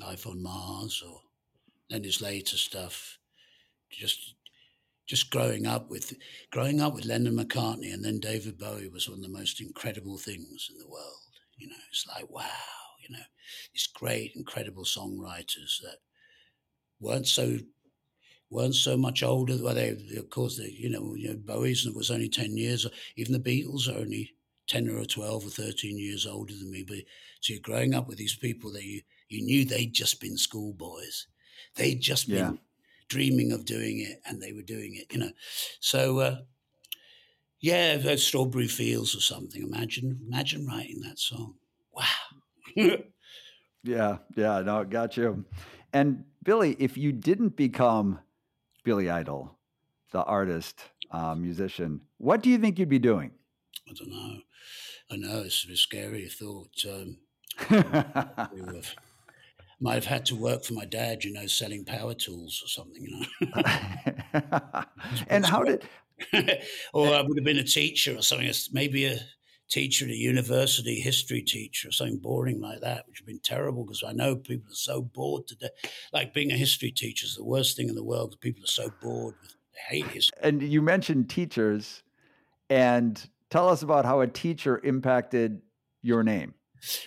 Life 0.00 0.26
on 0.26 0.42
Mars 0.42 1.02
or 1.06 1.20
then 1.90 2.04
his 2.04 2.20
later 2.20 2.56
stuff. 2.56 3.18
Just 3.90 4.34
just 5.06 5.30
growing 5.30 5.66
up 5.66 5.90
with 5.90 6.14
growing 6.50 6.80
up 6.80 6.94
with 6.94 7.04
Lennon 7.04 7.36
McCartney 7.36 7.92
and 7.92 8.04
then 8.04 8.18
David 8.18 8.58
Bowie 8.58 8.88
was 8.88 9.08
one 9.08 9.18
of 9.18 9.22
the 9.22 9.28
most 9.28 9.60
incredible 9.60 10.18
things 10.18 10.68
in 10.72 10.78
the 10.78 10.88
world. 10.88 11.20
You 11.56 11.68
know, 11.68 11.76
it's 11.90 12.06
like 12.08 12.28
wow 12.28 12.50
you 13.04 13.16
know, 13.16 13.22
these 13.72 13.86
great, 13.86 14.32
incredible 14.34 14.84
songwriters 14.84 15.80
that 15.82 15.98
weren't 17.00 17.26
so 17.26 17.58
weren't 18.54 18.74
so 18.74 18.96
much 18.96 19.22
older. 19.22 19.56
Well, 19.60 19.74
they 19.74 19.90
of 20.16 20.30
course 20.30 20.56
they 20.56 20.70
you 20.70 20.88
know, 20.88 21.14
you 21.14 21.28
know 21.28 21.36
Bowie's 21.36 21.86
was 21.90 22.10
only 22.10 22.28
ten 22.28 22.56
years. 22.56 22.86
Even 23.16 23.32
the 23.32 23.38
Beatles 23.40 23.88
are 23.88 23.98
only 23.98 24.34
ten 24.66 24.88
or 24.88 25.04
twelve 25.04 25.44
or 25.44 25.50
thirteen 25.50 25.98
years 25.98 26.26
older 26.26 26.54
than 26.54 26.70
me. 26.70 26.84
But 26.86 26.98
so 27.40 27.52
you're 27.52 27.60
growing 27.60 27.94
up 27.94 28.08
with 28.08 28.18
these 28.18 28.36
people 28.36 28.72
that 28.72 28.84
you 28.84 29.02
you 29.28 29.42
knew 29.42 29.64
they'd 29.64 29.92
just 29.92 30.20
been 30.20 30.38
schoolboys. 30.38 31.26
They'd 31.74 32.00
just 32.00 32.28
been 32.28 32.36
yeah. 32.36 32.60
dreaming 33.08 33.52
of 33.52 33.64
doing 33.64 33.98
it, 34.00 34.20
and 34.24 34.40
they 34.40 34.52
were 34.52 34.62
doing 34.62 34.94
it. 34.94 35.12
You 35.12 35.18
know, 35.20 35.30
so. 35.80 36.20
Uh, 36.20 36.36
Yeah, 37.60 38.16
Strawberry 38.16 38.68
Fields 38.68 39.14
or 39.16 39.22
something. 39.22 39.62
Imagine, 39.62 40.20
imagine 40.28 40.66
writing 40.66 41.00
that 41.00 41.18
song. 41.18 41.54
Wow. 41.96 42.04
yeah, 43.82 44.18
yeah, 44.36 44.60
no, 44.60 44.84
got 44.84 45.16
you. 45.16 45.46
And 45.94 46.24
Billy, 46.42 46.76
if 46.78 46.98
you 46.98 47.10
didn't 47.12 47.56
become 47.56 48.18
Billy 48.84 49.10
Idol, 49.10 49.58
the 50.12 50.22
artist, 50.22 50.80
uh, 51.10 51.34
musician, 51.34 52.02
what 52.18 52.42
do 52.42 52.50
you 52.50 52.58
think 52.58 52.78
you'd 52.78 52.88
be 52.88 52.98
doing? 52.98 53.32
I 53.88 53.92
don't 53.94 54.10
know. 54.10 54.40
I 55.10 55.16
know 55.16 55.42
it's 55.42 55.66
a 55.66 55.76
scary 55.76 56.28
thought. 56.28 56.84
Um, 56.88 57.18
might 59.80 59.94
have 59.94 60.04
had 60.06 60.26
to 60.26 60.36
work 60.36 60.64
for 60.64 60.74
my 60.74 60.84
dad, 60.84 61.24
you 61.24 61.32
know, 61.32 61.46
selling 61.46 61.84
power 61.84 62.14
tools 62.14 62.62
or 62.64 62.68
something, 62.68 63.02
you 63.02 63.20
know. 63.20 64.84
and 65.28 65.44
how 65.44 65.62
did? 65.62 65.86
or 66.94 67.08
I 67.08 67.22
would 67.22 67.36
have 67.36 67.44
been 67.44 67.58
a 67.58 67.64
teacher 67.64 68.16
or 68.16 68.22
something. 68.22 68.50
Maybe 68.72 69.06
a 69.06 69.18
teacher 69.74 70.04
at 70.04 70.12
a 70.12 70.16
university, 70.16 71.00
history 71.00 71.42
teacher, 71.42 71.88
or 71.88 71.90
something 71.90 72.18
boring 72.18 72.60
like 72.60 72.80
that, 72.80 73.08
which 73.08 73.20
would 73.20 73.24
have 73.24 73.26
been 73.26 73.40
terrible 73.40 73.84
because 73.84 74.04
I 74.06 74.12
know 74.12 74.36
people 74.36 74.70
are 74.70 74.76
so 74.76 75.02
bored 75.02 75.48
today. 75.48 75.70
Like 76.12 76.32
being 76.32 76.52
a 76.52 76.56
history 76.56 76.92
teacher 76.92 77.26
is 77.26 77.34
the 77.34 77.44
worst 77.44 77.76
thing 77.76 77.88
in 77.88 77.96
the 77.96 78.04
world 78.04 78.30
because 78.30 78.38
people 78.38 78.62
are 78.62 78.68
so 78.68 78.92
bored. 79.02 79.34
With, 79.42 79.56
they 79.72 79.96
hate 79.96 80.06
history. 80.06 80.38
And 80.40 80.62
you 80.62 80.80
mentioned 80.80 81.28
teachers, 81.28 82.04
and 82.70 83.28
tell 83.50 83.68
us 83.68 83.82
about 83.82 84.04
how 84.04 84.20
a 84.20 84.28
teacher 84.28 84.80
impacted 84.84 85.60
your 86.02 86.22
name. 86.22 86.54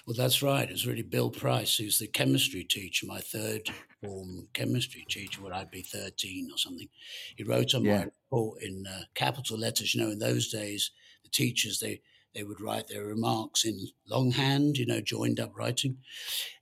Well, 0.05 0.15
that's 0.17 0.43
right. 0.43 0.67
It 0.67 0.73
was 0.73 0.87
really 0.87 1.03
Bill 1.03 1.29
Price, 1.29 1.77
who's 1.77 1.99
the 1.99 2.07
chemistry 2.07 2.65
teacher, 2.65 3.05
my 3.05 3.19
third 3.19 3.69
form 4.03 4.49
chemistry 4.53 5.05
teacher 5.07 5.41
when 5.41 5.53
I'd 5.53 5.71
be 5.71 5.83
13 5.83 6.49
or 6.51 6.57
something. 6.57 6.89
He 7.37 7.43
wrote 7.43 7.73
on 7.73 7.85
yeah. 7.85 7.97
my 7.97 8.03
report 8.05 8.61
in 8.61 8.85
uh, 8.87 9.03
capital 9.15 9.57
letters. 9.57 9.95
You 9.95 10.01
know, 10.01 10.11
in 10.11 10.19
those 10.19 10.49
days, 10.49 10.91
the 11.23 11.29
teachers, 11.29 11.79
they, 11.79 12.01
they 12.37 12.43
would 12.43 12.61
write 12.61 12.87
their 12.87 13.03
remarks 13.03 13.65
in 13.65 13.87
longhand, 14.07 14.77
you 14.77 14.85
know, 14.85 15.01
joined 15.01 15.39
up 15.39 15.57
writing. 15.57 15.97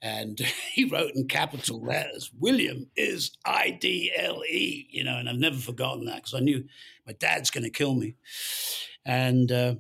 And 0.02 0.40
he 0.74 0.86
wrote 0.86 1.12
in 1.16 1.28
capital 1.28 1.84
letters, 1.84 2.32
William 2.40 2.88
is 2.96 3.38
I 3.46 3.72
D 3.72 4.12
L 4.18 4.42
E, 4.46 4.88
you 4.90 5.04
know, 5.04 5.18
and 5.18 5.28
I've 5.28 5.36
never 5.36 5.58
forgotten 5.58 6.06
that 6.06 6.18
because 6.18 6.34
I 6.34 6.40
knew 6.40 6.64
my 7.06 7.12
dad's 7.12 7.52
going 7.52 7.66
to 7.66 7.70
kill 7.70 7.94
me. 7.94 8.16
And, 9.06 9.52
uh, 9.52 9.76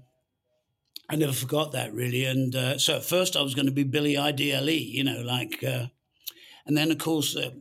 I 1.07 1.15
never 1.15 1.33
forgot 1.33 1.71
that 1.71 1.93
really. 1.93 2.25
And 2.25 2.55
uh, 2.55 2.77
so 2.77 2.97
at 2.97 3.05
first 3.05 3.37
I 3.37 3.41
was 3.41 3.55
going 3.55 3.67
to 3.67 3.71
be 3.71 3.83
Billy 3.83 4.15
IDLE, 4.15 4.91
you 4.91 5.03
know, 5.03 5.21
like, 5.21 5.63
uh, 5.63 5.87
and 6.65 6.75
then 6.75 6.91
of 6.91 6.97
course, 6.97 7.37
uh, 7.37 7.51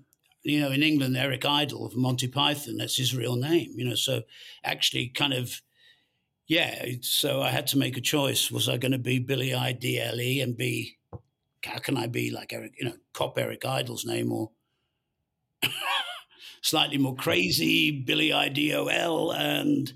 you 0.42 0.60
know, 0.60 0.72
in 0.72 0.82
England, 0.82 1.16
Eric 1.16 1.44
Idle 1.44 1.86
of 1.86 1.94
Monty 1.94 2.26
Python, 2.26 2.78
that's 2.78 2.96
his 2.96 3.14
real 3.14 3.36
name, 3.36 3.74
you 3.76 3.84
know, 3.84 3.94
so 3.94 4.22
actually 4.64 5.08
kind 5.08 5.34
of, 5.34 5.60
yeah, 6.46 6.86
so 7.00 7.42
I 7.42 7.50
had 7.50 7.66
to 7.68 7.78
make 7.78 7.96
a 7.96 8.00
choice. 8.00 8.50
Was 8.50 8.68
I 8.68 8.76
going 8.76 8.92
to 8.92 8.98
be 8.98 9.18
Billy 9.18 9.50
IDLE 9.50 10.42
and 10.42 10.56
be, 10.56 10.98
how 11.64 11.78
can 11.78 11.96
I 11.96 12.06
be 12.06 12.30
like 12.30 12.52
Eric, 12.52 12.74
you 12.78 12.86
know, 12.86 12.96
cop 13.12 13.38
Eric 13.38 13.64
Idle's 13.64 14.04
name 14.04 14.32
or 14.32 14.50
slightly 16.62 16.98
more 16.98 17.14
crazy 17.14 17.90
Billy 17.90 18.28
IDOL 18.30 19.34
and 19.34 19.92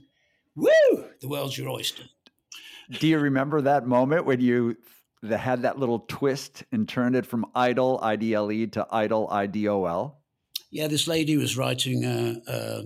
woo, 0.54 1.04
the 1.20 1.28
world's 1.28 1.58
your 1.58 1.68
oyster 1.68 2.04
do 2.90 3.06
you 3.06 3.18
remember 3.18 3.60
that 3.60 3.86
moment 3.86 4.24
when 4.24 4.40
you 4.40 4.76
had 5.28 5.62
that 5.62 5.78
little 5.78 6.00
twist 6.08 6.64
and 6.72 6.88
turned 6.88 7.16
it 7.16 7.26
from 7.26 7.46
idol 7.54 7.98
idle 8.02 8.48
to 8.48 8.86
idol 8.90 9.28
idol? 9.30 10.18
Yeah, 10.70 10.86
this 10.86 11.06
lady 11.06 11.36
was 11.36 11.56
writing. 11.56 12.04
Uh, 12.04 12.50
uh, 12.50 12.82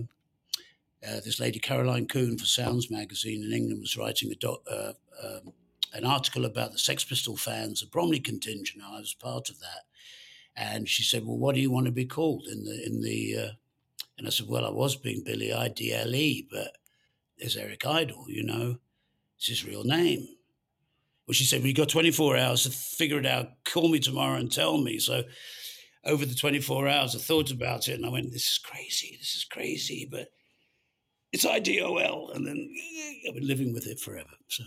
uh, 1.07 1.19
this 1.23 1.39
lady 1.39 1.59
Caroline 1.59 2.07
Coon 2.07 2.37
for 2.37 2.45
Sounds 2.45 2.89
magazine 2.89 3.43
in 3.43 3.53
England 3.53 3.81
was 3.81 3.97
writing 3.97 4.31
a 4.31 4.35
doc, 4.35 4.61
uh, 4.69 4.93
um, 5.23 5.53
an 5.93 6.05
article 6.05 6.45
about 6.45 6.71
the 6.71 6.79
Sex 6.79 7.03
Pistol 7.03 7.37
fans, 7.37 7.81
the 7.81 7.87
Bromley 7.87 8.19
contingent. 8.19 8.83
I 8.83 8.99
was 8.99 9.13
part 9.13 9.49
of 9.49 9.59
that, 9.59 9.83
and 10.55 10.87
she 10.87 11.03
said, 11.03 11.25
"Well, 11.25 11.37
what 11.37 11.55
do 11.55 11.61
you 11.61 11.71
want 11.71 11.85
to 11.85 11.91
be 11.91 12.05
called 12.05 12.47
in 12.51 12.63
the 12.63 12.85
in 12.85 13.01
the?" 13.01 13.35
Uh, 13.37 13.51
and 14.17 14.27
I 14.27 14.29
said, 14.29 14.47
"Well, 14.47 14.65
I 14.65 14.71
was 14.71 14.95
being 14.95 15.23
Billy 15.23 15.53
Idle, 15.53 16.47
but 16.49 16.77
there's 17.37 17.57
Eric 17.57 17.85
Idle, 17.85 18.25
you 18.27 18.43
know." 18.43 18.77
It's 19.37 19.47
his 19.47 19.65
real 19.65 19.83
name. 19.83 20.25
Well, 21.27 21.33
she 21.33 21.45
said, 21.45 21.59
Well, 21.59 21.67
you 21.67 21.73
got 21.73 21.89
24 21.89 22.37
hours 22.37 22.63
to 22.63 22.69
figure 22.69 23.19
it 23.19 23.25
out. 23.25 23.49
Call 23.65 23.89
me 23.89 23.99
tomorrow 23.99 24.37
and 24.37 24.51
tell 24.51 24.77
me. 24.77 24.99
So 24.99 25.23
over 26.05 26.25
the 26.25 26.35
24 26.35 26.87
hours, 26.87 27.15
I 27.15 27.19
thought 27.19 27.51
about 27.51 27.87
it 27.87 27.95
and 27.95 28.05
I 28.05 28.09
went, 28.09 28.31
This 28.31 28.47
is 28.47 28.57
crazy. 28.57 29.17
This 29.19 29.35
is 29.35 29.43
crazy. 29.45 30.07
But 30.09 30.29
it's 31.33 31.45
IDOL. 31.45 32.33
And 32.35 32.47
then 32.47 32.69
I've 33.27 33.35
been 33.35 33.47
living 33.47 33.73
with 33.73 33.87
it 33.87 33.99
forever. 33.99 34.29
So. 34.47 34.63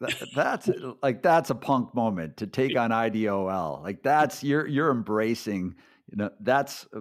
That, 0.00 0.28
that's 0.34 0.70
like 1.02 1.22
that's 1.22 1.50
a 1.50 1.54
punk 1.54 1.94
moment 1.94 2.36
to 2.38 2.46
take 2.46 2.76
on 2.76 2.90
IDOL. 2.90 3.82
Like 3.82 4.02
that's 4.02 4.44
you're 4.44 4.66
you're 4.66 4.90
embracing. 4.90 5.74
You 6.10 6.16
know 6.16 6.30
that's 6.40 6.86
uh, 6.94 7.00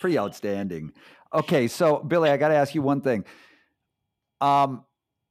pretty 0.00 0.18
outstanding. 0.18 0.92
Okay, 1.34 1.68
so 1.68 1.98
Billy, 1.98 2.30
I 2.30 2.36
got 2.36 2.48
to 2.48 2.54
ask 2.54 2.74
you 2.74 2.82
one 2.82 3.00
thing. 3.00 3.24
Um, 4.40 4.84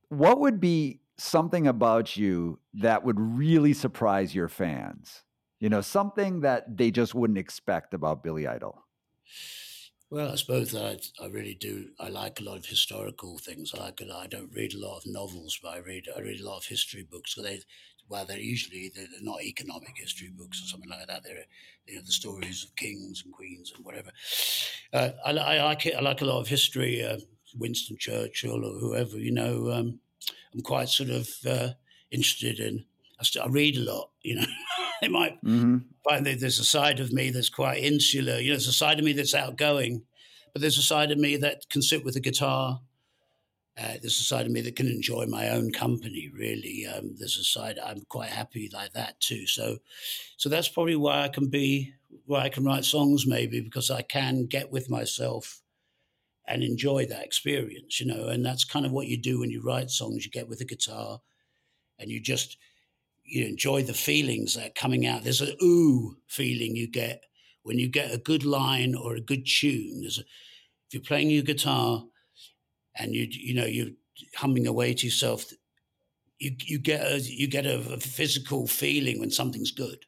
what 0.09 0.39
would 0.39 0.59
be 0.59 1.01
something 1.17 1.67
about 1.67 2.17
you 2.17 2.59
that 2.75 3.03
would 3.03 3.19
really 3.19 3.73
surprise 3.73 4.33
your 4.33 4.47
fans? 4.47 5.23
You 5.59 5.69
know, 5.69 5.81
something 5.81 6.41
that 6.41 6.77
they 6.77 6.89
just 6.89 7.13
wouldn't 7.13 7.37
expect 7.37 7.93
about 7.93 8.23
Billy 8.23 8.47
Idol. 8.47 8.83
Well, 10.11 10.33
I 10.33 10.35
suppose 10.35 10.75
I, 10.75 10.97
I 11.23 11.27
really 11.27 11.53
do. 11.55 11.91
I 11.97 12.09
like 12.09 12.41
a 12.41 12.43
lot 12.43 12.57
of 12.57 12.65
historical 12.65 13.37
things. 13.37 13.73
I 13.73 13.79
like. 13.79 14.01
I 14.01 14.27
don't 14.27 14.53
read 14.53 14.73
a 14.73 14.77
lot 14.77 14.97
of 14.97 15.05
novels, 15.05 15.57
but 15.63 15.69
I 15.69 15.77
read. 15.77 16.09
I 16.13 16.19
read 16.19 16.41
a 16.41 16.45
lot 16.45 16.57
of 16.57 16.65
history 16.65 17.07
books. 17.09 17.33
So 17.33 17.41
they, 17.41 17.61
well, 18.09 18.25
they're 18.25 18.37
usually 18.37 18.91
they're 18.93 19.07
not 19.21 19.41
economic 19.41 19.93
history 19.95 20.29
books 20.37 20.61
or 20.61 20.67
something 20.67 20.89
like 20.89 21.07
that. 21.07 21.23
They're 21.23 21.45
you 21.87 21.95
know 21.95 22.01
the 22.01 22.11
stories 22.11 22.65
of 22.65 22.75
kings 22.75 23.23
and 23.23 23.33
queens 23.33 23.71
and 23.73 23.85
whatever. 23.85 24.09
Uh, 24.91 25.11
I, 25.25 25.31
I, 25.31 25.63
like 25.63 25.85
it. 25.85 25.95
I 25.95 26.01
like 26.01 26.19
a 26.21 26.25
lot 26.25 26.41
of 26.41 26.49
history. 26.49 27.01
Uh, 27.05 27.19
Winston 27.57 27.95
Churchill 27.97 28.65
or 28.65 28.79
whoever. 28.79 29.17
You 29.17 29.31
know, 29.31 29.71
um, 29.71 30.01
I'm 30.53 30.61
quite 30.61 30.89
sort 30.89 31.09
of 31.09 31.29
uh, 31.47 31.69
interested 32.11 32.59
in. 32.59 32.83
I, 33.17 33.23
st- 33.23 33.45
I, 33.45 33.47
read 33.47 33.77
a 33.77 33.81
lot. 33.81 34.09
You 34.23 34.35
know, 34.35 34.45
they 35.07 35.07
might 35.07 35.43
mm-hmm. 35.43 35.79
find 36.07 36.25
that 36.25 36.39
there's 36.39 36.59
a 36.59 36.65
side 36.65 36.99
of 36.99 37.11
me 37.11 37.31
that's 37.31 37.49
quite 37.49 37.83
insular. 37.83 38.39
You 38.39 38.49
know, 38.49 38.53
there's 38.53 38.67
a 38.67 38.73
side 38.73 38.99
of 38.99 39.05
me 39.05 39.13
that's 39.13 39.33
outgoing, 39.33 40.03
but 40.53 40.61
there's 40.61 40.77
a 40.77 40.83
side 40.83 41.11
of 41.11 41.17
me 41.17 41.37
that 41.37 41.67
can 41.69 41.81
sit 41.81 42.05
with 42.05 42.15
a 42.15 42.19
guitar. 42.19 42.81
Uh, 43.77 43.93
there's 44.01 44.19
a 44.19 44.23
side 44.23 44.45
of 44.45 44.51
me 44.51 44.61
that 44.61 44.75
can 44.75 44.87
enjoy 44.87 45.25
my 45.25 45.49
own 45.49 45.71
company. 45.71 46.29
Really, 46.33 46.85
um, 46.85 47.15
there's 47.17 47.37
a 47.37 47.43
side 47.43 47.79
I'm 47.83 48.03
quite 48.09 48.29
happy 48.29 48.69
like 48.71 48.93
that 48.93 49.19
too. 49.19 49.47
So, 49.47 49.77
so 50.37 50.49
that's 50.49 50.69
probably 50.69 50.97
why 50.97 51.23
I 51.23 51.29
can 51.29 51.47
be 51.47 51.93
why 52.25 52.41
I 52.41 52.49
can 52.49 52.65
write 52.65 52.85
songs 52.85 53.25
maybe 53.25 53.61
because 53.61 53.89
I 53.89 54.01
can 54.01 54.45
get 54.45 54.71
with 54.71 54.89
myself 54.89 55.61
and 56.45 56.63
enjoy 56.63 57.05
that 57.05 57.23
experience, 57.23 57.99
you 57.99 58.05
know. 58.05 58.27
And 58.27 58.45
that's 58.45 58.65
kind 58.65 58.85
of 58.85 58.91
what 58.91 59.07
you 59.07 59.17
do 59.17 59.39
when 59.39 59.49
you 59.49 59.63
write 59.63 59.89
songs. 59.89 60.25
You 60.25 60.31
get 60.31 60.49
with 60.49 60.59
a 60.61 60.65
guitar 60.65 61.21
and 61.97 62.11
you 62.11 62.19
just 62.19 62.57
you 63.31 63.45
enjoy 63.45 63.81
the 63.81 63.93
feelings 63.93 64.55
that 64.55 64.67
are 64.67 64.73
coming 64.75 65.07
out. 65.07 65.23
There's 65.23 65.41
a 65.41 65.55
ooh 65.63 66.17
feeling 66.27 66.75
you 66.75 66.87
get 66.87 67.23
when 67.63 67.79
you 67.79 67.87
get 67.87 68.13
a 68.13 68.17
good 68.17 68.43
line 68.43 68.93
or 68.93 69.15
a 69.15 69.21
good 69.21 69.45
tune. 69.45 70.01
There's 70.01 70.19
a, 70.19 70.21
if 70.21 70.93
you're 70.93 71.01
playing 71.01 71.29
your 71.29 71.43
guitar 71.43 72.03
and 72.97 73.15
you 73.15 73.27
you 73.29 73.53
know 73.53 73.65
you're 73.65 73.91
humming 74.35 74.67
away 74.67 74.93
to 74.93 75.05
yourself, 75.05 75.45
you 76.39 76.51
you 76.65 76.77
get 76.77 77.09
a 77.09 77.19
you 77.21 77.47
get 77.47 77.65
a, 77.65 77.77
a 77.93 77.99
physical 77.99 78.67
feeling 78.67 79.19
when 79.19 79.31
something's 79.31 79.71
good. 79.71 80.05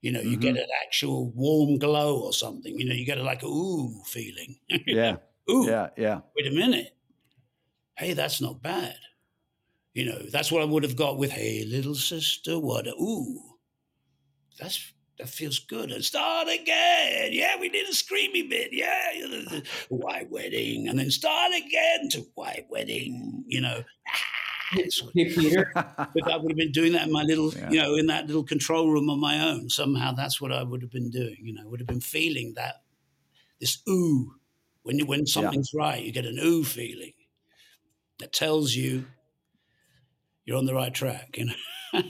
You 0.00 0.10
know, 0.10 0.20
you 0.20 0.32
mm-hmm. 0.32 0.40
get 0.40 0.56
an 0.56 0.68
actual 0.84 1.30
warm 1.30 1.78
glow 1.78 2.20
or 2.20 2.32
something. 2.32 2.76
You 2.76 2.88
know, 2.88 2.94
you 2.94 3.04
get 3.04 3.18
a 3.18 3.22
like 3.22 3.44
a 3.44 3.46
ooh 3.46 4.02
feeling. 4.06 4.56
yeah. 4.86 5.16
Ooh, 5.48 5.66
yeah, 5.66 5.88
yeah. 5.96 6.20
Wait 6.36 6.46
a 6.46 6.54
minute. 6.54 6.96
Hey, 7.96 8.14
that's 8.14 8.40
not 8.40 8.62
bad. 8.62 8.96
You 9.94 10.04
know, 10.06 10.22
that's 10.30 10.52
what 10.52 10.62
I 10.62 10.66
would 10.66 10.84
have 10.84 10.96
got 10.96 11.18
with 11.18 11.32
"Hey, 11.32 11.64
little 11.66 11.94
sister, 11.94 12.58
what 12.58 12.86
a 12.86 12.94
ooh." 12.94 13.40
That's 14.58 14.92
that 15.18 15.28
feels 15.28 15.58
good. 15.58 15.90
And 15.90 16.04
start 16.04 16.48
again. 16.48 17.30
Yeah, 17.32 17.58
we 17.60 17.68
did 17.68 17.88
a 17.88 17.92
screamy 17.92 18.48
bit. 18.48 18.70
Yeah, 18.72 19.60
white 19.88 20.30
wedding, 20.30 20.88
and 20.88 20.98
then 20.98 21.10
start 21.10 21.52
again 21.52 22.08
to 22.10 22.26
white 22.34 22.66
wedding. 22.70 23.44
You 23.46 23.60
know. 23.60 23.84
Ah, 24.08 24.78
hey, 25.14 25.34
Peter. 25.34 25.70
but 25.74 26.30
I 26.30 26.36
would 26.36 26.52
have 26.52 26.56
been 26.56 26.72
doing 26.72 26.92
that 26.92 27.06
in 27.06 27.12
my 27.12 27.22
little, 27.22 27.52
yeah. 27.52 27.70
you 27.70 27.82
know, 27.82 27.96
in 27.96 28.06
that 28.06 28.26
little 28.26 28.44
control 28.44 28.90
room 28.90 29.10
on 29.10 29.20
my 29.20 29.40
own. 29.40 29.68
Somehow 29.68 30.12
that's 30.12 30.40
what 30.40 30.52
I 30.52 30.62
would 30.62 30.82
have 30.82 30.92
been 30.92 31.10
doing. 31.10 31.36
You 31.42 31.54
know, 31.54 31.68
would 31.68 31.80
have 31.80 31.88
been 31.88 32.00
feeling 32.00 32.54
that 32.56 32.76
this 33.60 33.82
ooh 33.88 34.34
when 34.82 34.98
you, 34.98 35.06
when 35.06 35.26
something's 35.26 35.72
yeah. 35.74 35.80
right, 35.80 36.02
you 36.02 36.12
get 36.12 36.24
an 36.24 36.38
ooh 36.38 36.64
feeling 36.64 37.12
that 38.18 38.32
tells 38.32 38.74
you 38.74 39.06
you're 40.50 40.58
on 40.58 40.66
the 40.66 40.74
right 40.74 40.92
track. 40.92 41.38
You 41.38 41.46
know. 41.46 42.02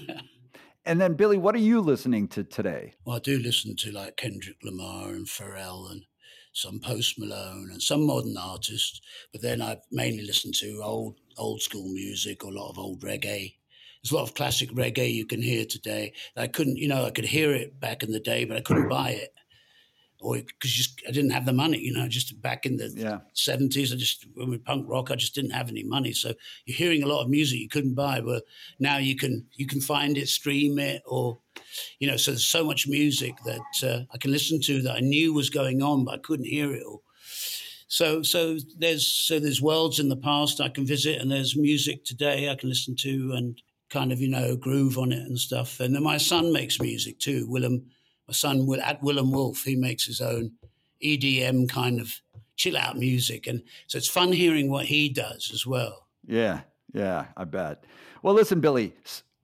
and 0.87 0.99
then, 0.99 1.13
Billy, 1.13 1.37
what 1.37 1.55
are 1.55 1.59
you 1.59 1.83
listening 1.83 2.27
to 2.29 2.43
today? 2.43 2.95
Well, 3.05 3.17
I 3.17 3.19
do 3.21 3.39
listen 3.39 3.77
to 3.77 3.93
like 3.93 4.17
Kendrick 4.17 4.57
Lamar 4.65 5.11
and 5.11 5.27
Pharrell 5.27 5.91
and 5.91 6.05
some 6.55 6.81
Post 6.81 7.19
Malone, 7.19 7.69
and 7.71 7.83
some 7.83 8.07
modern 8.07 8.37
artists. 8.39 9.03
But 9.31 9.43
then 9.43 9.61
I 9.61 9.77
mainly 9.93 10.25
listen 10.25 10.53
to 10.53 10.81
old 10.83 11.19
old 11.37 11.61
school 11.61 11.93
music 11.93 12.43
or 12.43 12.51
a 12.51 12.55
lot 12.55 12.71
of 12.71 12.79
old 12.79 13.03
reggae. 13.03 13.57
There's 14.03 14.13
a 14.13 14.17
lot 14.17 14.23
of 14.23 14.35
classic 14.35 14.71
reggae 14.71 15.13
you 15.13 15.27
can 15.27 15.43
hear 15.43 15.67
today. 15.67 16.15
I 16.35 16.47
couldn't, 16.47 16.79
you 16.79 16.89
know, 16.89 17.05
I 17.05 17.11
could 17.11 17.27
hear 17.27 17.53
it 17.53 17.79
back 17.79 18.03
in 18.03 18.11
the 18.11 18.21
day, 18.21 18.47
but 18.47 18.57
I 18.57 18.63
couldn't 18.63 18.89
buy 18.89 19.11
it 19.11 19.35
or 20.21 20.37
because 20.37 20.71
just 20.71 21.03
I 21.09 21.11
didn't 21.11 21.31
have 21.31 21.47
the 21.47 21.53
money, 21.53 21.79
you 21.79 21.93
know, 21.93 22.09
just 22.09 22.41
back 22.41 22.67
in 22.67 22.77
the 22.77 22.89
seventies, 23.33 23.93
I 23.93 23.97
just 23.97 24.27
when 24.35 24.51
we 24.51 24.59
punk 24.59 24.89
rock, 24.89 25.11
I 25.11 25.17
just 25.17 25.35
didn't 25.35 25.53
have 25.53 25.69
any 25.69 25.83
money. 25.83 26.13
So 26.13 26.35
you're 26.65 26.77
hearing 26.77 27.03
a 27.03 27.07
lot 27.07 27.23
of 27.23 27.31
music 27.31 27.59
you 27.59 27.69
couldn't 27.69 27.95
buy, 27.95 28.21
but 28.21 28.45
now 28.79 28.99
you 28.99 29.17
can 29.17 29.47
you 29.55 29.67
can 29.67 29.81
find 29.81 30.17
it, 30.19 30.29
stream 30.29 30.79
it, 30.79 31.03
or 31.07 31.39
you 31.99 32.09
know, 32.09 32.17
so 32.17 32.33
there's 32.33 32.45
so 32.45 32.65
much 32.65 32.89
music 32.89 33.35
that 33.45 33.89
uh, 33.89 34.05
I 34.13 34.19
can 34.19 34.33
listen 34.33 34.61
to 34.63 34.83
that 34.83 34.97
I 34.97 35.01
knew 35.01 35.33
was 35.33 35.51
going 35.51 35.83
on, 35.83 36.05
but 36.05 36.15
I 36.15 36.19
couldn't 36.19 36.47
hear 36.47 36.73
it 36.75 36.83
all. 36.85 37.03
So 37.89 38.23
so 38.23 38.57
there's 38.79 39.07
so 39.07 39.41
there's 39.41 39.63
worlds 39.63 39.99
in 39.99 40.09
the 40.09 40.17
past 40.17 40.61
I 40.61 40.69
can 40.69 40.87
visit, 40.87 41.21
and 41.21 41.31
there's 41.31 41.57
music 41.57 42.05
today 42.05 42.49
I 42.49 42.55
can 42.55 42.69
listen 42.69 42.95
to 42.97 43.33
and 43.35 43.61
kind 43.89 44.13
of 44.13 44.21
you 44.21 44.29
know 44.29 44.57
groove 44.57 44.97
on 44.99 45.13
it 45.13 45.27
and 45.27 45.39
stuff. 45.39 45.81
And 45.81 45.95
then 45.95 46.03
my 46.03 46.17
son 46.17 46.53
makes 46.53 46.81
music 46.81 47.19
too, 47.19 47.47
Willem 47.49 47.85
my 48.31 48.33
son 48.33 48.65
Will 48.65 48.81
at 48.81 49.03
Willem 49.03 49.33
Wolfe, 49.33 49.65
he 49.65 49.75
makes 49.75 50.07
his 50.07 50.21
own 50.21 50.53
EDM 51.03 51.69
kind 51.69 52.01
of 52.01 52.13
chill 52.55 52.77
out 52.77 52.97
music, 52.97 53.49
and 53.49 53.63
so 53.89 53.99
it's 53.99 54.09
fun 54.09 54.31
hearing 54.31 54.71
what 54.71 54.87
he 54.87 55.09
does 55.09 55.51
as 55.53 55.67
well. 55.67 56.07
Yeah, 56.27 56.61
yeah, 56.95 57.27
I 57.37 57.43
bet. 57.43 57.83
Well, 58.23 58.35
listen, 58.35 58.61
Billy. 58.61 58.95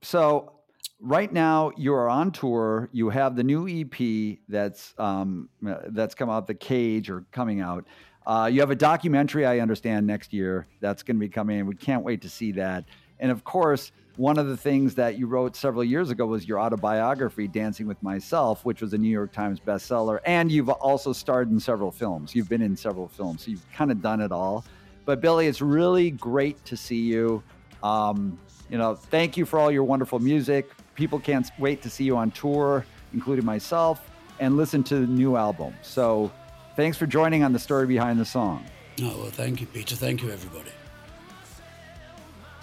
So 0.03 0.53
right 1.01 1.33
now 1.33 1.73
you 1.77 1.95
are 1.95 2.09
on 2.09 2.31
tour. 2.31 2.89
You 2.93 3.11
have 3.11 3.35
the 3.35 3.43
new 3.43 3.67
EP 3.67 4.39
that's 4.49 4.95
um, 4.99 5.49
that's 5.89 6.15
come 6.15 6.31
out, 6.31 6.47
the 6.47 6.55
Cage, 6.55 7.11
or 7.11 7.25
coming 7.33 7.61
out. 7.61 7.87
Uh, 8.25 8.49
you 8.53 8.61
have 8.61 8.71
a 8.71 8.77
documentary, 8.77 9.47
I 9.47 9.59
understand, 9.59 10.07
next 10.07 10.33
year 10.33 10.69
that's 10.81 11.03
going 11.03 11.17
to 11.17 11.21
be 11.21 11.29
coming. 11.29 11.67
We 11.67 11.75
can't 11.75 12.05
wait 12.05 12.23
to 12.23 12.29
see 12.29 12.53
that. 12.53 12.85
And 13.21 13.31
of 13.31 13.45
course, 13.45 13.93
one 14.17 14.39
of 14.39 14.47
the 14.47 14.57
things 14.57 14.95
that 14.95 15.19
you 15.19 15.27
wrote 15.27 15.57
several 15.57 15.85
years 15.85 16.11
ago 16.11 16.27
was 16.27 16.49
your 16.49 16.59
autobiography, 16.59 17.47
Dancing 17.47 17.87
with 17.87 18.03
Myself, 18.03 18.65
which 18.65 18.81
was 18.81 18.95
a 18.95 18.99
New 18.99 19.11
York 19.11 19.33
Times 19.33 19.61
bestseller. 19.61 20.21
And 20.25 20.51
you've 20.51 20.71
also 20.71 21.13
starred 21.13 21.51
in 21.51 21.61
several 21.61 21.91
films. 21.91 22.35
You've 22.35 22.49
been 22.49 22.63
in 22.63 22.77
several 22.77 23.09
films, 23.09 23.45
so 23.45 23.51
you've 23.51 23.71
kind 23.73 23.91
of 23.91 24.01
done 24.01 24.21
it 24.21 24.33
all. 24.33 24.65
But 25.05 25.21
Billy, 25.21 25.47
it's 25.47 25.61
really 25.61 26.11
great 26.11 26.65
to 26.65 26.77
see 26.77 27.01
you. 27.01 27.43
Um, 27.83 28.39
you 28.71 28.79
know, 28.79 28.95
thank 28.95 29.37
you 29.37 29.45
for 29.45 29.59
all 29.59 29.71
your 29.71 29.85
wonderful 29.85 30.19
music. 30.19 30.71
People 30.95 31.21
can't 31.21 31.49
wait 31.59 31.83
to 31.83 31.91
see 31.91 32.05
you 32.05 32.17
on 32.17 32.31
tour, 32.31 32.85
including 33.13 33.45
myself, 33.45 34.11
and 34.41 34.57
listen 34.57 34.83
to 34.85 35.01
the 35.01 35.07
new 35.07 35.37
album. 35.37 35.75
So 35.83 36.33
thanks 36.75 36.97
for 36.97 37.07
joining 37.07 37.45
on 37.45 37.53
the 37.53 37.59
story 37.59 37.87
behind 37.87 38.19
the 38.19 38.25
song. 38.25 38.65
Oh, 39.03 39.21
well, 39.21 39.31
thank 39.31 39.61
you, 39.61 39.67
Peter. 39.67 39.95
Thank 39.95 40.23
you, 40.23 40.31
everybody. 40.31 40.71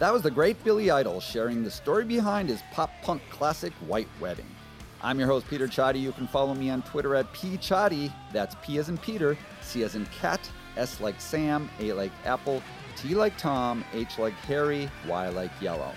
That 0.03 0.11
was 0.11 0.21
the 0.21 0.31
great 0.31 0.61
Billy 0.65 0.91
Idol 0.91 1.21
sharing 1.21 1.63
the 1.63 1.71
story 1.71 2.03
behind 2.03 2.49
his 2.49 2.61
pop 2.73 2.91
punk 3.03 3.21
classic 3.29 3.71
White 3.87 4.09
Wedding. 4.19 4.53
I'm 5.01 5.17
your 5.17 5.29
host, 5.29 5.47
Peter 5.49 5.65
Csathy. 5.65 6.01
You 6.01 6.11
can 6.11 6.27
follow 6.27 6.53
me 6.53 6.69
on 6.69 6.81
Twitter 6.81 7.15
at 7.15 7.31
pcsathy. 7.31 8.11
That's 8.33 8.53
P 8.61 8.79
as 8.79 8.89
in 8.89 8.97
Peter, 8.97 9.37
C 9.61 9.81
as 9.81 9.95
in 9.95 10.05
cat, 10.07 10.41
S 10.75 10.99
like 10.99 11.21
Sam, 11.21 11.69
A 11.79 11.93
like 11.93 12.11
Apple, 12.25 12.61
T 12.97 13.15
like 13.15 13.37
Tom, 13.37 13.85
H 13.93 14.19
like 14.19 14.33
Harry, 14.33 14.91
Y 15.07 15.29
like 15.29 15.51
Yellow. 15.61 15.93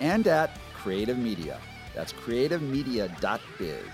And 0.00 0.26
at 0.28 0.58
Creative 0.72 1.18
Media. 1.18 1.58
That's 1.94 2.14
creativemedia.biz. 2.14 3.86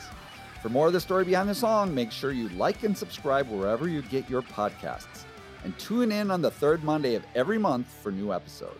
For 0.62 0.68
more 0.68 0.86
of 0.86 0.92
the 0.92 1.00
story 1.00 1.24
behind 1.24 1.48
the 1.48 1.54
song, 1.56 1.92
make 1.92 2.12
sure 2.12 2.30
you 2.30 2.48
like 2.50 2.84
and 2.84 2.96
subscribe 2.96 3.48
wherever 3.48 3.88
you 3.88 4.02
get 4.02 4.30
your 4.30 4.42
podcasts. 4.42 5.24
And 5.64 5.76
tune 5.80 6.12
in 6.12 6.30
on 6.30 6.42
the 6.42 6.50
third 6.52 6.84
Monday 6.84 7.16
of 7.16 7.24
every 7.34 7.58
month 7.58 7.88
for 8.04 8.12
new 8.12 8.32
episodes. 8.32 8.78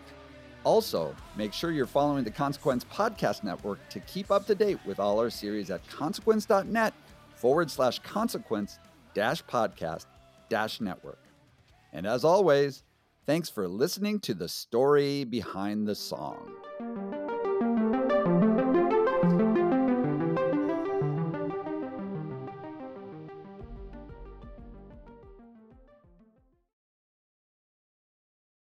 Also, 0.69 1.15
make 1.35 1.51
sure 1.51 1.71
you're 1.71 1.87
following 1.87 2.23
the 2.23 2.29
Consequence 2.29 2.85
Podcast 2.93 3.43
Network 3.43 3.79
to 3.89 3.99
keep 4.01 4.29
up 4.29 4.45
to 4.45 4.53
date 4.53 4.77
with 4.85 4.99
all 4.99 5.19
our 5.19 5.31
series 5.31 5.71
at 5.71 5.81
consequence.net 5.89 6.93
forward 7.35 7.71
slash 7.71 7.97
consequence 7.97 8.77
dash 9.15 9.43
podcast 9.45 10.05
dash 10.47 10.79
network. 10.79 11.17
And 11.91 12.05
as 12.05 12.23
always, 12.23 12.83
thanks 13.25 13.49
for 13.49 13.67
listening 13.67 14.19
to 14.19 14.35
the 14.35 14.47
story 14.47 15.23
behind 15.23 15.87
the 15.87 15.95
song. 15.95 16.58